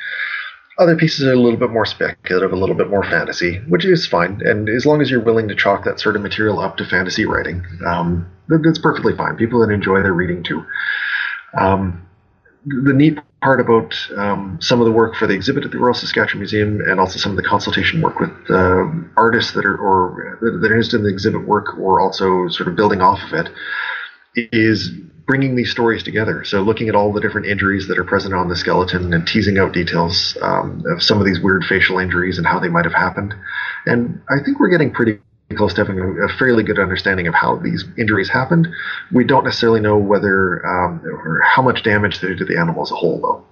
Other 0.79 0.97
pieces 0.97 1.27
are 1.27 1.33
a 1.33 1.37
little 1.37 1.59
bit 1.59 1.71
more 1.71 1.87
speculative, 1.87 2.53
a 2.53 2.57
little 2.57 2.77
bit 2.77 2.89
more 2.89 3.03
fantasy, 3.03 3.57
which 3.69 3.85
is 3.85 4.07
fine. 4.07 4.41
And 4.45 4.69
as 4.69 4.87
long 4.87 5.01
as 5.01 5.11
you're 5.11 5.25
willing 5.25 5.49
to 5.49 5.57
chalk 5.57 5.85
that 5.85 5.99
sort 5.99 6.15
of 6.15 6.23
material 6.23 6.61
up 6.61 6.77
to 6.77 6.85
fantasy 6.85 7.25
writing, 7.25 7.65
um, 7.85 8.31
that's 8.49 8.79
perfectly 8.79 9.17
fine. 9.17 9.37
People 9.37 9.67
that 9.67 9.73
enjoy 9.73 10.03
their 10.03 10.13
reading 10.13 10.45
too. 10.45 10.65
Um, 11.59 12.08
the 12.67 12.93
neat 12.93 13.19
part 13.41 13.61
about 13.61 13.95
um, 14.17 14.59
some 14.61 14.81
of 14.81 14.87
the 14.87 14.93
work 14.93 15.15
for 15.15 15.27
the 15.27 15.35
exhibit 15.35 15.65
at 15.65 15.71
the 15.71 15.79
Royal 15.79 15.95
Saskatchewan 15.95 16.41
Museum 16.41 16.81
and 16.81 16.99
also 16.99 17.19
some 17.19 17.33
of 17.33 17.37
the 17.37 17.43
consultation 17.43 18.01
work 18.01 18.19
with 18.19 18.31
uh, 18.51 18.85
artists 19.17 19.53
that 19.53 19.65
are 19.65 19.77
or 19.77 20.39
that 20.41 20.71
are 20.71 20.75
interested 20.75 20.97
in 20.97 21.05
the 21.05 21.11
exhibit 21.11 21.47
work 21.47 21.79
or 21.79 22.01
also 22.01 22.49
sort 22.49 22.69
of 22.69 22.77
building 22.77 23.01
off 23.01 23.21
of 23.23 23.33
it 23.33 23.49
is 24.35 24.91
bringing 25.27 25.55
these 25.55 25.71
stories 25.71 26.03
together. 26.03 26.43
So 26.43 26.63
looking 26.63 26.89
at 26.89 26.95
all 26.95 27.13
the 27.13 27.21
different 27.21 27.47
injuries 27.47 27.87
that 27.89 27.99
are 27.99 28.05
present 28.05 28.35
on 28.35 28.49
the 28.49 28.57
skeleton 28.57 29.13
and 29.13 29.27
teasing 29.27 29.59
out 29.59 29.73
details 29.73 30.37
um, 30.41 30.83
of 30.87 31.03
some 31.03 31.21
of 31.21 31.27
these 31.27 31.39
weird 31.39 31.65
facial 31.65 31.99
injuries 31.99 32.39
and 32.39 32.47
how 32.47 32.59
they 32.59 32.69
might 32.69 32.87
have 32.87 32.95
happened. 32.95 33.35
And 33.85 34.23
I 34.31 34.43
think 34.43 34.59
we're 34.59 34.71
getting 34.71 34.91
pretty 34.91 35.19
close 35.57 35.73
to 35.75 35.85
having 35.85 35.99
a, 35.99 36.29
fairly 36.39 36.63
good 36.63 36.79
understanding 36.79 37.27
of 37.27 37.35
how 37.35 37.57
these 37.57 37.85
injuries 37.97 38.29
happened. 38.29 38.69
We 39.13 39.25
don't 39.25 39.45
necessarily 39.45 39.81
know 39.81 39.97
whether 39.97 40.65
um, 40.67 41.01
or 41.05 41.41
how 41.43 41.63
much 41.63 41.83
damage 41.83 42.21
they 42.21 42.29
did 42.29 42.39
to 42.39 42.45
the 42.45 42.59
animal 42.59 42.83
as 42.83 42.91
a 42.91 42.95
whole, 42.95 43.21
though. 43.21 43.45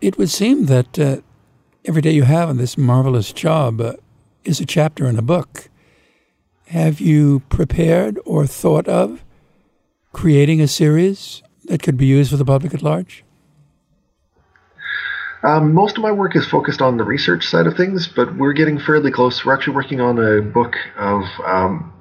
It 0.00 0.18
would 0.18 0.30
seem 0.30 0.66
that 0.66 0.98
uh, 0.98 1.18
every 1.84 2.02
day 2.02 2.10
you 2.10 2.24
have 2.24 2.50
in 2.50 2.56
this 2.56 2.76
marvelous 2.76 3.32
job 3.32 3.80
uh, 3.80 3.92
is 4.44 4.60
a 4.60 4.66
chapter 4.66 5.06
in 5.06 5.16
a 5.16 5.22
book. 5.22 5.68
Have 6.66 7.00
you 7.00 7.40
prepared 7.48 8.18
or 8.24 8.46
thought 8.46 8.88
of 8.88 9.22
creating 10.12 10.60
a 10.60 10.66
series 10.66 11.42
that 11.66 11.82
could 11.82 11.96
be 11.96 12.06
used 12.06 12.30
for 12.30 12.36
the 12.36 12.44
public 12.44 12.74
at 12.74 12.82
large? 12.82 13.24
Um, 15.44 15.74
most 15.74 15.96
of 15.96 16.02
my 16.02 16.12
work 16.12 16.36
is 16.36 16.46
focused 16.46 16.80
on 16.80 16.96
the 16.96 17.04
research 17.04 17.46
side 17.46 17.66
of 17.66 17.76
things, 17.76 18.06
but 18.06 18.36
we're 18.36 18.52
getting 18.52 18.78
fairly 18.78 19.10
close. 19.10 19.44
We're 19.44 19.54
actually 19.54 19.74
working 19.74 20.00
on 20.00 20.18
a 20.18 20.40
book 20.40 20.76
of 20.96 21.24
um, 21.44 21.92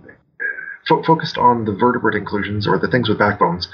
fo- 0.88 1.02
focused 1.04 1.38
on 1.38 1.66
the 1.66 1.74
vertebrate 1.74 2.16
inclusions 2.16 2.68
or 2.68 2.78
the 2.78 2.88
things 2.88 3.10
with 3.10 3.18
backbones 3.18 3.68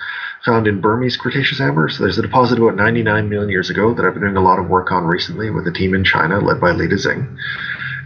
found 0.45 0.67
in 0.67 0.79
Burmese 0.79 1.17
Cretaceous 1.17 1.59
amber. 1.59 1.89
So 1.89 2.03
there's 2.03 2.17
a 2.17 2.21
deposit 2.21 2.59
about 2.59 2.75
99 2.75 3.27
million 3.27 3.49
years 3.49 3.69
ago 3.69 3.93
that 3.93 4.05
I've 4.05 4.13
been 4.13 4.23
doing 4.23 4.37
a 4.37 4.41
lot 4.41 4.59
of 4.59 4.69
work 4.69 4.91
on 4.91 5.03
recently 5.03 5.49
with 5.49 5.67
a 5.67 5.71
team 5.71 5.93
in 5.93 6.03
China 6.03 6.39
led 6.39 6.61
by 6.61 6.71
Lida 6.71 6.95
Xing. 6.95 7.37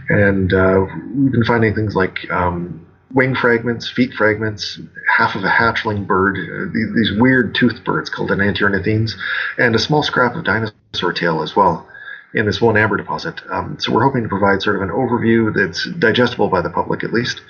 And 0.08 0.52
uh, 0.52 0.84
we've 1.14 1.32
been 1.32 1.44
finding 1.44 1.74
things 1.74 1.94
like 1.94 2.28
um, 2.30 2.84
wing 3.14 3.34
fragments, 3.34 3.90
feet 3.90 4.12
fragments, 4.14 4.78
half 5.16 5.34
of 5.34 5.44
a 5.44 5.48
hatchling 5.48 6.06
bird, 6.06 6.36
uh, 6.38 6.72
these, 6.94 7.12
weird 7.18 7.54
toothed 7.54 7.84
birds 7.84 8.08
called 8.08 8.30
enantiornithines, 8.30 9.12
and 9.58 9.74
a 9.74 9.78
small 9.78 10.02
scrap 10.02 10.34
of 10.34 10.44
dinosaur 10.44 11.12
tail 11.12 11.42
as 11.42 11.54
well 11.54 11.86
in 12.34 12.46
this 12.46 12.60
one 12.60 12.76
amber 12.76 12.96
deposit. 12.96 13.40
Um, 13.50 13.76
so 13.78 13.92
we're 13.92 14.04
hoping 14.04 14.22
to 14.22 14.28
provide 14.28 14.62
sort 14.62 14.76
of 14.76 14.82
an 14.82 14.88
overview 14.88 15.54
that's 15.54 15.86
digestible 15.98 16.48
by 16.48 16.62
the 16.62 16.70
public 16.70 17.04
at 17.04 17.12
least, 17.12 17.42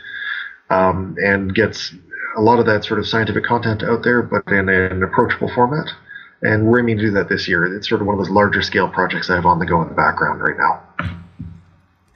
um, 0.70 1.16
and 1.22 1.54
gets 1.54 1.94
a 2.36 2.40
lot 2.40 2.58
of 2.58 2.66
that 2.66 2.84
sort 2.84 2.98
of 2.98 3.06
scientific 3.06 3.44
content 3.44 3.82
out 3.82 4.02
there, 4.02 4.22
but 4.22 4.46
in 4.48 4.68
an 4.68 5.02
approachable 5.02 5.50
format. 5.54 5.88
And 6.42 6.66
we're 6.66 6.80
aiming 6.80 6.98
to 6.98 7.02
do 7.04 7.10
that 7.12 7.28
this 7.28 7.46
year. 7.46 7.64
It's 7.76 7.88
sort 7.88 8.00
of 8.00 8.06
one 8.08 8.18
of 8.18 8.24
those 8.24 8.30
larger 8.30 8.62
scale 8.62 8.88
projects 8.88 9.30
I 9.30 9.36
have 9.36 9.46
on 9.46 9.60
the 9.60 9.66
go 9.66 9.80
in 9.82 9.88
the 9.88 9.94
background 9.94 10.40
right 10.40 10.56
now. 10.56 10.82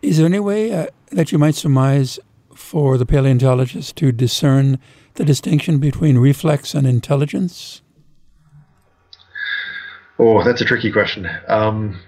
Is 0.03 0.17
there 0.17 0.27
any 0.27 0.41
way 0.41 0.73
uh, 0.73 0.87
that 1.13 1.31
you 1.31 1.39
might 1.39 1.55
surmise 1.55 2.19
for 2.57 2.99
the 2.99 3.07
paleontologist 3.07 3.97
to 3.97 4.13
discern 4.13 4.79
the 5.15 5.25
distinction 5.25 5.79
between 5.79 6.19
reflex 6.19 6.75
and 6.75 6.87
intelligence? 6.87 7.83
Oh, 10.19 10.43
that's 10.43 10.61
a 10.61 10.65
tricky 10.65 10.91
question. 10.91 11.29
Um, 11.49 12.01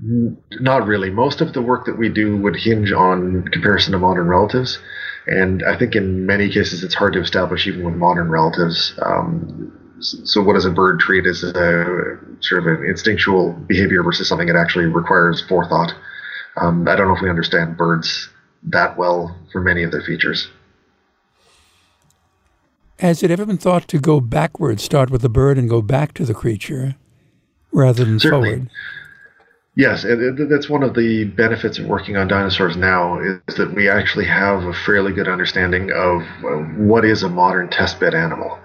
not 0.00 0.86
really. 0.86 1.10
Most 1.10 1.40
of 1.40 1.52
the 1.52 1.62
work 1.62 1.86
that 1.86 1.98
we 1.98 2.08
do 2.08 2.36
would 2.36 2.56
hinge 2.56 2.92
on 2.92 3.48
comparison 3.48 3.92
to 3.92 3.98
modern 3.98 4.26
relatives. 4.26 4.78
And 5.26 5.62
I 5.64 5.78
think 5.78 5.96
in 5.96 6.26
many 6.26 6.48
cases 6.50 6.84
it's 6.84 6.94
hard 6.94 7.12
to 7.14 7.20
establish 7.20 7.66
even 7.66 7.84
with 7.84 7.94
modern 7.94 8.28
relatives. 8.28 8.94
Um, 9.02 9.72
so, 10.00 10.42
what 10.42 10.54
does 10.54 10.66
a 10.66 10.70
bird 10.70 11.00
treat 11.00 11.24
as 11.24 11.42
a 11.42 12.18
sort 12.40 12.60
of 12.60 12.66
an 12.66 12.84
instinctual 12.86 13.52
behavior 13.52 14.02
versus 14.02 14.28
something 14.28 14.48
that 14.48 14.56
actually 14.56 14.86
requires 14.86 15.40
forethought? 15.48 15.94
Um, 16.60 16.86
I 16.86 16.94
don't 16.96 17.08
know 17.08 17.16
if 17.16 17.22
we 17.22 17.30
understand 17.30 17.76
birds 17.76 18.28
that 18.64 18.96
well 18.96 19.36
for 19.52 19.60
many 19.60 19.82
of 19.82 19.90
their 19.90 20.02
features. 20.02 20.48
Has 23.00 23.22
it 23.22 23.30
ever 23.30 23.44
been 23.44 23.58
thought 23.58 23.88
to 23.88 23.98
go 23.98 24.20
backwards, 24.20 24.82
start 24.82 25.10
with 25.10 25.22
the 25.22 25.28
bird 25.28 25.58
and 25.58 25.68
go 25.68 25.82
back 25.82 26.14
to 26.14 26.24
the 26.24 26.34
creature 26.34 26.96
rather 27.72 28.04
than 28.04 28.20
Certainly. 28.20 28.50
forward? 28.50 28.70
Yes, 29.76 30.04
it, 30.04 30.20
it, 30.20 30.48
that's 30.48 30.68
one 30.68 30.84
of 30.84 30.94
the 30.94 31.24
benefits 31.24 31.78
of 31.78 31.86
working 31.86 32.16
on 32.16 32.28
dinosaurs 32.28 32.76
now 32.76 33.18
is 33.18 33.56
that 33.56 33.74
we 33.74 33.88
actually 33.88 34.26
have 34.26 34.62
a 34.62 34.72
fairly 34.72 35.12
good 35.12 35.26
understanding 35.26 35.90
of 35.90 36.22
uh, 36.44 36.62
what 36.78 37.04
is 37.04 37.24
a 37.24 37.28
modern 37.28 37.68
testbed 37.68 38.14
animal. 38.14 38.56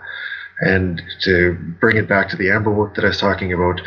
And 0.62 1.02
to 1.22 1.58
bring 1.80 1.98
it 1.98 2.08
back 2.08 2.30
to 2.30 2.38
the 2.38 2.52
amber 2.52 2.72
work 2.72 2.94
that 2.96 3.06
I 3.06 3.08
was 3.08 3.18
talking 3.18 3.54
about, 3.54 3.82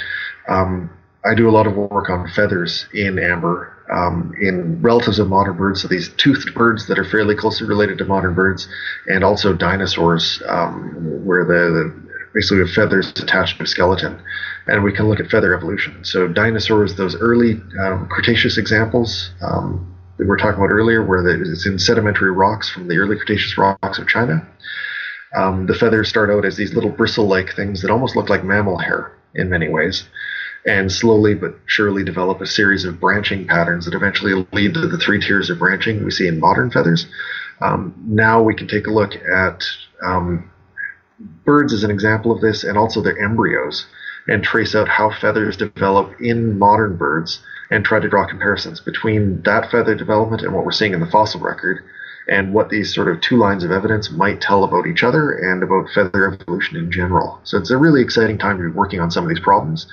um, 0.49 0.91
I 1.25 1.37
do 1.37 1.49
a 1.49 1.53
lot 1.53 1.69
of 1.69 1.77
work 1.77 2.11
on 2.11 2.29
feathers 2.29 2.87
in 2.93 3.21
amber 3.21 3.73
um, 3.93 4.35
in 4.41 4.81
relatives 4.81 5.19
of 5.19 5.29
modern 5.29 5.57
birds, 5.57 5.83
so 5.83 5.89
these 5.89 6.09
toothed 6.17 6.55
birds 6.55 6.87
that 6.87 6.99
are 6.99 7.05
fairly 7.05 7.35
closely 7.35 7.67
related 7.67 7.99
to 7.99 8.05
modern 8.05 8.35
birds, 8.35 8.69
and 9.07 9.23
also 9.23 9.53
dinosaurs, 9.53 10.43
um, 10.49 11.25
where 11.25 11.45
the, 11.45 11.53
the 11.53 12.13
basically 12.35 12.59
have 12.59 12.71
feathers 12.71 13.11
attached 13.11 13.59
to 13.59 13.65
a 13.65 13.67
skeleton, 13.67 14.19
and 14.67 14.83
we 14.83 14.93
can 14.93 15.09
look 15.09 15.21
at 15.21 15.27
feather 15.27 15.55
evolution. 15.55 16.05
So 16.05 16.27
dinosaurs, 16.27 16.97
those 16.97 17.15
early 17.17 17.61
um, 17.79 18.09
Cretaceous 18.09 18.57
examples 18.57 19.33
um, 19.43 19.95
that 20.17 20.25
we 20.25 20.29
were 20.29 20.39
talking 20.39 20.59
about 20.59 20.73
earlier, 20.73 21.05
where 21.05 21.23
the, 21.23 21.43
it's 21.53 21.67
in 21.67 21.79
sedimentary 21.79 22.31
rocks 22.31 22.71
from 22.71 22.89
the 22.89 22.97
early 22.97 23.17
Cretaceous 23.17 23.59
rocks 23.59 23.99
of 23.99 24.09
China. 24.09 24.47
Um, 25.35 25.67
the 25.67 25.75
feathers 25.75 26.09
start 26.09 26.31
out 26.31 26.45
as 26.45 26.57
these 26.57 26.75
little 26.75 26.91
bristle-like 26.91 27.55
things 27.55 27.83
that 27.83 27.91
almost 27.91 28.17
look 28.17 28.29
like 28.29 28.45
mammal 28.45 28.79
hair 28.79 29.13
in 29.35 29.49
many 29.49 29.69
ways 29.69 30.05
and 30.65 30.93
slowly 30.93 31.35
but 31.35 31.59
surely 31.67 32.05
develop 32.05 32.41
a 32.41 32.47
series 32.47 32.85
of 32.85 33.01
branching 33.01 33.47
patterns 33.47 33.85
that 33.85 33.95
eventually 33.95 34.47
lead 34.53 34.75
to 34.75 34.87
the 34.87 34.99
three 34.99 35.21
tiers 35.21 35.51
of 35.51 35.59
branching 35.59 36.05
we 36.05 36.11
see 36.11 36.29
in 36.29 36.39
modern 36.39 36.71
feathers. 36.71 37.07
Um, 37.61 37.95
now 38.07 38.43
we 38.43 38.55
can 38.55 38.69
take 38.69 38.87
a 38.87 38.93
look 38.93 39.15
at 39.17 39.65
um, 40.03 40.51
birds 41.45 41.73
as 41.73 41.85
an 41.85 41.91
example 41.91 42.33
of 42.33 42.41
this 42.41 42.65
and 42.65 42.79
also 42.79 43.01
their 43.01 43.19
embryos 43.19 43.87
and 44.29 44.43
trace 44.43 44.75
out 44.75 44.89
how 44.89 45.11
feathers 45.11 45.57
develop 45.57 46.13
in 46.21 46.59
modern 46.59 46.97
birds 46.97 47.43
and 47.71 47.85
try 47.85 47.99
to 47.99 48.09
draw 48.09 48.27
comparisons 48.27 48.81
between 48.81 49.43
that 49.43 49.71
feather 49.71 49.95
development 49.95 50.43
and 50.43 50.55
what 50.55 50.65
we're 50.65 50.71
seeing 50.73 50.95
in 50.95 51.01
the 51.01 51.07
fossil 51.07 51.41
record 51.41 51.83
and 52.29 52.55
what 52.55 52.69
these 52.69 52.95
sort 52.95 53.09
of 53.09 53.21
two 53.21 53.37
lines 53.37 53.65
of 53.65 53.73
evidence 53.73 54.11
might 54.11 54.41
tell 54.41 54.63
about 54.63 54.87
each 54.87 55.03
other 55.03 55.33
and 55.33 55.63
about 55.63 55.89
feather 55.93 56.33
evolution 56.33 56.77
in 56.77 56.91
general. 56.93 57.41
So 57.43 57.59
it's 57.59 57.71
a 57.71 57.77
really 57.77 58.01
exciting 58.01 58.39
time 58.39 58.59
to 58.59 58.63
be 58.63 58.71
working 58.71 59.01
on 59.01 59.11
some 59.11 59.25
of 59.25 59.29
these 59.29 59.41
problems 59.41 59.93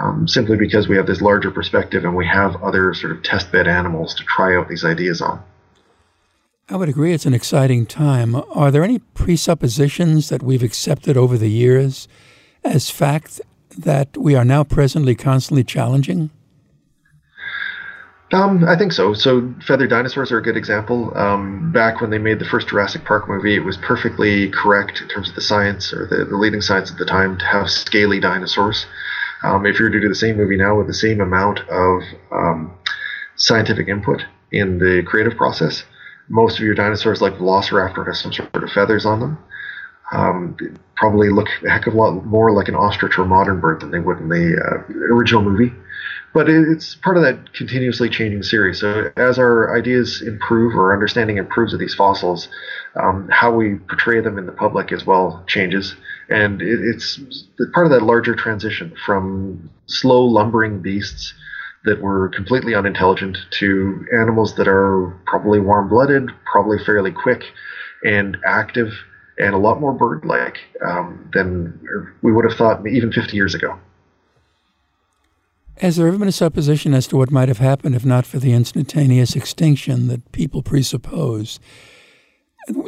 um, 0.00 0.26
simply 0.26 0.56
because 0.56 0.88
we 0.88 0.96
have 0.96 1.06
this 1.06 1.20
larger 1.20 1.50
perspective 1.50 2.04
and 2.04 2.16
we 2.16 2.26
have 2.26 2.56
other 2.62 2.94
sort 2.94 3.12
of 3.12 3.22
test 3.22 3.52
bed 3.52 3.68
animals 3.68 4.14
to 4.14 4.24
try 4.24 4.56
out 4.56 4.68
these 4.68 4.84
ideas 4.84 5.20
on. 5.20 5.42
I 6.68 6.76
would 6.76 6.88
agree 6.88 7.12
it's 7.12 7.26
an 7.26 7.34
exciting 7.34 7.84
time. 7.84 8.36
Are 8.52 8.70
there 8.70 8.84
any 8.84 9.00
presuppositions 9.00 10.28
that 10.28 10.42
we've 10.42 10.62
accepted 10.62 11.16
over 11.16 11.36
the 11.36 11.50
years 11.50 12.06
as 12.62 12.90
fact 12.90 13.40
that 13.76 14.16
we 14.16 14.34
are 14.36 14.44
now 14.44 14.62
presently 14.62 15.14
constantly 15.14 15.64
challenging? 15.64 16.30
Um, 18.32 18.64
I 18.68 18.78
think 18.78 18.92
so. 18.92 19.12
So 19.12 19.52
feathered 19.66 19.90
dinosaurs 19.90 20.30
are 20.30 20.38
a 20.38 20.42
good 20.42 20.56
example. 20.56 21.12
Um, 21.18 21.72
back 21.72 22.00
when 22.00 22.10
they 22.10 22.18
made 22.18 22.38
the 22.38 22.44
first 22.44 22.68
Jurassic 22.68 23.04
Park 23.04 23.28
movie, 23.28 23.56
it 23.56 23.64
was 23.64 23.76
perfectly 23.76 24.50
correct 24.50 25.00
in 25.00 25.08
terms 25.08 25.30
of 25.30 25.34
the 25.34 25.40
science 25.40 25.92
or 25.92 26.06
the, 26.06 26.24
the 26.24 26.36
leading 26.36 26.60
science 26.60 26.92
at 26.92 26.98
the 26.98 27.04
time 27.04 27.36
to 27.38 27.44
have 27.44 27.68
scaly 27.68 28.20
dinosaurs. 28.20 28.86
Um, 29.42 29.66
if 29.66 29.78
you 29.78 29.86
were 29.86 29.90
to 29.90 30.00
do 30.00 30.08
the 30.08 30.14
same 30.14 30.36
movie 30.36 30.56
now 30.56 30.76
with 30.76 30.86
the 30.86 30.94
same 30.94 31.20
amount 31.20 31.60
of 31.68 32.02
um, 32.30 32.72
scientific 33.36 33.88
input 33.88 34.22
in 34.52 34.78
the 34.78 35.02
creative 35.06 35.36
process, 35.36 35.84
most 36.28 36.58
of 36.58 36.64
your 36.64 36.74
dinosaurs, 36.74 37.20
like 37.20 37.34
Velociraptor, 37.34 38.06
has 38.06 38.20
some 38.20 38.32
sort 38.32 38.54
of 38.54 38.70
feathers 38.70 39.06
on 39.06 39.20
them. 39.20 39.38
Um, 40.12 40.56
probably 40.96 41.30
look 41.30 41.48
a 41.64 41.70
heck 41.70 41.86
of 41.86 41.94
a 41.94 41.96
lot 41.96 42.26
more 42.26 42.52
like 42.52 42.68
an 42.68 42.74
ostrich 42.74 43.18
or 43.18 43.24
modern 43.24 43.60
bird 43.60 43.80
than 43.80 43.90
they 43.90 44.00
would 44.00 44.18
in 44.18 44.28
the 44.28 44.60
uh, 44.60 44.92
original 45.14 45.42
movie 45.42 45.72
but 46.32 46.48
it's 46.48 46.94
part 46.94 47.16
of 47.16 47.22
that 47.24 47.52
continuously 47.52 48.08
changing 48.08 48.42
series. 48.42 48.80
So 48.80 49.10
as 49.16 49.38
our 49.38 49.76
ideas 49.76 50.22
improve 50.22 50.76
or 50.76 50.92
understanding 50.92 51.38
improves 51.38 51.72
of 51.72 51.80
these 51.80 51.94
fossils, 51.94 52.48
um, 52.94 53.28
how 53.30 53.52
we 53.52 53.76
portray 53.88 54.20
them 54.20 54.38
in 54.38 54.46
the 54.46 54.52
public 54.52 54.92
as 54.92 55.04
well 55.04 55.44
changes, 55.48 55.96
and 56.30 56.62
it, 56.62 56.80
it's 56.80 57.20
part 57.74 57.86
of 57.86 57.92
that 57.92 58.02
larger 58.02 58.34
transition 58.34 58.94
from 59.04 59.68
slow 59.86 60.24
lumbering 60.24 60.80
beasts 60.80 61.34
that 61.84 62.00
were 62.00 62.28
completely 62.28 62.74
unintelligent 62.74 63.36
to 63.50 64.06
animals 64.12 64.54
that 64.56 64.68
are 64.68 65.18
probably 65.26 65.60
warm-blooded, 65.60 66.30
probably 66.50 66.78
fairly 66.84 67.10
quick 67.10 67.42
and 68.04 68.36
active, 68.46 68.92
and 69.38 69.54
a 69.54 69.58
lot 69.58 69.80
more 69.80 69.92
bird-like 69.92 70.58
um, 70.86 71.28
than 71.32 71.80
we 72.22 72.32
would 72.32 72.44
have 72.44 72.56
thought 72.56 72.86
even 72.86 73.10
50 73.10 73.36
years 73.36 73.54
ago. 73.54 73.78
Has 75.78 75.96
there 75.96 76.06
ever 76.06 76.18
been 76.18 76.28
a 76.28 76.32
supposition 76.32 76.92
as 76.92 77.06
to 77.06 77.16
what 77.16 77.30
might 77.30 77.48
have 77.48 77.58
happened 77.58 77.94
if 77.94 78.04
not 78.04 78.26
for 78.26 78.38
the 78.38 78.52
instantaneous 78.52 79.34
extinction 79.34 80.08
that 80.08 80.30
people 80.30 80.62
presuppose? 80.62 81.58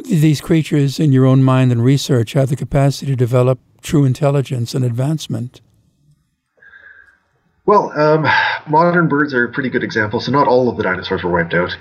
These 0.05 0.41
creatures, 0.41 0.99
in 0.99 1.11
your 1.11 1.25
own 1.25 1.43
mind 1.43 1.71
and 1.71 1.83
research, 1.83 2.33
have 2.33 2.49
the 2.49 2.55
capacity 2.55 3.07
to 3.07 3.15
develop 3.15 3.59
true 3.81 4.05
intelligence 4.05 4.73
and 4.73 4.85
advancement. 4.85 5.61
Well, 7.65 7.97
um, 7.97 8.27
modern 8.67 9.07
birds 9.07 9.33
are 9.33 9.45
a 9.45 9.51
pretty 9.51 9.69
good 9.69 9.83
example. 9.83 10.19
So 10.19 10.31
not 10.31 10.47
all 10.47 10.69
of 10.69 10.75
the 10.75 10.83
dinosaurs 10.83 11.23
were 11.23 11.31
wiped 11.31 11.53
out, 11.53 11.75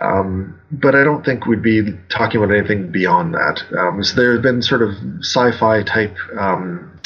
um, 0.00 0.58
but 0.70 0.94
I 0.94 1.04
don't 1.04 1.24
think 1.24 1.46
we'd 1.46 1.62
be 1.62 1.92
talking 2.08 2.42
about 2.42 2.54
anything 2.56 2.90
beyond 2.90 3.34
that. 3.34 3.62
Um, 3.78 4.02
so 4.02 4.16
there 4.16 4.32
have 4.32 4.42
been 4.42 4.62
sort 4.62 4.82
of 4.82 4.94
sci-fi 5.20 5.82
type, 5.82 6.16
um, 6.38 6.98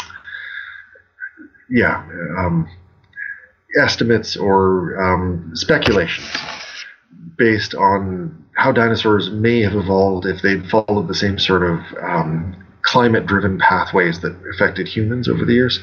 yeah, 1.68 2.04
um, 2.38 2.68
estimates 3.76 4.36
or 4.36 5.00
um, 5.02 5.50
speculations 5.54 6.26
based 7.40 7.74
on 7.74 8.36
how 8.54 8.70
dinosaurs 8.70 9.30
may 9.30 9.62
have 9.62 9.74
evolved 9.74 10.26
if 10.26 10.42
they'd 10.42 10.68
followed 10.68 11.08
the 11.08 11.14
same 11.14 11.38
sort 11.38 11.62
of 11.62 11.80
um, 12.02 12.54
climate 12.82 13.24
driven 13.24 13.58
pathways 13.58 14.20
that 14.20 14.36
affected 14.54 14.86
humans 14.86 15.26
over 15.26 15.46
the 15.46 15.54
years. 15.54 15.80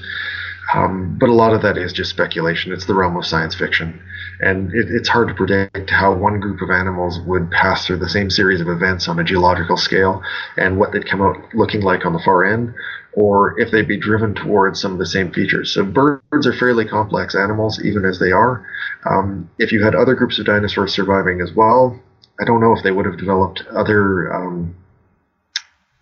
Um, 0.76 1.18
but 1.20 1.30
a 1.30 1.34
lot 1.34 1.54
of 1.54 1.64
that 1.64 1.76
is 1.76 1.92
just 1.92 2.12
speculation. 2.12 2.72
It's 2.72 2.86
the 2.86 2.94
realm 2.94 3.18
of 3.18 3.26
science 3.26 3.56
fiction. 3.56 4.00
And 4.40 4.74
it, 4.74 4.88
it's 4.90 5.10
hard 5.10 5.28
to 5.30 5.34
predict 5.34 5.90
how 5.90 6.14
one 6.14 6.40
group 6.40 6.62
of 6.62 6.70
animals 6.70 7.20
would 7.22 7.50
pass 7.52 7.86
through 7.86 7.98
the 7.98 8.10
same 8.10 8.30
series 8.30 8.62
of 8.62 8.68
events 8.68 9.08
on 9.08 9.20
a 9.20 9.24
geological 9.24 9.78
scale 9.78 10.22
and 10.58 10.78
what 10.78 10.92
they'd 10.92 11.10
come 11.10 11.22
out 11.22 11.38
looking 11.54 11.82
like 11.82 12.06
on 12.06 12.14
the 12.14 12.22
far 12.24 12.46
end, 12.46 12.74
or 13.14 13.60
if 13.60 13.72
they'd 13.72 13.88
be 13.88 13.98
driven 13.98 14.36
towards 14.36 14.80
some 14.80 14.94
of 14.94 15.00
the 15.00 15.06
same 15.06 15.32
features. 15.32 15.74
So 15.74 15.84
birds 15.84 16.46
are 16.46 16.54
fairly 16.54 16.86
complex 16.86 17.36
animals, 17.36 17.84
even 17.84 18.06
as 18.06 18.20
they 18.20 18.32
are. 18.32 18.66
Um, 19.10 19.50
if 19.58 19.72
you 19.72 19.84
had 19.84 19.96
other 19.96 20.14
groups 20.14 20.38
of 20.38 20.46
dinosaurs 20.46 20.94
surviving 20.94 21.42
as 21.42 21.52
well, 21.54 22.00
I 22.40 22.46
don't 22.46 22.62
know 22.62 22.76
if 22.76 22.84
they 22.84 22.92
would 22.92 23.08
have 23.08 23.18
developed 23.18 23.64
other 23.72 24.32
um, 24.34 24.76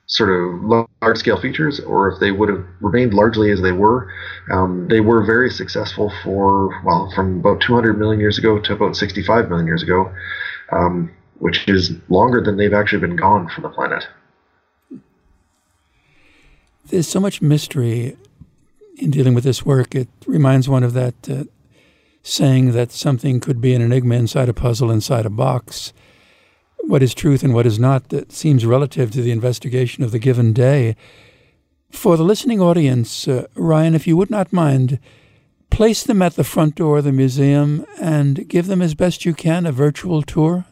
sort 0.07 0.29
of 0.29 0.87
large 1.01 1.17
scale 1.17 1.39
features 1.39 1.79
or 1.79 2.11
if 2.11 2.19
they 2.19 2.31
would 2.31 2.49
have 2.49 2.63
remained 2.79 3.13
largely 3.13 3.51
as 3.51 3.61
they 3.61 3.71
were. 3.71 4.11
Um, 4.51 4.87
they 4.87 4.99
were 4.99 5.25
very 5.25 5.49
successful 5.49 6.11
for, 6.23 6.79
well, 6.83 7.11
from 7.15 7.39
about 7.39 7.61
200 7.61 7.97
million 7.97 8.19
years 8.19 8.37
ago 8.37 8.59
to 8.59 8.73
about 8.73 8.95
65 8.95 9.49
million 9.49 9.65
years 9.65 9.81
ago, 9.81 10.13
um, 10.71 11.11
which 11.39 11.67
is 11.67 11.93
longer 12.09 12.41
than 12.41 12.57
they've 12.57 12.73
actually 12.73 12.99
been 12.99 13.15
gone 13.15 13.49
from 13.49 13.63
the 13.63 13.69
planet. 13.69 14.07
There's 16.87 17.07
so 17.07 17.19
much 17.19 17.41
mystery 17.41 18.15
in 18.97 19.09
dealing 19.09 19.33
with 19.33 19.43
this 19.43 19.65
work. 19.65 19.95
It 19.95 20.07
reminds 20.27 20.69
one 20.69 20.83
of 20.83 20.93
that 20.93 21.29
uh, 21.29 21.45
saying 22.21 22.73
that 22.73 22.91
something 22.91 23.39
could 23.39 23.59
be 23.59 23.73
an 23.73 23.81
enigma 23.81 24.15
inside 24.15 24.49
a 24.49 24.53
puzzle 24.53 24.91
inside 24.91 25.25
a 25.25 25.31
box 25.31 25.93
what 26.87 27.03
is 27.03 27.13
truth 27.13 27.43
and 27.43 27.53
what 27.53 27.65
is 27.65 27.79
not 27.79 28.09
that 28.09 28.31
seems 28.31 28.65
relative 28.65 29.11
to 29.11 29.21
the 29.21 29.31
investigation 29.31 30.03
of 30.03 30.11
the 30.11 30.19
given 30.19 30.53
day. 30.53 30.95
For 31.91 32.17
the 32.17 32.23
listening 32.23 32.61
audience, 32.61 33.27
uh, 33.27 33.47
Ryan, 33.55 33.95
if 33.95 34.07
you 34.07 34.17
would 34.17 34.29
not 34.29 34.53
mind, 34.53 34.99
place 35.69 36.03
them 36.03 36.21
at 36.21 36.35
the 36.35 36.43
front 36.43 36.75
door 36.75 36.99
of 36.99 37.03
the 37.03 37.11
museum 37.11 37.85
and 37.99 38.47
give 38.47 38.67
them 38.67 38.81
as 38.81 38.93
best 38.95 39.25
you 39.25 39.33
can 39.33 39.65
a 39.65 39.71
virtual 39.71 40.21
tour. 40.21 40.65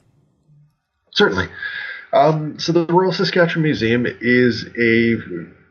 Certainly. 1.12 1.48
Um, 2.14 2.60
so 2.60 2.72
the 2.72 2.86
Royal 2.86 3.12
Saskatchewan 3.12 3.64
Museum 3.64 4.06
is 4.22 4.66
a 4.80 5.16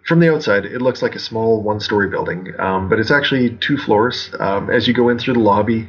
from 0.07 0.19
the 0.19 0.33
outside, 0.33 0.65
it 0.65 0.83
looks 0.83 1.01
like 1.01 1.15
a 1.15 1.21
small 1.21 1.63
one-story 1.63 2.09
building, 2.09 2.53
um, 2.59 2.89
but 2.89 2.99
it's 2.99 3.13
actually 3.13 3.57
two 3.59 3.77
floors. 3.77 4.35
Um, 4.41 4.69
as 4.69 4.89
you 4.89 4.95
go 4.95 5.09
in 5.09 5.19
through 5.19 5.35
the 5.35 5.41
lobby, 5.41 5.89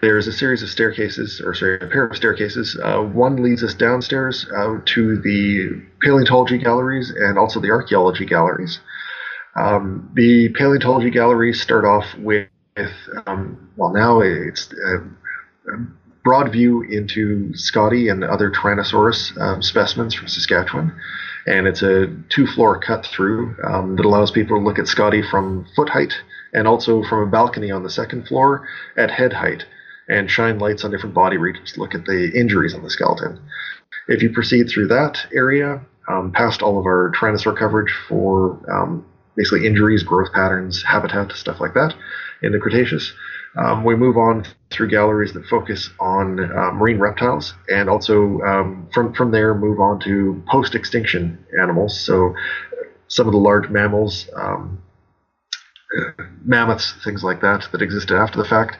there's 0.00 0.26
a 0.26 0.32
series 0.32 0.62
of 0.62 0.68
staircases, 0.68 1.40
or 1.44 1.54
sorry, 1.54 1.76
a 1.76 1.86
pair 1.86 2.06
of 2.06 2.16
staircases. 2.16 2.76
Uh, 2.82 3.02
one 3.02 3.40
leads 3.40 3.62
us 3.62 3.74
downstairs 3.74 4.46
uh, 4.56 4.78
to 4.84 5.16
the 5.18 5.80
paleontology 6.00 6.58
galleries 6.58 7.10
and 7.10 7.38
also 7.38 7.60
the 7.60 7.70
archaeology 7.70 8.26
galleries. 8.26 8.80
Um, 9.54 10.10
the 10.14 10.48
paleontology 10.48 11.10
galleries 11.10 11.60
start 11.60 11.84
off 11.84 12.06
with, 12.18 12.48
um, 13.26 13.70
well, 13.76 13.92
now 13.92 14.20
it's 14.20 14.72
a, 14.72 14.96
a, 15.72 15.86
broad 16.24 16.52
view 16.52 16.82
into 16.82 17.52
Scotty 17.56 18.08
and 18.08 18.22
other 18.22 18.48
Tyrannosaurus 18.48 19.36
um, 19.40 19.60
specimens 19.60 20.14
from 20.14 20.28
Saskatchewan 20.28 20.94
and 21.46 21.66
it's 21.66 21.82
a 21.82 22.14
two 22.28 22.46
floor 22.46 22.78
cut 22.78 23.06
through 23.06 23.56
um, 23.64 23.96
that 23.96 24.06
allows 24.06 24.30
people 24.30 24.58
to 24.58 24.64
look 24.64 24.78
at 24.78 24.86
Scotty 24.86 25.22
from 25.22 25.66
foot 25.74 25.88
height 25.88 26.14
and 26.52 26.68
also 26.68 27.02
from 27.02 27.26
a 27.26 27.30
balcony 27.30 27.70
on 27.70 27.82
the 27.82 27.90
second 27.90 28.26
floor 28.26 28.68
at 28.96 29.10
head 29.10 29.32
height 29.32 29.64
and 30.08 30.30
shine 30.30 30.58
lights 30.58 30.84
on 30.84 30.90
different 30.90 31.14
body 31.14 31.36
regions 31.36 31.72
to 31.72 31.80
look 31.80 31.94
at 31.94 32.04
the 32.04 32.30
injuries 32.34 32.74
on 32.74 32.82
the 32.82 32.90
skeleton. 32.90 33.40
If 34.08 34.22
you 34.22 34.30
proceed 34.30 34.68
through 34.68 34.88
that 34.88 35.18
area, 35.34 35.80
um, 36.08 36.32
past 36.32 36.62
all 36.62 36.78
of 36.78 36.86
our 36.86 37.12
Tyrannosaur 37.12 37.56
coverage 37.56 37.92
for 38.08 38.60
um, 38.70 39.06
basically 39.36 39.66
injuries, 39.66 40.02
growth 40.02 40.32
patterns, 40.32 40.82
habitat, 40.82 41.32
stuff 41.32 41.60
like 41.60 41.74
that 41.74 41.94
in 42.42 42.52
the 42.52 42.58
Cretaceous, 42.58 43.12
um, 43.56 43.84
we 43.84 43.94
move 43.94 44.16
on 44.16 44.46
through 44.70 44.88
galleries 44.88 45.32
that 45.34 45.44
focus 45.46 45.90
on 46.00 46.40
uh, 46.40 46.72
marine 46.72 46.98
reptiles, 46.98 47.54
and 47.68 47.88
also 47.88 48.40
um, 48.40 48.88
from 48.94 49.12
from 49.12 49.30
there 49.30 49.54
move 49.54 49.78
on 49.78 50.00
to 50.00 50.42
post-extinction 50.48 51.44
animals. 51.60 51.98
So 52.00 52.34
some 53.08 53.26
of 53.26 53.32
the 53.32 53.38
large 53.38 53.68
mammals, 53.68 54.28
um, 54.34 54.82
mammoths, 56.44 56.94
things 57.04 57.22
like 57.22 57.42
that, 57.42 57.68
that 57.72 57.82
existed 57.82 58.16
after 58.16 58.38
the 58.38 58.48
fact. 58.48 58.78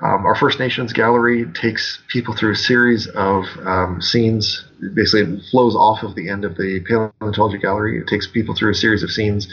Um, 0.00 0.26
our 0.26 0.34
First 0.34 0.58
Nations 0.58 0.92
gallery 0.92 1.46
takes 1.52 2.00
people 2.08 2.34
through 2.34 2.52
a 2.52 2.56
series 2.56 3.06
of 3.08 3.44
um, 3.64 4.00
scenes. 4.00 4.64
Basically, 4.94 5.36
it 5.36 5.42
flows 5.50 5.76
off 5.76 6.02
of 6.02 6.16
the 6.16 6.28
end 6.28 6.44
of 6.44 6.56
the 6.56 6.80
paleontology 6.88 7.58
gallery. 7.58 8.00
It 8.00 8.08
takes 8.08 8.26
people 8.26 8.54
through 8.56 8.72
a 8.72 8.74
series 8.74 9.04
of 9.04 9.12
scenes 9.12 9.46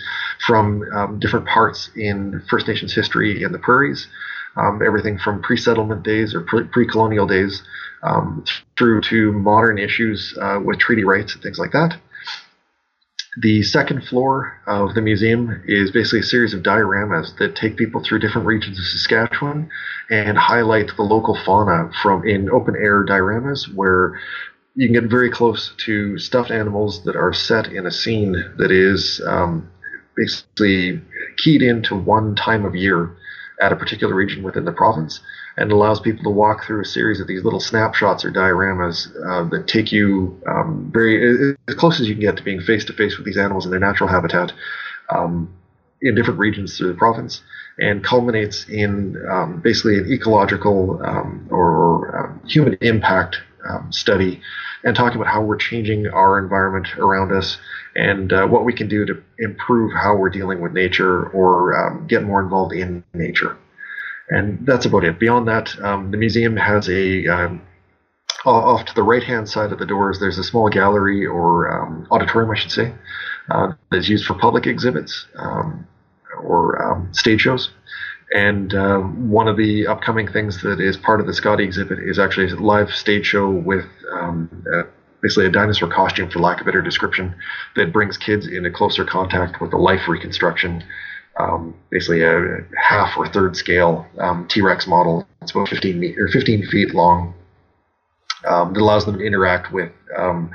from 0.48 0.84
um, 0.96 1.20
different 1.20 1.48
parts 1.48 1.92
in 1.96 2.42
First 2.50 2.68
Nations 2.68 2.96
history 2.96 3.44
in 3.44 3.52
the 3.52 3.60
prairies 3.60 4.08
um, 4.56 4.82
everything 4.86 5.18
from 5.18 5.42
pre-settlement 5.42 6.04
days 6.04 6.34
or 6.34 6.42
pre-colonial 6.42 7.28
days 7.28 7.64
um, 8.04 8.44
through 8.78 9.02
to 9.02 9.32
modern 9.32 9.78
issues 9.78 10.38
uh, 10.42 10.60
with 10.64 10.80
treaty 10.80 11.04
rights 11.04 11.34
and 11.34 11.44
things 11.44 11.60
like 11.60 11.72
that. 11.72 11.98
The 13.42 13.62
second 13.64 14.06
floor 14.06 14.60
of 14.68 14.96
the 14.96 15.02
museum 15.02 15.62
is 15.66 15.92
basically 15.92 16.20
a 16.20 16.24
series 16.24 16.54
of 16.54 16.64
dioramas 16.64 17.38
that 17.38 17.56
take 17.56 17.78
people 17.78 18.04
through 18.04 18.20
different 18.20 18.48
regions 18.48 18.80
of 18.80 18.86
Saskatchewan 18.86 19.70
and 20.10 20.38
highlight 20.38 20.92
the 20.96 21.04
local 21.04 21.38
fauna 21.46 21.92
from 22.02 22.28
in 22.28 22.50
open 22.50 22.76
air 22.76 23.06
dioramas 23.06 23.74
where 23.74 24.20
you 24.76 24.88
can 24.88 24.94
get 24.94 25.10
very 25.10 25.30
close 25.30 25.74
to 25.86 26.18
stuffed 26.18 26.52
animals 26.52 27.04
that 27.04 27.16
are 27.16 27.34
set 27.34 27.68
in 27.68 27.86
a 27.86 27.92
scene 27.92 28.34
that 28.58 28.72
is 28.72 29.22
um, 29.26 29.70
basically 30.16 31.02
keyed 31.38 31.62
into 31.62 31.96
one 31.96 32.36
time 32.36 32.66
of 32.66 32.76
year 32.76 33.16
at 33.62 33.72
a 33.72 33.76
particular 33.76 34.16
region 34.16 34.44
within 34.44 34.66
the 34.66 34.72
province 34.72 35.20
and 35.58 35.72
allows 35.72 36.00
people 36.00 36.24
to 36.24 36.30
walk 36.30 36.66
through 36.66 36.82
a 36.82 36.86
series 36.86 37.20
of 37.20 37.28
these 37.28 37.44
little 37.44 37.60
snapshots 37.60 38.24
or 38.24 38.32
dioramas 38.32 39.10
uh, 39.28 39.48
that 39.50 39.68
take 39.68 39.92
you 39.92 40.40
um, 40.48 40.90
very 40.94 41.56
as 41.68 41.76
close 41.76 42.00
as 42.00 42.08
you 42.08 42.16
can 42.16 42.22
get 42.22 42.38
to 42.38 42.44
being 42.44 42.62
face 42.62 42.86
to 42.86 42.94
face 42.94 43.18
with 43.18 43.26
these 43.26 43.38
animals 43.38 43.66
in 43.66 43.72
their 43.72 43.80
natural 43.80 44.10
habitat 44.10 44.54
um, 45.10 45.54
in 46.02 46.16
different 46.16 46.40
regions 46.40 46.78
through 46.78 46.88
the 46.88 46.98
province 46.98 47.42
and 47.78 48.04
culminates 48.04 48.68
in 48.70 49.16
um, 49.30 49.60
basically 49.62 49.98
an 49.98 50.12
ecological 50.12 51.02
um, 51.06 51.48
or, 51.52 52.18
um, 52.18 52.42
human 52.48 52.78
impact 52.82 53.38
um, 53.70 53.92
study 53.92 54.42
and 54.84 54.96
talking 54.96 55.20
about 55.20 55.32
how 55.32 55.42
we're 55.42 55.58
changing 55.58 56.08
our 56.08 56.40
environment 56.40 56.88
around 56.98 57.32
us 57.32 57.58
and 57.96 58.32
uh, 58.32 58.48
what 58.48 58.66
we 58.66 58.74
can 58.74 58.88
do 58.88 59.06
to 59.06 59.22
improve 59.40 59.92
how 59.94 60.16
we're 60.16 60.30
dealing 60.30 60.62
with 60.62 60.74
nature 60.74 61.28
or 61.30 61.76
um, 61.78 62.08
get 62.08 62.24
more 62.24 62.42
involved 62.42 62.74
in 62.74 63.04
nature. 63.14 63.58
And 64.30 64.66
that's 64.66 64.86
about 64.86 65.04
it. 65.04 65.20
Beyond 65.20 65.48
that, 65.48 65.78
um, 65.80 66.12
the 66.12 66.18
museum 66.18 66.56
has 66.56 66.88
a 66.88 67.28
um, 67.28 67.62
off 68.46 68.86
to 68.86 68.96
the 68.96 69.04
right 69.04 69.24
hand 69.24 69.50
side 69.50 69.72
of 69.72 69.80
the 69.80 69.86
doors. 69.86 70.20
There's 70.20 70.38
a 70.38 70.44
small 70.44 70.70
gallery 70.70 71.26
or 71.26 71.72
um, 71.72 72.08
auditorium, 72.12 72.52
I 72.52 72.56
should 72.56 72.72
say, 72.72 72.94
uh, 73.50 73.74
that's 73.92 74.08
used 74.08 74.26
for 74.26 74.36
public 74.36 74.68
exhibits 74.68 75.26
um, 75.36 75.88
or 76.42 76.82
um, 76.82 77.14
stage 77.14 77.42
shows. 77.42 77.72
And 78.32 78.74
uh, 78.74 79.00
one 79.00 79.48
of 79.48 79.58
the 79.58 79.88
upcoming 79.88 80.28
things 80.28 80.62
that 80.62 80.80
is 80.80 80.98
part 80.98 81.20
of 81.20 81.26
the 81.26 81.34
Scotty 81.34 81.64
exhibit 81.64 82.00
is 82.00 82.20
actually 82.20 82.52
a 82.52 82.56
live 82.56 82.92
stage 82.92 83.26
show 83.26 83.50
with 83.50 83.86
um, 84.12 84.66
uh, 84.74 84.84
basically 85.22 85.48
a 85.48 85.52
dinosaur 85.52 85.90
costume, 85.90 86.30
for 86.30 86.40
lack 86.40 86.62
of 86.62 86.68
a 86.68 86.70
better 86.70 86.82
description, 86.82 87.36
that 87.76 87.92
brings 87.92 88.18
kids 88.18 88.48
into 88.48 88.70
closer 88.70 89.04
contact 89.04 89.60
with 89.60 89.72
the 89.72 89.78
life 89.78 90.08
reconstruction. 90.08 90.84
Um, 91.40 91.74
basically, 91.90 92.22
a 92.22 92.66
half 92.78 93.18
or 93.18 93.28
third 93.28 93.56
scale 93.56 94.06
um, 94.20 94.48
T-Rex 94.48 94.88
model. 94.88 95.28
It's 95.42 95.52
about 95.52 95.70
15 95.70 96.00
meter, 96.00 96.28
15 96.28 96.68
feet 96.68 96.94
long. 96.94 97.34
Um, 98.46 98.74
that 98.74 98.82
allows 98.82 99.06
them 99.06 99.18
to 99.18 99.26
interact 99.26 99.74
with 99.74 99.92
um, 100.18 100.52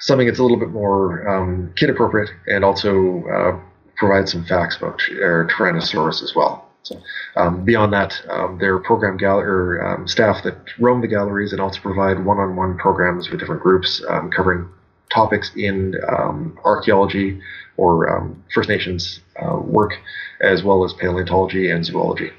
something 0.00 0.26
that's 0.26 0.38
a 0.38 0.42
little 0.42 0.58
bit 0.58 0.70
more 0.70 1.28
um, 1.28 1.72
kid 1.76 1.90
appropriate 1.90 2.30
and 2.46 2.64
also 2.64 3.24
uh, 3.26 3.60
provide 3.96 4.28
some 4.28 4.44
facts 4.44 4.76
about 4.76 5.00
uh, 5.10 5.46
Tyrannosaurus 5.48 6.22
as 6.22 6.34
well. 6.34 6.68
So, 6.82 7.00
um, 7.36 7.64
beyond 7.64 7.94
that, 7.94 8.20
um, 8.28 8.58
there 8.58 8.74
are 8.74 8.80
program 8.80 9.16
gal- 9.16 9.40
or, 9.40 9.82
um, 9.82 10.06
staff 10.06 10.42
that 10.44 10.56
roam 10.78 11.00
the 11.00 11.08
galleries 11.08 11.52
and 11.52 11.60
also 11.60 11.80
provide 11.80 12.22
one-on-one 12.24 12.76
programs 12.76 13.30
with 13.30 13.40
different 13.40 13.62
groups 13.62 14.04
um, 14.08 14.30
covering 14.30 14.68
topics 15.10 15.50
in 15.56 15.94
um, 16.08 16.58
archaeology 16.64 17.40
or 17.78 18.14
um, 18.14 18.42
First 18.52 18.68
Nations 18.68 19.20
uh, 19.42 19.56
work, 19.56 19.94
as 20.40 20.62
well 20.62 20.84
as 20.84 20.92
paleontology 20.92 21.70
and 21.70 21.84
zoology. 21.86 22.30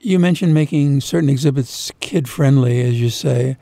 You 0.00 0.18
mentioned 0.18 0.54
making 0.54 1.00
certain 1.00 1.28
exhibits 1.28 1.90
kid-friendly, 2.00 2.82
as 2.82 3.00
you 3.00 3.10
say. 3.10 3.56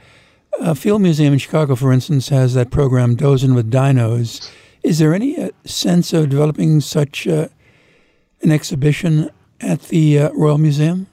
A 0.61 0.75
Field 0.75 1.03
Museum 1.03 1.33
in 1.33 1.39
Chicago, 1.39 1.77
for 1.77 1.93
instance, 1.93 2.29
has 2.31 2.55
that 2.55 2.71
program 2.71 3.15
Dozing 3.15 3.55
with 3.55 3.71
Dinos. 3.71 4.51
Is 4.83 4.99
there 4.99 5.15
any 5.15 5.37
uh, 5.37 5.51
sense 5.65 6.13
of 6.13 6.29
developing 6.29 6.81
such 6.81 7.27
uh, 7.27 7.49
an 8.43 8.51
exhibition 8.51 9.31
at 9.61 9.83
the 9.83 10.19
uh, 10.19 10.31
Royal 10.33 10.59
Museum? 10.59 11.07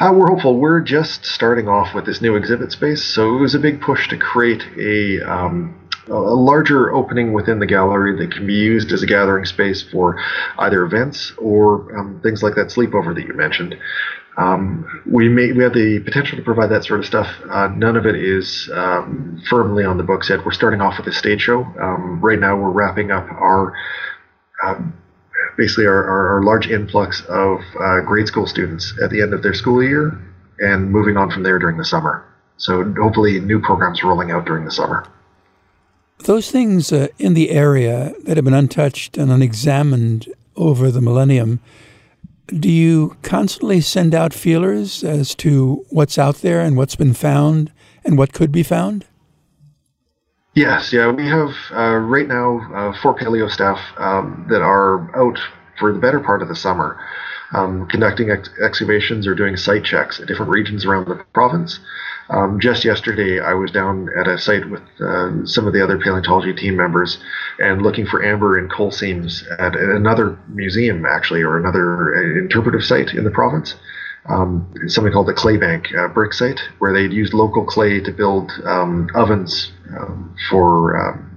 Uh, 0.00 0.12
we're 0.14 0.28
hopeful. 0.28 0.56
We're 0.56 0.80
just 0.80 1.24
starting 1.24 1.68
off 1.68 1.94
with 1.94 2.06
this 2.06 2.20
new 2.20 2.36
exhibit 2.36 2.70
space, 2.70 3.02
so 3.02 3.36
it 3.36 3.40
was 3.40 3.56
a 3.56 3.58
big 3.58 3.80
push 3.80 4.08
to 4.08 4.16
create 4.16 4.64
a 4.78 5.20
um, 5.28 5.88
a 6.06 6.14
larger 6.14 6.94
opening 6.94 7.32
within 7.32 7.58
the 7.58 7.66
gallery 7.66 8.16
that 8.16 8.32
can 8.32 8.46
be 8.46 8.54
used 8.54 8.92
as 8.92 9.02
a 9.02 9.06
gathering 9.06 9.44
space 9.44 9.82
for 9.82 10.18
either 10.58 10.82
events 10.82 11.32
or 11.36 11.94
um, 11.98 12.20
things 12.22 12.42
like 12.42 12.54
that 12.54 12.68
sleepover 12.68 13.14
that 13.14 13.26
you 13.26 13.34
mentioned. 13.34 13.76
Um, 14.38 15.02
we 15.04 15.28
may 15.28 15.50
we 15.50 15.64
have 15.64 15.74
the 15.74 15.98
potential 15.98 16.38
to 16.38 16.44
provide 16.44 16.68
that 16.68 16.84
sort 16.84 17.00
of 17.00 17.06
stuff. 17.06 17.28
Uh, 17.50 17.68
none 17.68 17.96
of 17.96 18.06
it 18.06 18.14
is 18.14 18.70
um, 18.72 19.42
firmly 19.50 19.84
on 19.84 19.96
the 19.96 20.04
books 20.04 20.30
yet. 20.30 20.44
We're 20.44 20.52
starting 20.52 20.80
off 20.80 20.96
with 20.96 21.08
a 21.08 21.12
stage 21.12 21.42
show. 21.42 21.64
Um, 21.80 22.20
right 22.20 22.38
now, 22.38 22.56
we're 22.56 22.70
wrapping 22.70 23.10
up 23.10 23.28
our 23.32 23.74
um, 24.64 24.96
basically 25.56 25.86
our, 25.86 26.04
our, 26.04 26.34
our, 26.34 26.42
large 26.42 26.68
influx 26.68 27.20
of 27.28 27.60
uh, 27.80 28.00
grade 28.00 28.26
school 28.26 28.46
students 28.46 28.94
at 29.02 29.10
the 29.10 29.22
end 29.22 29.34
of 29.34 29.42
their 29.42 29.54
school 29.54 29.82
year 29.82 30.20
and 30.60 30.90
moving 30.90 31.16
on 31.16 31.30
from 31.30 31.42
there 31.42 31.58
during 31.58 31.76
the 31.76 31.84
summer. 31.84 32.24
So 32.58 32.92
hopefully, 32.94 33.40
new 33.40 33.60
programs 33.60 34.02
rolling 34.04 34.30
out 34.30 34.46
during 34.46 34.64
the 34.64 34.70
summer. 34.70 35.04
Those 36.20 36.50
things 36.50 36.92
uh, 36.92 37.08
in 37.18 37.34
the 37.34 37.50
area 37.50 38.14
that 38.24 38.36
have 38.36 38.44
been 38.44 38.54
untouched 38.54 39.16
and 39.16 39.32
unexamined 39.32 40.32
over 40.56 40.92
the 40.92 41.00
millennium 41.00 41.60
do 42.48 42.70
you 42.70 43.16
constantly 43.22 43.80
send 43.80 44.14
out 44.14 44.32
feelers 44.32 45.04
as 45.04 45.34
to 45.36 45.84
what's 45.90 46.18
out 46.18 46.36
there 46.36 46.60
and 46.60 46.76
what's 46.76 46.96
been 46.96 47.14
found 47.14 47.72
and 48.04 48.16
what 48.16 48.32
could 48.32 48.50
be 48.50 48.62
found? 48.62 49.04
Yes, 50.54 50.92
yeah, 50.92 51.12
we 51.12 51.26
have 51.26 51.50
uh, 51.72 51.98
right 51.98 52.26
now 52.26 52.58
uh, 52.74 53.00
four 53.00 53.14
paleo 53.14 53.48
staff 53.50 53.78
um, 53.98 54.46
that 54.50 54.62
are 54.62 55.14
out 55.16 55.38
for 55.78 55.92
the 55.92 56.00
better 56.00 56.18
part 56.18 56.42
of 56.42 56.48
the 56.48 56.56
summer, 56.56 56.98
um, 57.52 57.86
conducting 57.88 58.30
ex- 58.30 58.50
excavations 58.60 59.26
or 59.26 59.34
doing 59.34 59.56
site 59.56 59.84
checks 59.84 60.18
at 60.18 60.26
different 60.26 60.50
regions 60.50 60.84
around 60.84 61.06
the 61.06 61.24
province. 61.32 61.78
Um, 62.30 62.60
just 62.60 62.84
yesterday, 62.84 63.40
I 63.40 63.54
was 63.54 63.70
down 63.70 64.08
at 64.18 64.28
a 64.28 64.38
site 64.38 64.68
with 64.68 64.82
uh, 65.00 65.46
some 65.46 65.66
of 65.66 65.72
the 65.72 65.82
other 65.82 65.98
paleontology 65.98 66.52
team 66.52 66.76
members 66.76 67.18
and 67.58 67.80
looking 67.80 68.06
for 68.06 68.22
amber 68.22 68.58
and 68.58 68.70
coal 68.70 68.90
seams 68.90 69.44
at 69.58 69.74
another 69.74 70.38
museum, 70.48 71.06
actually, 71.06 71.42
or 71.42 71.56
another 71.56 72.14
uh, 72.14 72.38
interpretive 72.38 72.84
site 72.84 73.14
in 73.14 73.24
the 73.24 73.30
province. 73.30 73.74
Um, 74.28 74.70
something 74.88 75.12
called 75.12 75.28
the 75.28 75.32
clay 75.32 75.56
bank 75.56 75.88
uh, 75.96 76.08
brick 76.08 76.34
site, 76.34 76.60
where 76.80 76.92
they'd 76.92 77.14
used 77.14 77.32
local 77.32 77.64
clay 77.64 78.00
to 78.00 78.12
build 78.12 78.52
um, 78.64 79.08
ovens 79.14 79.72
um, 79.98 80.36
for 80.50 80.98
um, 81.00 81.28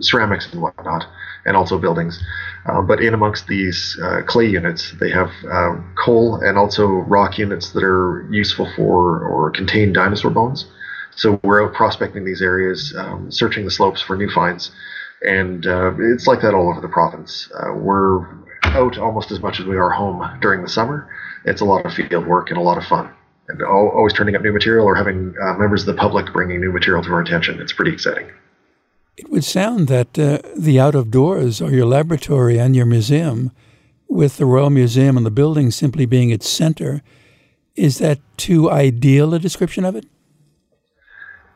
ceramics 0.00 0.52
and 0.52 0.60
whatnot, 0.60 1.06
and 1.44 1.56
also 1.56 1.78
buildings. 1.78 2.22
Uh, 2.66 2.80
but 2.80 3.00
in 3.00 3.14
amongst 3.14 3.46
these 3.46 3.98
uh, 4.02 4.22
clay 4.26 4.46
units, 4.46 4.92
they 5.00 5.10
have 5.10 5.30
uh, 5.50 5.76
coal 6.02 6.36
and 6.36 6.56
also 6.56 6.86
rock 6.86 7.38
units 7.38 7.72
that 7.72 7.84
are 7.84 8.26
useful 8.30 8.68
for 8.76 9.24
or 9.26 9.50
contain 9.50 9.92
dinosaur 9.92 10.30
bones. 10.30 10.66
So 11.16 11.38
we're 11.44 11.64
out 11.64 11.74
prospecting 11.74 12.24
these 12.24 12.42
areas, 12.42 12.94
um, 12.98 13.30
searching 13.30 13.64
the 13.64 13.70
slopes 13.70 14.00
for 14.00 14.16
new 14.16 14.30
finds, 14.30 14.72
and 15.22 15.66
uh, 15.66 15.92
it's 15.98 16.26
like 16.26 16.40
that 16.42 16.54
all 16.54 16.68
over 16.68 16.80
the 16.80 16.88
province. 16.88 17.50
Uh, 17.54 17.72
we're 17.74 18.26
out 18.64 18.98
almost 18.98 19.30
as 19.30 19.40
much 19.40 19.60
as 19.60 19.66
we 19.66 19.76
are 19.76 19.90
home 19.90 20.38
during 20.40 20.62
the 20.62 20.68
summer. 20.68 21.08
It's 21.44 21.60
a 21.60 21.64
lot 21.64 21.86
of 21.86 21.92
field 21.92 22.26
work 22.26 22.50
and 22.50 22.58
a 22.58 22.62
lot 22.62 22.78
of 22.78 22.84
fun, 22.84 23.10
and 23.48 23.62
always 23.62 24.12
turning 24.12 24.34
up 24.34 24.42
new 24.42 24.52
material 24.52 24.86
or 24.86 24.96
having 24.96 25.34
uh, 25.40 25.54
members 25.54 25.86
of 25.86 25.94
the 25.94 26.00
public 26.00 26.32
bringing 26.32 26.60
new 26.60 26.72
material 26.72 27.02
to 27.04 27.10
our 27.10 27.20
attention. 27.20 27.60
It's 27.60 27.72
pretty 27.72 27.92
exciting. 27.92 28.30
It 29.16 29.30
would 29.30 29.44
sound 29.44 29.88
that 29.88 30.18
uh, 30.18 30.38
the 30.56 30.80
out 30.80 30.94
of 30.94 31.10
doors 31.10 31.60
or 31.60 31.70
your 31.70 31.86
laboratory 31.86 32.58
and 32.58 32.74
your 32.74 32.86
museum, 32.86 33.52
with 34.08 34.36
the 34.36 34.46
Royal 34.46 34.70
Museum 34.70 35.16
and 35.16 35.24
the 35.24 35.30
building 35.30 35.70
simply 35.70 36.06
being 36.06 36.30
its 36.30 36.48
center, 36.48 37.02
is 37.76 37.98
that 37.98 38.18
too 38.36 38.70
ideal 38.70 39.34
a 39.34 39.38
description 39.38 39.84
of 39.84 39.96
it? 39.96 40.06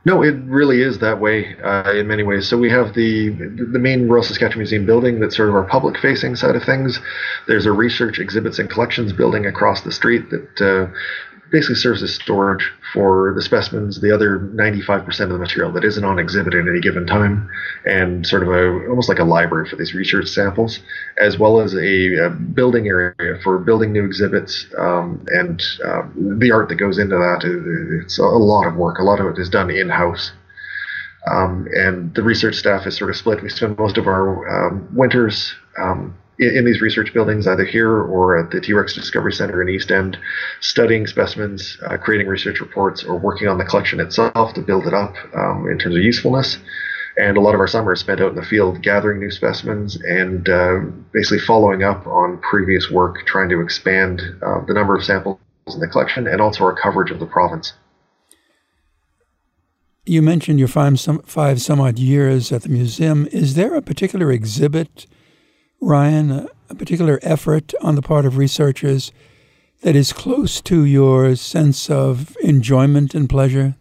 No, 0.04 0.22
it 0.22 0.36
really 0.44 0.80
is 0.80 1.00
that 1.00 1.20
way 1.20 1.56
uh, 1.62 1.92
in 1.92 2.06
many 2.06 2.22
ways. 2.22 2.48
So 2.48 2.56
we 2.56 2.70
have 2.70 2.94
the 2.94 3.30
the 3.30 3.78
main 3.78 4.08
Royal 4.08 4.22
Saskatchewan 4.22 4.60
Museum 4.60 4.86
building 4.86 5.20
that's 5.20 5.36
sort 5.36 5.48
of 5.48 5.54
our 5.54 5.64
public 5.64 5.98
facing 5.98 6.34
side 6.36 6.56
of 6.56 6.62
things. 6.64 6.98
There's 7.46 7.66
a 7.66 7.72
research 7.72 8.18
exhibits 8.18 8.58
and 8.58 8.70
collections 8.70 9.12
building 9.12 9.44
across 9.44 9.82
the 9.82 9.92
street 9.92 10.30
that 10.30 10.60
uh, 10.62 10.90
basically 11.50 11.76
serves 11.76 12.02
as 12.02 12.14
storage 12.14 12.70
for 12.92 13.32
the 13.34 13.42
specimens, 13.42 14.00
the 14.00 14.14
other 14.14 14.38
95% 14.38 15.20
of 15.20 15.28
the 15.30 15.38
material 15.38 15.72
that 15.72 15.84
isn't 15.84 16.04
on 16.04 16.18
exhibit 16.18 16.54
at 16.54 16.66
any 16.68 16.80
given 16.80 17.06
time, 17.06 17.48
and 17.84 18.26
sort 18.26 18.42
of 18.42 18.48
a 18.48 18.88
almost 18.88 19.08
like 19.08 19.18
a 19.18 19.24
library 19.24 19.68
for 19.68 19.76
these 19.76 19.94
research 19.94 20.28
samples, 20.28 20.80
as 21.20 21.38
well 21.38 21.60
as 21.60 21.74
a, 21.74 22.26
a 22.26 22.30
building 22.30 22.86
area 22.86 23.14
for 23.42 23.58
building 23.58 23.92
new 23.92 24.04
exhibits 24.04 24.66
um, 24.78 25.24
and 25.28 25.62
um, 25.84 26.38
the 26.38 26.50
art 26.50 26.68
that 26.68 26.76
goes 26.76 26.98
into 26.98 27.16
that. 27.16 27.42
It's 28.04 28.18
a 28.18 28.22
lot 28.22 28.66
of 28.66 28.76
work. 28.76 28.98
A 28.98 29.02
lot 29.02 29.20
of 29.20 29.26
it 29.26 29.38
is 29.38 29.48
done 29.48 29.70
in 29.70 29.88
house. 29.88 30.32
Um, 31.30 31.68
and 31.74 32.14
the 32.14 32.22
research 32.22 32.54
staff 32.54 32.86
is 32.86 32.96
sort 32.96 33.10
of 33.10 33.16
split. 33.16 33.42
We 33.42 33.50
spend 33.50 33.76
most 33.78 33.98
of 33.98 34.06
our 34.06 34.68
um, 34.68 34.88
winters 34.94 35.54
um, 35.78 36.16
in, 36.38 36.56
in, 36.58 36.64
these 36.64 36.80
research 36.80 37.12
buildings, 37.12 37.46
either 37.46 37.64
here 37.64 37.90
or 37.90 38.38
at 38.38 38.50
the 38.50 38.60
T 38.60 38.72
Rex 38.72 38.94
Discovery 38.94 39.32
Center 39.32 39.62
in 39.62 39.68
East 39.68 39.90
End, 39.90 40.18
studying 40.60 41.06
specimens, 41.06 41.78
uh, 41.86 41.96
creating 41.96 42.28
research 42.28 42.60
reports, 42.60 43.04
or 43.04 43.18
working 43.18 43.48
on 43.48 43.58
the 43.58 43.64
collection 43.64 44.00
itself 44.00 44.54
to 44.54 44.60
build 44.60 44.86
it 44.86 44.94
up 44.94 45.14
um, 45.34 45.68
in 45.70 45.78
terms 45.78 45.96
of 45.96 46.02
usefulness. 46.02 46.58
And 47.16 47.36
a 47.36 47.40
lot 47.40 47.54
of 47.54 47.60
our 47.60 47.66
summer 47.66 47.92
is 47.92 48.00
spent 48.00 48.20
out 48.20 48.30
in 48.30 48.36
the 48.36 48.44
field 48.44 48.80
gathering 48.80 49.18
new 49.18 49.30
specimens 49.30 49.96
and 49.96 50.48
uh, 50.48 50.78
basically 51.12 51.40
following 51.40 51.82
up 51.82 52.06
on 52.06 52.38
previous 52.38 52.90
work, 52.90 53.26
trying 53.26 53.48
to 53.48 53.60
expand 53.60 54.22
uh, 54.40 54.64
the 54.66 54.74
number 54.74 54.96
of 54.96 55.04
samples 55.04 55.40
in 55.66 55.80
the 55.80 55.88
collection 55.88 56.28
and 56.28 56.40
also 56.40 56.62
our 56.62 56.74
coverage 56.74 57.10
of 57.10 57.18
the 57.18 57.26
province. 57.26 57.72
You 60.06 60.22
mentioned 60.22 60.60
your 60.60 60.68
five 60.68 60.98
some, 61.00 61.20
five 61.22 61.60
some 61.60 61.80
odd 61.80 61.98
years 61.98 62.52
at 62.52 62.62
the 62.62 62.68
museum. 62.68 63.26
Is 63.32 63.54
there 63.54 63.74
a 63.74 63.82
particular 63.82 64.30
exhibit 64.30 65.06
Ryan, 65.80 66.48
a, 66.68 66.74
particular 66.74 67.18
effort 67.22 67.72
on 67.80 67.94
the 67.94 68.02
part 68.02 68.26
of 68.26 68.36
researchers 68.36 69.12
that 69.82 69.96
is 69.96 70.12
close 70.12 70.60
to 70.62 70.84
your 70.84 71.34
sense 71.36 71.88
of 71.88 72.36
enjoyment 72.42 73.14
and 73.14 73.28
pleasure? 73.28 73.76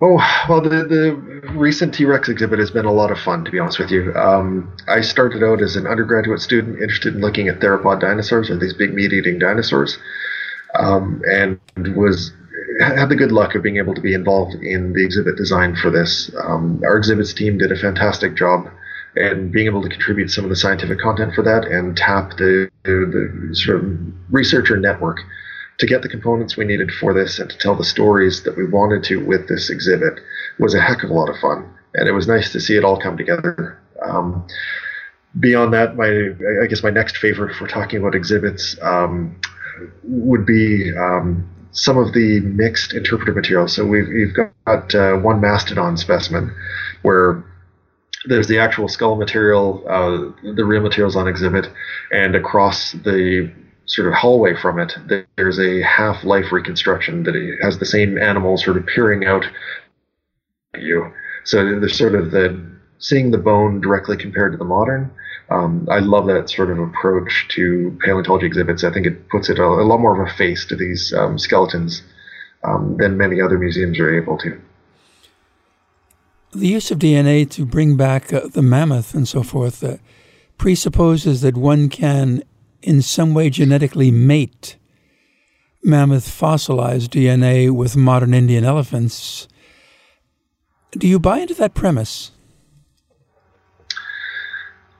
Oh, 0.00 0.18
well, 0.48 0.60
the, 0.60 0.68
the 0.68 1.12
recent 1.52 1.94
T 1.94 2.04
Rex 2.04 2.28
exhibit 2.28 2.58
has 2.58 2.72
been 2.72 2.86
a 2.86 2.92
lot 2.92 3.12
of 3.12 3.20
fun, 3.20 3.44
to 3.44 3.52
be 3.52 3.60
honest 3.60 3.78
with 3.78 3.90
you. 3.90 4.12
Um, 4.14 4.76
I 4.88 5.00
started 5.00 5.44
out 5.44 5.62
as 5.62 5.76
an 5.76 5.86
undergraduate 5.86 6.40
student 6.40 6.82
interested 6.82 7.14
in 7.14 7.20
looking 7.20 7.46
at 7.46 7.60
theropod 7.60 8.00
dinosaurs, 8.00 8.50
or 8.50 8.58
these 8.58 8.74
big 8.74 8.94
meat 8.94 9.12
eating 9.12 9.38
dinosaurs, 9.38 9.98
um, 10.74 11.22
and 11.30 11.60
was 11.94 12.32
had 12.80 13.10
the 13.10 13.16
good 13.16 13.30
luck 13.30 13.54
of 13.54 13.62
being 13.62 13.76
able 13.76 13.94
to 13.94 14.00
be 14.00 14.14
involved 14.14 14.54
in 14.54 14.92
the 14.92 15.04
exhibit 15.04 15.36
design 15.36 15.76
for 15.76 15.90
this. 15.90 16.32
Um, 16.42 16.80
our 16.84 16.96
exhibits 16.96 17.32
team 17.32 17.58
did 17.58 17.70
a 17.70 17.76
fantastic 17.76 18.34
job 18.34 18.68
and 19.16 19.52
being 19.52 19.66
able 19.66 19.82
to 19.82 19.88
contribute 19.88 20.30
some 20.30 20.44
of 20.44 20.50
the 20.50 20.56
scientific 20.56 20.98
content 20.98 21.34
for 21.34 21.42
that 21.42 21.64
and 21.66 21.96
tap 21.96 22.30
the, 22.38 22.70
the, 22.84 23.46
the 23.48 23.54
sort 23.54 23.84
of 23.84 23.98
researcher 24.30 24.76
network 24.76 25.18
to 25.78 25.86
get 25.86 26.02
the 26.02 26.08
components 26.08 26.56
we 26.56 26.64
needed 26.64 26.90
for 26.92 27.12
this 27.12 27.38
and 27.38 27.50
to 27.50 27.58
tell 27.58 27.74
the 27.74 27.84
stories 27.84 28.42
that 28.44 28.56
we 28.56 28.66
wanted 28.66 29.02
to 29.04 29.16
with 29.24 29.48
this 29.48 29.68
exhibit 29.70 30.20
was 30.58 30.74
a 30.74 30.80
heck 30.80 31.02
of 31.02 31.10
a 31.10 31.12
lot 31.12 31.28
of 31.28 31.36
fun. 31.38 31.68
And 31.94 32.08
it 32.08 32.12
was 32.12 32.26
nice 32.26 32.52
to 32.52 32.60
see 32.60 32.76
it 32.76 32.84
all 32.84 33.00
come 33.00 33.16
together. 33.16 33.78
Um, 34.02 34.46
beyond 35.38 35.72
that, 35.74 35.96
my 35.96 36.06
I 36.62 36.66
guess 36.66 36.82
my 36.82 36.90
next 36.90 37.16
favorite, 37.16 37.54
if 37.54 37.60
we're 37.60 37.68
talking 37.68 37.98
about 37.98 38.14
exhibits, 38.14 38.76
um, 38.82 39.38
would 40.04 40.46
be 40.46 40.92
um, 40.96 41.48
some 41.72 41.98
of 41.98 42.12
the 42.12 42.40
mixed 42.40 42.92
interpretive 42.92 43.34
materials. 43.34 43.74
So 43.74 43.84
we've, 43.84 44.08
we've 44.08 44.34
got 44.34 44.94
uh, 44.94 45.16
one 45.16 45.40
mastodon 45.40 45.96
specimen 45.96 46.54
where 47.02 47.44
there's 48.26 48.48
the 48.48 48.58
actual 48.58 48.88
skull 48.88 49.16
material, 49.16 49.84
uh, 49.88 50.52
the 50.54 50.64
real 50.64 50.82
materials 50.82 51.16
on 51.16 51.28
exhibit, 51.28 51.68
and 52.10 52.34
across 52.34 52.92
the 52.92 53.52
sort 53.86 54.08
of 54.08 54.14
hallway 54.14 54.54
from 54.54 54.78
it, 54.78 54.94
there's 55.36 55.58
a 55.58 55.82
half-life 55.82 56.52
reconstruction 56.52 57.24
that 57.24 57.34
has 57.62 57.78
the 57.78 57.86
same 57.86 58.16
animal 58.16 58.56
sort 58.56 58.76
of 58.76 58.86
peering 58.86 59.24
out 59.24 59.44
at 60.74 60.82
you. 60.82 61.12
So 61.44 61.80
there's 61.80 61.98
sort 61.98 62.14
of 62.14 62.30
the 62.30 62.70
seeing 62.98 63.32
the 63.32 63.38
bone 63.38 63.80
directly 63.80 64.16
compared 64.16 64.52
to 64.52 64.58
the 64.58 64.64
modern. 64.64 65.10
Um, 65.50 65.88
I 65.90 65.98
love 65.98 66.26
that 66.28 66.48
sort 66.48 66.70
of 66.70 66.78
approach 66.78 67.48
to 67.50 67.98
paleontology 68.04 68.46
exhibits. 68.46 68.84
I 68.84 68.92
think 68.92 69.06
it 69.06 69.28
puts 69.28 69.50
it 69.50 69.58
a, 69.58 69.64
a 69.64 69.84
lot 69.84 69.98
more 69.98 70.18
of 70.18 70.26
a 70.26 70.36
face 70.36 70.64
to 70.66 70.76
these 70.76 71.12
um, 71.12 71.36
skeletons 71.36 72.02
um, 72.62 72.96
than 72.98 73.16
many 73.16 73.40
other 73.40 73.58
museums 73.58 73.98
are 73.98 74.16
able 74.16 74.38
to. 74.38 74.58
The 76.52 76.68
use 76.68 76.90
of 76.90 76.98
DNA 76.98 77.48
to 77.50 77.64
bring 77.64 77.96
back 77.96 78.32
uh, 78.32 78.48
the 78.48 78.62
mammoth 78.62 79.14
and 79.14 79.26
so 79.26 79.42
forth 79.42 79.82
uh, 79.82 79.96
presupposes 80.58 81.40
that 81.40 81.56
one 81.56 81.88
can 81.88 82.42
in 82.82 83.00
some 83.00 83.32
way 83.32 83.48
genetically 83.48 84.10
mate 84.10 84.76
mammoth 85.82 86.28
fossilized 86.28 87.12
DNA 87.12 87.70
with 87.70 87.96
modern 87.96 88.34
Indian 88.34 88.64
elephants. 88.64 89.48
Do 90.92 91.08
you 91.08 91.18
buy 91.18 91.38
into 91.38 91.54
that 91.54 91.74
premise? 91.74 92.30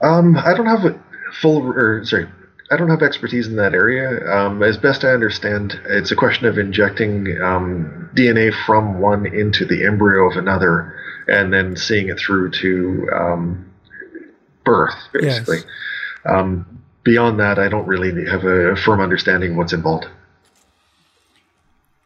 Um, 0.01 0.35
I 0.37 0.53
don't 0.53 0.65
have 0.65 0.99
full, 1.41 1.61
or 1.61 2.03
sorry, 2.03 2.27
I 2.71 2.77
don't 2.77 2.89
have 2.89 3.01
expertise 3.01 3.47
in 3.47 3.55
that 3.55 3.73
area. 3.73 4.27
Um, 4.29 4.61
as 4.63 4.77
best 4.77 5.05
I 5.05 5.09
understand, 5.09 5.79
it's 5.85 6.11
a 6.11 6.15
question 6.15 6.45
of 6.45 6.57
injecting 6.57 7.39
um, 7.41 8.09
DNA 8.15 8.51
from 8.65 8.99
one 8.99 9.25
into 9.25 9.65
the 9.65 9.85
embryo 9.85 10.29
of 10.29 10.37
another, 10.37 10.99
and 11.27 11.53
then 11.53 11.75
seeing 11.75 12.09
it 12.09 12.19
through 12.19 12.51
to 12.51 13.09
um, 13.13 13.71
birth, 14.63 14.95
basically. 15.13 15.57
Yes. 15.57 15.65
Um, 16.25 16.83
beyond 17.03 17.39
that, 17.39 17.59
I 17.59 17.67
don't 17.67 17.87
really 17.87 18.29
have 18.29 18.43
a 18.43 18.75
firm 18.75 19.01
understanding 19.01 19.51
of 19.51 19.57
what's 19.57 19.73
involved. 19.73 20.07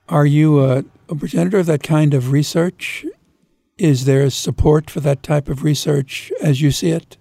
Are 0.09 0.25
you 0.25 0.63
a, 0.63 0.83
a 1.09 1.15
progenitor 1.15 1.59
of 1.59 1.65
that 1.65 1.83
kind 1.83 2.13
of 2.13 2.31
research? 2.31 3.05
Is 3.77 4.05
there 4.05 4.29
support 4.29 4.89
for 4.89 5.01
that 5.01 5.21
type 5.21 5.49
of 5.49 5.63
research 5.63 6.31
as 6.41 6.61
you 6.61 6.71
see 6.71 6.91
it? 6.91 7.17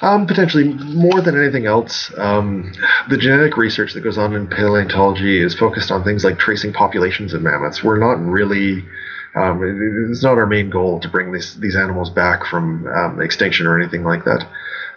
Um, 0.00 0.28
potentially, 0.28 0.64
more 0.64 1.20
than 1.20 1.36
anything 1.36 1.66
else, 1.66 2.12
um, 2.18 2.72
the 3.10 3.16
genetic 3.16 3.56
research 3.56 3.94
that 3.94 4.02
goes 4.02 4.16
on 4.16 4.32
in 4.32 4.46
paleontology 4.46 5.42
is 5.42 5.56
focused 5.56 5.90
on 5.90 6.04
things 6.04 6.24
like 6.24 6.38
tracing 6.38 6.72
populations 6.72 7.34
of 7.34 7.42
mammoths. 7.42 7.82
We're 7.82 7.98
not 7.98 8.24
really, 8.24 8.84
um, 9.34 10.08
it's 10.10 10.22
not 10.22 10.38
our 10.38 10.46
main 10.46 10.70
goal 10.70 11.00
to 11.00 11.08
bring 11.08 11.32
these 11.32 11.58
these 11.60 11.76
animals 11.76 12.10
back 12.10 12.44
from 12.46 12.86
um, 12.86 13.20
extinction 13.20 13.66
or 13.66 13.78
anything 13.78 14.04
like 14.04 14.24
that. 14.24 14.46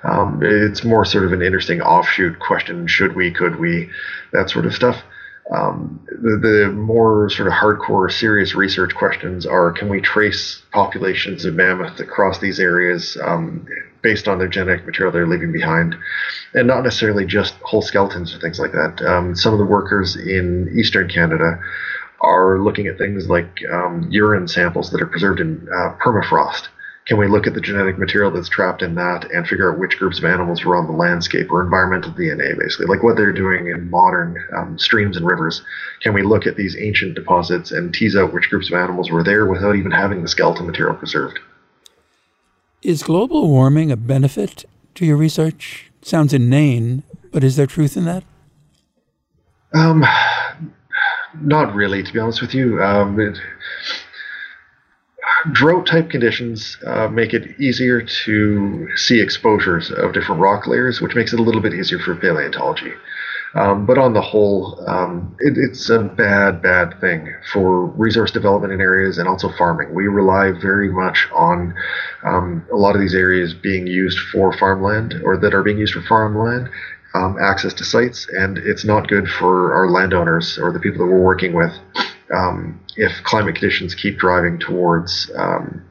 Um, 0.03 0.39
it's 0.41 0.83
more 0.83 1.05
sort 1.05 1.25
of 1.25 1.33
an 1.33 1.41
interesting 1.41 1.81
offshoot 1.81 2.39
question: 2.39 2.87
should 2.87 3.15
we, 3.15 3.31
could 3.31 3.59
we, 3.59 3.89
that 4.31 4.49
sort 4.49 4.65
of 4.65 4.73
stuff. 4.73 5.03
Um, 5.51 5.99
the, 6.07 6.37
the, 6.37 6.71
more 6.71 7.29
sort 7.29 7.47
of 7.47 7.53
hardcore, 7.53 8.09
serious 8.09 8.55
research 8.55 8.95
questions 8.95 9.45
are: 9.45 9.71
Can 9.71 9.89
we 9.89 9.99
trace 9.99 10.61
populations 10.71 11.43
of 11.45 11.55
mammoth 11.55 11.99
across 11.99 12.39
these 12.39 12.59
areas 12.59 13.17
um, 13.21 13.67
based 14.01 14.27
on 14.27 14.39
their 14.39 14.47
genetic 14.47 14.85
material 14.85 15.11
they're 15.11 15.27
leaving 15.27 15.51
behind, 15.51 15.95
and 16.53 16.67
not 16.67 16.83
necessarily 16.83 17.25
just 17.25 17.53
whole 17.55 17.81
skeletons 17.81 18.33
or 18.33 18.39
things 18.39 18.59
like 18.59 18.71
that? 18.71 19.01
Um, 19.05 19.35
some 19.35 19.51
of 19.51 19.59
the 19.59 19.65
workers 19.65 20.15
in 20.15 20.71
eastern 20.73 21.09
Canada 21.09 21.59
are 22.21 22.59
looking 22.59 22.87
at 22.87 22.97
things 22.97 23.29
like 23.29 23.59
um, 23.71 24.07
urine 24.11 24.47
samples 24.47 24.91
that 24.91 25.01
are 25.01 25.07
preserved 25.07 25.39
in 25.39 25.67
uh, 25.73 25.95
permafrost 26.03 26.67
can 27.07 27.17
we 27.17 27.27
look 27.27 27.47
at 27.47 27.55
the 27.55 27.61
genetic 27.61 27.97
material 27.97 28.31
that's 28.31 28.47
trapped 28.47 28.83
in 28.83 28.95
that 28.95 29.29
and 29.31 29.47
figure 29.47 29.71
out 29.71 29.79
which 29.79 29.97
groups 29.97 30.19
of 30.19 30.25
animals 30.25 30.63
were 30.63 30.75
on 30.75 30.85
the 30.85 30.93
landscape 30.93 31.51
or 31.51 31.61
environmental 31.61 32.11
DNA, 32.11 32.57
basically, 32.57 32.85
like 32.85 33.01
what 33.01 33.17
they're 33.17 33.33
doing 33.33 33.67
in 33.67 33.89
modern 33.89 34.37
um, 34.55 34.77
streams 34.77 35.17
and 35.17 35.25
rivers? 35.25 35.63
Can 36.01 36.13
we 36.13 36.21
look 36.21 36.45
at 36.45 36.57
these 36.57 36.77
ancient 36.79 37.15
deposits 37.15 37.71
and 37.71 37.93
tease 37.93 38.15
out 38.15 38.33
which 38.33 38.49
groups 38.49 38.67
of 38.67 38.75
animals 38.75 39.09
were 39.09 39.23
there 39.23 39.47
without 39.47 39.75
even 39.75 39.91
having 39.91 40.21
the 40.21 40.27
skeletal 40.27 40.65
material 40.65 40.95
preserved? 40.95 41.39
Is 42.83 43.03
global 43.03 43.49
warming 43.49 43.91
a 43.91 43.97
benefit 43.97 44.65
to 44.95 45.05
your 45.05 45.17
research? 45.17 45.91
Sounds 46.03 46.33
inane, 46.33 47.03
but 47.31 47.43
is 47.43 47.55
there 47.55 47.67
truth 47.67 47.97
in 47.97 48.05
that? 48.05 48.23
Um, 49.73 50.05
not 51.39 51.73
really, 51.73 52.03
to 52.03 52.13
be 52.13 52.19
honest 52.19 52.41
with 52.41 52.53
you. 52.53 52.81
Um, 52.81 53.19
it, 53.19 53.37
drought 55.51 55.87
type 55.87 56.09
conditions 56.09 56.77
uh, 56.85 57.07
make 57.07 57.33
it 57.33 57.59
easier 57.59 58.01
to 58.01 58.87
see 58.95 59.19
exposures 59.19 59.91
of 59.91 60.13
different 60.13 60.41
rock 60.41 60.67
layers, 60.67 61.01
which 61.01 61.15
makes 61.15 61.33
it 61.33 61.39
a 61.39 61.43
little 61.43 61.61
bit 61.61 61.73
easier 61.73 61.99
for 61.99 62.15
paleontology. 62.15 62.93
Um, 63.53 63.85
but 63.85 63.97
on 63.97 64.13
the 64.13 64.21
whole, 64.21 64.81
um, 64.87 65.35
it, 65.39 65.57
it's 65.57 65.89
a 65.89 65.99
bad, 65.99 66.61
bad 66.61 66.99
thing 67.01 67.33
for 67.51 67.87
resource 67.87 68.31
development 68.31 68.71
in 68.71 68.79
areas 68.79 69.17
and 69.17 69.27
also 69.27 69.49
farming. 69.57 69.93
We 69.93 70.07
rely 70.07 70.51
very 70.51 70.89
much 70.89 71.27
on 71.33 71.73
um, 72.23 72.65
a 72.71 72.77
lot 72.77 72.95
of 72.95 73.01
these 73.01 73.15
areas 73.15 73.53
being 73.53 73.87
used 73.87 74.19
for 74.31 74.53
farmland 74.53 75.15
or 75.25 75.35
that 75.37 75.53
are 75.53 75.63
being 75.63 75.79
used 75.79 75.93
for 75.93 76.01
farmland, 76.01 76.69
um, 77.13 77.37
access 77.41 77.73
to 77.75 77.83
sites, 77.83 78.27
and 78.29 78.57
it's 78.57 78.85
not 78.85 79.07
good 79.07 79.27
for 79.27 79.73
our 79.73 79.89
landowners 79.89 80.57
or 80.57 80.71
the 80.71 80.79
people 80.79 81.05
that 81.05 81.11
we're 81.11 81.21
working 81.21 81.53
with 81.53 81.73
um, 82.33 82.79
if 82.95 83.11
climate 83.23 83.55
conditions 83.55 83.95
keep 83.95 84.17
driving 84.17 84.59
towards 84.59 85.29
um, 85.35 85.83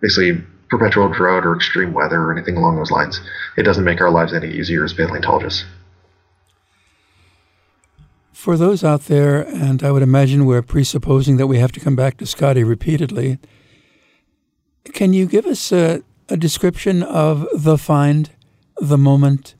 basically 0.00 0.42
perpetual 0.68 1.08
drought 1.08 1.44
or 1.44 1.54
extreme 1.54 1.92
weather 1.92 2.20
or 2.20 2.32
anything 2.32 2.56
along 2.56 2.76
those 2.76 2.90
lines. 2.90 3.20
It 3.56 3.64
doesn't 3.64 3.84
make 3.84 4.00
our 4.00 4.10
lives 4.10 4.32
any 4.32 4.48
easier 4.48 4.84
as 4.84 4.92
paleontologists. 4.92 5.64
For 8.32 8.56
those 8.56 8.82
out 8.82 9.02
there, 9.02 9.42
and 9.42 9.82
I 9.82 9.90
would 9.90 10.02
imagine 10.02 10.46
we're 10.46 10.62
presupposing 10.62 11.36
that 11.36 11.46
we 11.46 11.58
have 11.58 11.72
to 11.72 11.80
come 11.80 11.96
back 11.96 12.16
to 12.18 12.26
Scotty 12.26 12.64
repeatedly, 12.64 13.38
can 14.94 15.12
you 15.12 15.26
give 15.26 15.44
us 15.44 15.72
a, 15.72 16.02
a 16.28 16.36
description 16.36 17.02
of 17.02 17.46
the 17.52 17.76
find, 17.76 18.30
the 18.80 18.96
moment, 18.96 19.56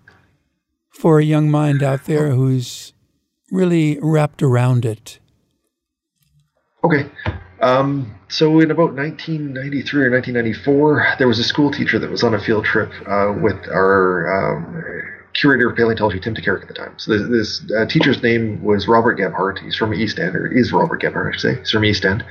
for 1.01 1.19
a 1.19 1.25
young 1.25 1.51
mind 1.51 1.83
out 1.83 2.05
there 2.05 2.31
who's 2.31 2.93
really 3.51 3.99
wrapped 4.03 4.43
around 4.43 4.85
it? 4.85 5.19
Okay. 6.85 7.11
Um, 7.61 8.15
so 8.29 8.61
in 8.61 8.71
about 8.71 8.95
1993 8.95 10.05
or 10.05 10.11
1994, 10.11 11.17
there 11.19 11.27
was 11.27 11.39
a 11.39 11.45
school 11.45 11.71
teacher 11.71 11.99
that 11.99 12.11
was 12.11 12.23
on 12.23 12.35
a 12.35 12.41
field 12.41 12.65
trip 12.65 12.91
uh, 13.07 13.35
with 13.41 13.57
our 13.69 14.57
um, 14.57 14.83
curator 15.35 15.71
of 15.71 15.77
paleontology, 15.77 16.21
Tim 16.21 16.35
Tokaryk, 16.35 16.63
at 16.63 16.69
the 16.69 16.75
time. 16.75 16.95
So 16.99 17.17
this, 17.17 17.61
this 17.61 17.73
uh, 17.73 17.87
teacher's 17.87 18.23
name 18.23 18.63
was 18.63 18.89
Robert 18.89 19.15
Gebhardt. 19.15 19.59
He's 19.59 19.77
from 19.77 19.95
East 19.95 20.19
End, 20.19 20.35
or 20.37 20.47
is 20.47 20.73
Robert 20.73 21.01
Gebhardt, 21.01 21.29
I 21.29 21.33
should 21.33 21.41
say. 21.41 21.59
He's 21.61 21.71
from 21.71 21.85
East 21.85 22.05
End. 22.05 22.25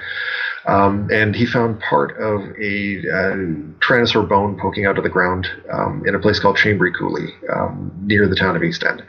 Um, 0.66 1.10
and 1.12 1.36
he 1.36 1.45
found 1.45 1.80
part 1.80 2.12
of 2.18 2.41
a 2.60 2.99
uh, 2.99 3.36
Tyrannosaur 3.80 4.28
bone 4.28 4.60
poking 4.60 4.86
out 4.86 4.97
of 4.97 5.03
the 5.03 5.10
ground 5.10 5.47
um, 5.72 6.03
in 6.05 6.16
a 6.16 6.20
place 6.20 6.39
called 6.39 6.57
Chambery 6.57 6.91
Coulee, 6.91 7.34
um, 7.49 7.91
near 8.01 8.28
the 8.28 8.36
town 8.36 8.55
of 8.55 8.64
East 8.64 8.84
End. 8.84 9.03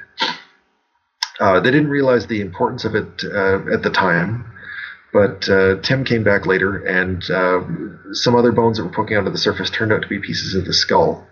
Uh, 1.40 1.59
they 1.59 1.70
didn't 1.70 1.88
realize 1.88 2.26
the 2.26 2.40
importance 2.40 2.84
of 2.84 2.94
it 2.94 3.24
uh, 3.24 3.61
at 3.72 3.82
the 3.82 3.90
time, 3.90 4.44
But 5.12 5.48
uh, 5.48 5.80
Tim 5.82 6.05
came 6.05 6.22
back 6.22 6.46
later, 6.46 6.84
and 6.86 7.22
uh, 7.30 7.61
some 8.12 8.36
other 8.36 8.53
bones 8.53 8.76
that 8.78 8.84
were 8.84 8.92
poking 8.92 9.16
out 9.16 9.26
of 9.26 9.32
the 9.32 9.38
surface 9.38 9.70
turned 9.70 9.92
out 9.92 10.03
to 10.03 10.09
be 10.09 10.18
pieces 10.20 10.55
of 10.55 10.64
the 10.66 10.72
skull, 10.72 11.26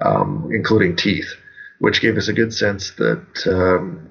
um, 0.00 0.50
including 0.54 0.96
teeth, 0.96 1.34
which 1.80 2.00
gave 2.00 2.16
us 2.16 2.28
a 2.28 2.32
good 2.32 2.54
sense 2.54 2.92
that 2.92 3.26
um, 3.46 4.06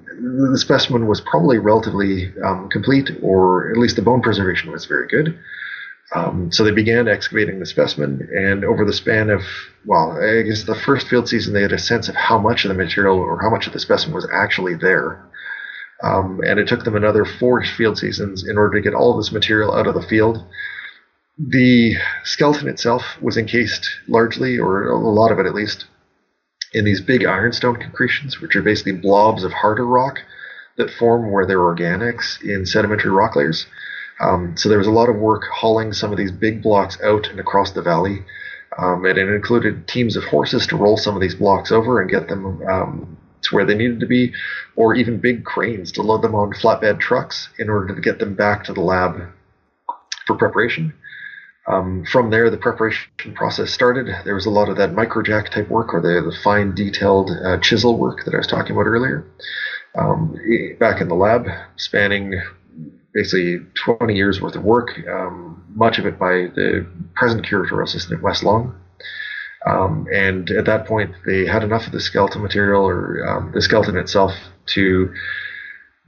the 0.50 0.58
specimen 0.58 1.06
was 1.06 1.20
probably 1.20 1.58
relatively 1.58 2.32
um, 2.44 2.68
complete, 2.68 3.10
or 3.22 3.70
at 3.70 3.78
least 3.78 3.96
the 3.96 4.02
bone 4.02 4.20
preservation 4.20 4.70
was 4.70 4.86
very 4.86 5.06
good. 5.08 5.38
Um, 6.12 6.50
so 6.50 6.64
they 6.64 6.72
began 6.72 7.06
excavating 7.06 7.60
the 7.60 7.66
specimen, 7.66 8.28
and 8.36 8.64
over 8.64 8.84
the 8.84 8.92
span 8.92 9.30
of, 9.30 9.42
well, 9.86 10.18
I 10.20 10.42
guess 10.42 10.64
the 10.64 10.74
first 10.74 11.06
field 11.06 11.28
season, 11.28 11.54
they 11.54 11.62
had 11.62 11.72
a 11.72 11.78
sense 11.78 12.08
of 12.08 12.16
how 12.16 12.38
much 12.38 12.64
of 12.64 12.70
the 12.70 12.74
material 12.74 13.16
or 13.16 13.40
how 13.40 13.50
much 13.50 13.68
of 13.68 13.72
the 13.72 13.78
specimen 13.78 14.16
was 14.16 14.28
actually 14.34 14.74
there. 14.74 15.24
Um, 16.02 16.40
and 16.44 16.58
it 16.58 16.66
took 16.66 16.82
them 16.82 16.96
another 16.96 17.24
four 17.24 17.62
field 17.64 17.98
seasons 17.98 18.48
in 18.48 18.58
order 18.58 18.78
to 18.78 18.82
get 18.82 18.94
all 18.94 19.12
of 19.12 19.18
this 19.18 19.32
material 19.32 19.72
out 19.72 19.86
of 19.86 19.94
the 19.94 20.02
field. 20.02 20.44
The 21.38 21.94
skeleton 22.24 22.66
itself 22.66 23.04
was 23.20 23.36
encased 23.36 23.88
largely, 24.08 24.58
or 24.58 24.88
a 24.88 24.98
lot 24.98 25.30
of 25.30 25.38
it 25.38 25.46
at 25.46 25.54
least, 25.54 25.86
in 26.72 26.84
these 26.84 27.00
big 27.00 27.24
ironstone 27.24 27.76
concretions, 27.76 28.40
which 28.40 28.54
are 28.56 28.62
basically 28.62 28.92
blobs 28.92 29.44
of 29.44 29.52
harder 29.52 29.86
rock 29.86 30.20
that 30.76 30.90
form 30.90 31.30
where 31.30 31.46
there 31.46 31.60
are 31.60 31.74
organics 31.74 32.42
in 32.42 32.64
sedimentary 32.64 33.10
rock 33.10 33.36
layers. 33.36 33.66
Um, 34.20 34.56
so 34.56 34.68
there 34.68 34.78
was 34.78 34.86
a 34.86 34.92
lot 34.92 35.08
of 35.08 35.16
work 35.16 35.44
hauling 35.52 35.92
some 35.92 36.12
of 36.12 36.18
these 36.18 36.32
big 36.32 36.62
blocks 36.62 36.98
out 37.02 37.28
and 37.28 37.40
across 37.40 37.72
the 37.72 37.82
valley. 37.82 38.24
Um, 38.78 39.04
and 39.04 39.18
it 39.18 39.28
included 39.28 39.88
teams 39.88 40.16
of 40.16 40.24
horses 40.24 40.66
to 40.68 40.76
roll 40.76 40.96
some 40.96 41.14
of 41.14 41.20
these 41.20 41.34
blocks 41.34 41.72
over 41.72 42.00
and 42.00 42.10
get 42.10 42.28
them 42.28 42.62
um, 42.68 43.16
to 43.42 43.54
where 43.54 43.64
they 43.64 43.74
needed 43.74 44.00
to 44.00 44.06
be, 44.06 44.32
or 44.76 44.94
even 44.94 45.18
big 45.18 45.44
cranes 45.44 45.90
to 45.92 46.02
load 46.02 46.22
them 46.22 46.34
on 46.34 46.52
flatbed 46.52 47.00
trucks 47.00 47.48
in 47.58 47.68
order 47.68 47.94
to 47.94 48.00
get 48.00 48.18
them 48.18 48.34
back 48.34 48.64
to 48.64 48.72
the 48.72 48.80
lab 48.80 49.20
for 50.26 50.36
preparation. 50.36 50.94
Um, 51.66 52.04
from 52.04 52.30
there, 52.30 52.50
the 52.50 52.56
preparation 52.56 53.10
process 53.34 53.70
started. 53.70 54.08
There 54.24 54.34
was 54.34 54.46
a 54.46 54.50
lot 54.50 54.68
of 54.68 54.76
that 54.76 54.90
microjack 54.90 55.50
type 55.50 55.68
work 55.68 55.92
or 55.92 56.00
the, 56.00 56.28
the 56.28 56.36
fine 56.42 56.74
detailed 56.74 57.30
uh, 57.30 57.58
chisel 57.58 57.98
work 57.98 58.24
that 58.24 58.34
I 58.34 58.38
was 58.38 58.46
talking 58.46 58.72
about 58.72 58.86
earlier. 58.86 59.26
Um, 59.94 60.36
back 60.78 61.00
in 61.00 61.08
the 61.08 61.14
lab, 61.14 61.48
spanning 61.76 62.40
basically 63.12 63.58
20 63.74 64.14
years 64.14 64.40
worth 64.40 64.54
of 64.54 64.62
work, 64.62 64.98
um, 65.08 65.64
much 65.74 65.98
of 65.98 66.06
it 66.06 66.18
by 66.18 66.48
the 66.54 66.86
present 67.14 67.44
curatorial 67.44 67.84
assistant 67.84 68.18
at 68.18 68.22
Wes 68.22 68.42
Long. 68.42 68.74
Um, 69.66 70.06
and 70.12 70.50
at 70.50 70.64
that 70.66 70.86
point, 70.86 71.14
they 71.26 71.44
had 71.44 71.62
enough 71.62 71.86
of 71.86 71.92
the 71.92 72.00
skeleton 72.00 72.42
material 72.42 72.86
or 72.86 73.28
um, 73.28 73.52
the 73.52 73.60
skeleton 73.60 73.96
itself 73.96 74.32
to 74.66 75.12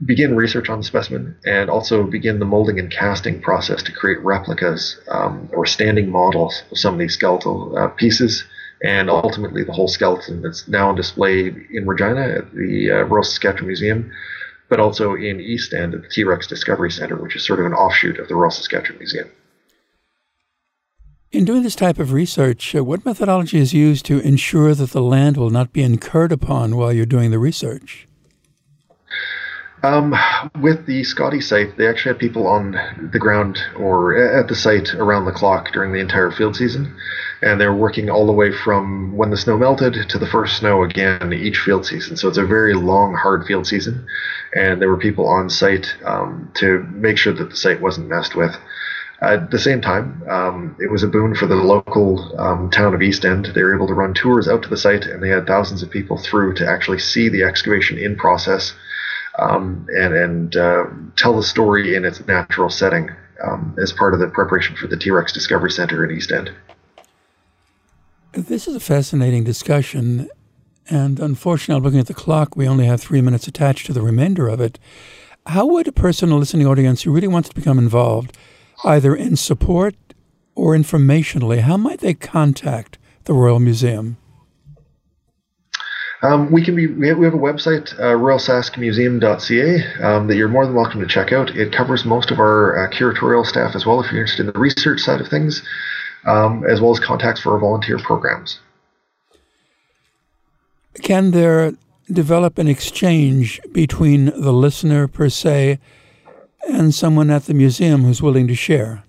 begin 0.05 0.35
research 0.35 0.69
on 0.69 0.79
the 0.79 0.83
specimen 0.83 1.35
and 1.45 1.69
also 1.69 2.03
begin 2.03 2.39
the 2.39 2.45
molding 2.45 2.79
and 2.79 2.91
casting 2.91 3.41
process 3.41 3.83
to 3.83 3.91
create 3.91 4.19
replicas 4.21 4.99
um, 5.07 5.49
or 5.53 5.65
standing 5.65 6.09
models 6.09 6.63
of 6.71 6.77
some 6.77 6.95
of 6.95 6.99
these 6.99 7.13
skeletal 7.13 7.77
uh, 7.77 7.87
pieces 7.89 8.43
and 8.83 9.09
ultimately 9.09 9.63
the 9.63 9.71
whole 9.71 9.87
skeleton 9.87 10.41
that's 10.41 10.67
now 10.67 10.89
on 10.89 10.95
display 10.95 11.47
in 11.71 11.87
Regina 11.87 12.21
at 12.21 12.53
the 12.53 12.91
uh, 12.91 13.03
Royal 13.03 13.23
Saskatchewan 13.23 13.67
Museum, 13.67 14.11
but 14.69 14.79
also 14.79 15.13
in 15.15 15.39
East 15.39 15.73
End 15.73 15.93
at 15.93 16.01
the 16.01 16.09
T 16.09 16.25
Rex 16.25 16.47
Discovery 16.47 16.91
Center, 16.91 17.15
which 17.15 17.35
is 17.35 17.45
sort 17.45 17.59
of 17.59 17.65
an 17.65 17.73
offshoot 17.73 18.19
of 18.19 18.27
the 18.27 18.35
Royal 18.35 18.51
Saskatchewan 18.51 18.99
Museum. 18.99 19.29
In 21.31 21.45
doing 21.45 21.63
this 21.63 21.75
type 21.75 21.97
of 21.97 22.11
research, 22.11 22.75
uh, 22.75 22.83
what 22.83 23.05
methodology 23.05 23.57
is 23.57 23.73
used 23.73 24.05
to 24.05 24.19
ensure 24.19 24.75
that 24.75 24.91
the 24.91 25.01
land 25.01 25.37
will 25.37 25.49
not 25.49 25.73
be 25.73 25.81
incurred 25.81 26.31
upon 26.31 26.75
while 26.75 26.91
you're 26.91 27.05
doing 27.05 27.31
the 27.31 27.39
research? 27.39 28.07
Um, 29.83 30.15
with 30.61 30.85
the 30.85 31.03
Scotty 31.03 31.41
site, 31.41 31.77
they 31.77 31.89
actually 31.89 32.13
had 32.13 32.19
people 32.19 32.47
on 32.47 32.71
the 33.11 33.19
ground 33.19 33.59
or 33.77 34.15
at 34.39 34.47
the 34.47 34.55
site 34.55 34.93
around 34.93 35.25
the 35.25 35.33
clock 35.33 35.73
during 35.73 35.91
the 35.91 35.99
entire 35.99 36.31
field 36.31 36.55
season. 36.55 36.95
And 37.41 37.59
they're 37.59 37.75
working 37.75 38.09
all 38.09 38.25
the 38.25 38.31
way 38.31 38.53
from 38.53 39.17
when 39.17 39.29
the 39.29 39.35
snow 39.35 39.57
melted 39.57 40.09
to 40.09 40.17
the 40.17 40.25
first 40.25 40.55
snow 40.55 40.83
again 40.83 41.33
each 41.33 41.59
field 41.59 41.85
season. 41.85 42.15
So 42.15 42.29
it's 42.29 42.37
a 42.37 42.45
very 42.45 42.73
long, 42.73 43.13
hard 43.13 43.45
field 43.45 43.67
season. 43.67 44.07
And 44.55 44.81
there 44.81 44.87
were 44.87 44.97
people 44.97 45.27
on 45.27 45.49
site 45.49 45.93
um, 46.05 46.49
to 46.55 46.83
make 46.93 47.17
sure 47.17 47.33
that 47.33 47.49
the 47.49 47.57
site 47.57 47.81
wasn't 47.81 48.07
messed 48.07 48.35
with. 48.35 48.55
At 49.21 49.51
the 49.51 49.59
same 49.59 49.81
time, 49.81 50.23
um, 50.29 50.77
it 50.79 50.91
was 50.91 51.03
a 51.03 51.07
boon 51.07 51.35
for 51.35 51.45
the 51.45 51.55
local 51.55 52.39
um, 52.39 52.69
town 52.69 52.93
of 52.93 53.01
East 53.01 53.25
End. 53.25 53.47
They 53.53 53.63
were 53.63 53.75
able 53.75 53.87
to 53.87 53.93
run 53.93 54.13
tours 54.13 54.47
out 54.47 54.63
to 54.63 54.69
the 54.69 54.77
site, 54.77 55.05
and 55.05 55.21
they 55.21 55.29
had 55.29 55.45
thousands 55.45 55.83
of 55.83 55.89
people 55.89 56.17
through 56.17 56.55
to 56.55 56.67
actually 56.67 56.99
see 56.99 57.27
the 57.27 57.43
excavation 57.43 57.97
in 57.97 58.15
process 58.15 58.73
um, 59.39 59.87
and, 59.95 60.13
and 60.13 60.55
uh, 60.55 60.85
tell 61.15 61.35
the 61.35 61.43
story 61.43 61.95
in 61.95 62.05
its 62.05 62.25
natural 62.27 62.69
setting 62.69 63.09
um, 63.43 63.75
as 63.81 63.91
part 63.91 64.13
of 64.13 64.19
the 64.19 64.27
preparation 64.27 64.75
for 64.75 64.87
the 64.87 64.97
T 64.97 65.11
Rex 65.11 65.31
Discovery 65.31 65.71
Center 65.71 66.05
in 66.05 66.15
East 66.15 66.31
End. 66.31 66.51
This 68.33 68.67
is 68.67 68.75
a 68.75 68.79
fascinating 68.79 69.43
discussion, 69.43 70.29
and 70.89 71.19
unfortunately, 71.19 71.83
looking 71.83 71.99
at 71.99 72.07
the 72.07 72.13
clock, 72.13 72.55
we 72.55 72.67
only 72.67 72.85
have 72.85 72.99
three 73.01 73.21
minutes 73.21 73.47
attached 73.47 73.85
to 73.87 73.93
the 73.93 74.01
remainder 74.01 74.47
of 74.47 74.59
it. 74.59 74.79
How 75.45 75.65
would 75.67 75.87
a 75.87 75.91
person, 75.91 76.31
a 76.31 76.37
listening 76.37 76.65
audience 76.65 77.03
who 77.03 77.11
really 77.11 77.27
wants 77.27 77.49
to 77.49 77.55
become 77.55 77.77
involved, 77.77 78.35
either 78.83 79.15
in 79.15 79.35
support 79.35 79.95
or 80.55 80.75
informationally, 80.75 81.59
how 81.59 81.77
might 81.77 81.99
they 81.99 82.13
contact 82.13 82.97
the 83.25 83.33
Royal 83.33 83.59
Museum? 83.59 84.17
Um, 86.23 86.49
we 86.51 86.63
can 86.63 86.75
be 86.75 86.87
we 86.87 87.09
have, 87.09 87.17
we 87.17 87.25
have 87.25 87.33
a 87.33 87.37
website 87.37 87.93
uh, 87.99 88.15
royalsaskmuseum.ca 88.15 90.03
um, 90.03 90.27
that 90.27 90.37
you're 90.37 90.47
more 90.47 90.65
than 90.65 90.73
welcome 90.73 91.01
to 91.01 91.05
check 91.07 91.33
out. 91.33 91.49
It 91.49 91.73
covers 91.73 92.05
most 92.05 92.31
of 92.31 92.39
our 92.39 92.85
uh, 92.85 92.89
curatorial 92.89 93.45
staff 93.45 93.75
as 93.75 93.85
well 93.85 93.99
if 93.99 94.09
you're 94.09 94.21
interested 94.21 94.47
in 94.47 94.53
the 94.53 94.59
research 94.59 95.01
side 95.01 95.19
of 95.19 95.27
things, 95.27 95.61
um, 96.25 96.63
as 96.63 96.79
well 96.79 96.91
as 96.91 97.01
contacts 97.01 97.41
for 97.41 97.51
our 97.51 97.59
volunteer 97.59 97.99
programs. 97.99 98.61
Can 101.01 101.31
there 101.31 101.73
develop 102.09 102.57
an 102.57 102.69
exchange 102.69 103.59
between 103.73 104.25
the 104.25 104.53
listener 104.53 105.09
per 105.09 105.27
se 105.27 105.77
and 106.69 106.95
someone 106.95 107.29
at 107.31 107.47
the 107.47 107.53
museum 107.53 108.05
who's 108.05 108.21
willing 108.21 108.47
to 108.47 108.55
share? 108.55 109.03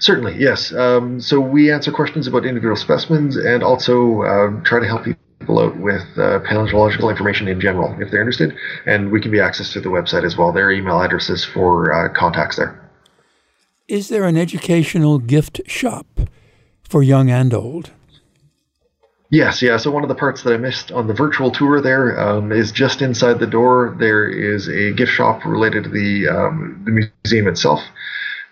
Certainly, 0.00 0.36
yes. 0.38 0.72
Um, 0.72 1.20
so 1.20 1.38
we 1.38 1.70
answer 1.70 1.92
questions 1.92 2.26
about 2.26 2.46
individual 2.46 2.76
specimens 2.76 3.36
and 3.36 3.62
also 3.62 4.22
uh, 4.22 4.62
try 4.62 4.80
to 4.80 4.86
help 4.86 5.04
people 5.04 5.23
out 5.48 5.76
with 5.78 6.02
uh, 6.18 6.40
paleontological 6.40 7.10
information 7.10 7.48
in 7.48 7.60
general 7.60 7.94
if 8.00 8.10
they're 8.10 8.20
interested. 8.20 8.54
And 8.86 9.10
we 9.10 9.20
can 9.20 9.30
be 9.30 9.38
accessed 9.38 9.72
through 9.72 9.82
the 9.82 9.88
website 9.88 10.24
as 10.24 10.36
well. 10.36 10.52
Their 10.52 10.70
email 10.70 11.00
addresses 11.00 11.44
for 11.44 11.92
uh, 11.92 12.12
contacts 12.12 12.56
there. 12.56 12.80
Is 13.88 14.08
there 14.08 14.24
an 14.24 14.36
educational 14.36 15.18
gift 15.18 15.60
shop 15.66 16.06
for 16.82 17.02
young 17.02 17.30
and 17.30 17.52
old? 17.52 17.90
Yes, 19.30 19.60
yeah. 19.62 19.76
So 19.78 19.90
one 19.90 20.04
of 20.04 20.08
the 20.08 20.14
parts 20.14 20.42
that 20.42 20.52
I 20.52 20.56
missed 20.56 20.92
on 20.92 21.06
the 21.06 21.14
virtual 21.14 21.50
tour 21.50 21.80
there 21.80 22.18
um, 22.20 22.52
is 22.52 22.70
just 22.70 23.02
inside 23.02 23.40
the 23.40 23.46
door. 23.46 23.96
There 23.98 24.28
is 24.28 24.68
a 24.68 24.92
gift 24.92 25.12
shop 25.12 25.44
related 25.44 25.84
to 25.84 25.90
the 25.90 26.28
um, 26.28 26.82
the 26.84 27.08
museum 27.24 27.48
itself. 27.48 27.80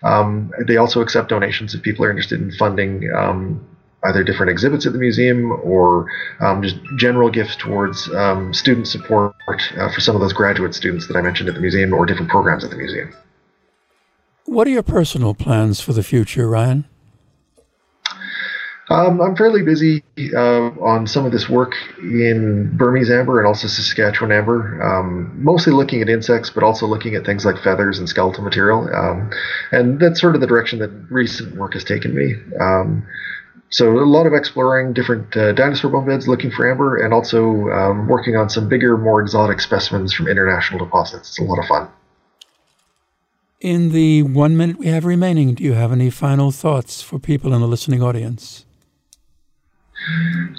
Um, 0.03 0.51
they 0.67 0.77
also 0.77 0.99
accept 1.01 1.29
donations 1.29 1.73
if 1.73 1.81
people 1.81 2.03
are 2.03 2.09
interested 2.09 2.41
in 2.41 2.51
funding 2.51 3.09
um, 3.15 3.65
either 4.05 4.23
different 4.23 4.49
exhibits 4.49 4.85
at 4.85 4.93
the 4.93 4.99
museum 4.99 5.51
or 5.63 6.07
um, 6.39 6.61
just 6.61 6.77
general 6.97 7.29
gifts 7.29 7.55
towards 7.55 8.09
um, 8.13 8.53
student 8.53 8.87
support 8.87 9.33
uh, 9.47 9.91
for 9.91 9.99
some 9.99 10.15
of 10.15 10.21
those 10.21 10.33
graduate 10.33 10.75
students 10.75 11.07
that 11.07 11.15
I 11.15 11.21
mentioned 11.21 11.49
at 11.49 11.55
the 11.55 11.61
museum 11.61 11.93
or 11.93 12.05
different 12.05 12.29
programs 12.29 12.63
at 12.63 12.69
the 12.69 12.77
museum. 12.77 13.13
What 14.45 14.67
are 14.67 14.71
your 14.71 14.83
personal 14.83 15.33
plans 15.33 15.79
for 15.79 15.93
the 15.93 16.03
future, 16.03 16.49
Ryan? 16.49 16.85
Um, 18.89 19.21
I'm 19.21 19.35
fairly 19.35 19.63
busy 19.63 20.03
uh, 20.35 20.69
on 20.81 21.07
some 21.07 21.25
of 21.25 21.31
this 21.31 21.47
work 21.47 21.73
in 21.99 22.75
Burmese 22.75 23.09
amber 23.09 23.39
and 23.39 23.47
also 23.47 23.67
Saskatchewan 23.67 24.31
amber, 24.33 24.83
um, 24.83 25.31
mostly 25.41 25.71
looking 25.71 26.01
at 26.01 26.09
insects, 26.09 26.49
but 26.49 26.63
also 26.63 26.85
looking 26.85 27.15
at 27.15 27.25
things 27.25 27.45
like 27.45 27.57
feathers 27.63 27.97
and 27.97 28.09
skeletal 28.09 28.43
material. 28.43 28.93
Um, 28.93 29.31
and 29.71 29.99
that's 29.99 30.19
sort 30.19 30.35
of 30.35 30.41
the 30.41 30.47
direction 30.47 30.79
that 30.79 30.91
recent 31.09 31.55
work 31.55 31.73
has 31.73 31.85
taken 31.85 32.13
me. 32.13 32.35
So 33.73 33.97
a 33.97 34.05
lot 34.05 34.27
of 34.27 34.33
exploring 34.33 34.93
different 34.93 35.35
uh, 35.35 35.51
dinosaur 35.53 35.89
bone 35.89 36.05
beds, 36.05 36.27
looking 36.27 36.51
for 36.51 36.69
amber, 36.69 37.03
and 37.03 37.11
also 37.11 37.69
um, 37.71 38.07
working 38.07 38.35
on 38.35 38.47
some 38.47 38.69
bigger, 38.69 38.99
more 38.99 39.19
exotic 39.19 39.59
specimens 39.61 40.13
from 40.13 40.27
international 40.27 40.85
deposits. 40.85 41.29
It's 41.29 41.39
a 41.39 41.43
lot 41.43 41.57
of 41.57 41.65
fun. 41.65 41.89
In 43.61 43.91
the 43.91 44.21
one 44.21 44.55
minute 44.55 44.77
we 44.77 44.87
have 44.87 45.05
remaining, 45.05 45.55
do 45.55 45.63
you 45.63 45.73
have 45.73 45.91
any 45.91 46.11
final 46.11 46.51
thoughts 46.51 47.01
for 47.01 47.17
people 47.17 47.51
in 47.51 47.61
the 47.61 47.67
listening 47.67 48.03
audience? 48.03 48.65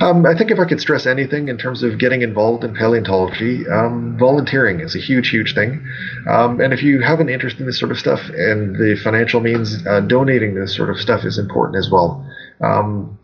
Um, 0.01 0.27
I 0.27 0.37
think 0.37 0.51
if 0.51 0.59
I 0.59 0.65
could 0.65 0.81
stress 0.81 1.07
anything 1.07 1.47
in 1.47 1.57
terms 1.57 1.85
of 1.85 2.01
getting 2.01 2.23
involved 2.23 2.65
in 2.65 2.75
paleontology, 2.75 3.69
um, 3.69 4.17
volunteering 4.19 4.81
is 4.81 4.97
a 4.97 4.99
huge, 4.99 5.29
huge 5.29 5.55
thing. 5.55 5.87
Um, 6.29 6.61
and 6.61 6.73
if 6.73 6.83
you 6.83 7.01
have 7.01 7.21
an 7.21 7.29
interest 7.29 7.61
in 7.61 7.67
this 7.67 7.79
sort 7.79 7.93
of 7.93 7.99
stuff 7.99 8.21
and 8.31 8.75
the 8.75 8.99
financial 9.05 9.41
means, 9.41 9.87
uh, 9.87 10.01
donating 10.01 10.55
this 10.55 10.75
sort 10.75 10.91
of 10.91 10.99
stuff 10.99 11.25
is 11.25 11.39
important 11.39 11.77
as 11.79 11.89
well. 11.91 12.27
Um, 12.61 13.19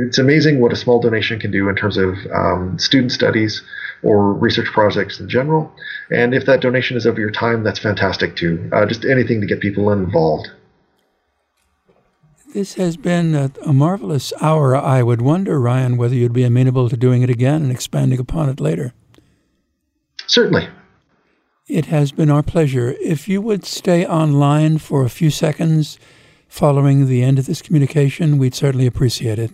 it's 0.00 0.18
amazing 0.18 0.60
what 0.60 0.72
a 0.72 0.76
small 0.76 1.00
donation 1.00 1.38
can 1.40 1.50
do 1.50 1.68
in 1.68 1.76
terms 1.76 1.96
of 1.96 2.14
um, 2.32 2.78
student 2.78 3.12
studies, 3.12 3.62
or 4.02 4.32
research 4.32 4.68
projects 4.68 5.20
in 5.20 5.28
general. 5.28 5.72
And 6.10 6.34
if 6.34 6.46
that 6.46 6.60
donation 6.60 6.96
is 6.96 7.06
of 7.06 7.18
your 7.18 7.30
time, 7.30 7.62
that's 7.62 7.78
fantastic 7.78 8.36
too. 8.36 8.70
Uh, 8.72 8.86
just 8.86 9.04
anything 9.04 9.40
to 9.40 9.46
get 9.46 9.60
people 9.60 9.90
involved. 9.92 10.50
This 12.54 12.74
has 12.74 12.96
been 12.96 13.34
a, 13.34 13.52
a, 13.64 13.72
marvelous 13.72 14.32
hour. 14.40 14.74
I 14.74 15.04
would 15.04 15.22
wonder, 15.22 15.60
Ryan, 15.60 15.96
whether 15.96 16.16
you'd 16.16 16.32
be 16.32 16.42
amenable 16.42 16.88
to 16.88 16.96
doing 16.96 17.22
it 17.22 17.30
again 17.30 17.62
and 17.62 17.70
expanding 17.70 18.18
upon 18.18 18.48
it 18.48 18.58
later. 18.58 18.92
Certainly. 20.26 20.68
It 21.68 21.86
has 21.86 22.10
been 22.10 22.28
our 22.28 22.42
pleasure. 22.42 22.96
If 23.00 23.28
you 23.28 23.40
would 23.40 23.64
stay 23.64 24.04
online 24.04 24.78
for 24.78 25.04
a 25.04 25.10
few 25.10 25.30
seconds 25.30 25.96
following 26.50 27.06
the 27.06 27.22
end 27.22 27.38
of 27.38 27.46
this 27.46 27.62
communication, 27.62 28.36
we'd 28.36 28.54
certainly 28.54 28.86
appreciate 28.86 29.38
it. 29.38 29.52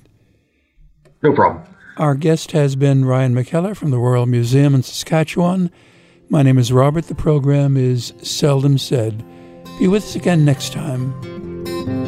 No 1.22 1.32
problem. 1.32 1.62
Our 1.98 2.14
guest 2.14 2.52
has 2.52 2.74
been 2.74 3.04
Ryan 3.04 3.34
McKellar 3.34 3.76
from 3.76 3.90
the 3.90 3.98
Royal 3.98 4.26
Museum 4.26 4.74
in 4.74 4.82
Saskatchewan. 4.82 5.70
My 6.28 6.42
name 6.42 6.58
is 6.58 6.72
Robert. 6.72 7.06
The 7.06 7.14
program 7.14 7.76
is 7.76 8.12
Seldom 8.22 8.78
Said. 8.78 9.24
Be 9.78 9.86
with 9.86 10.04
us 10.04 10.16
again 10.16 10.44
next 10.44 10.72
time. 10.72 12.05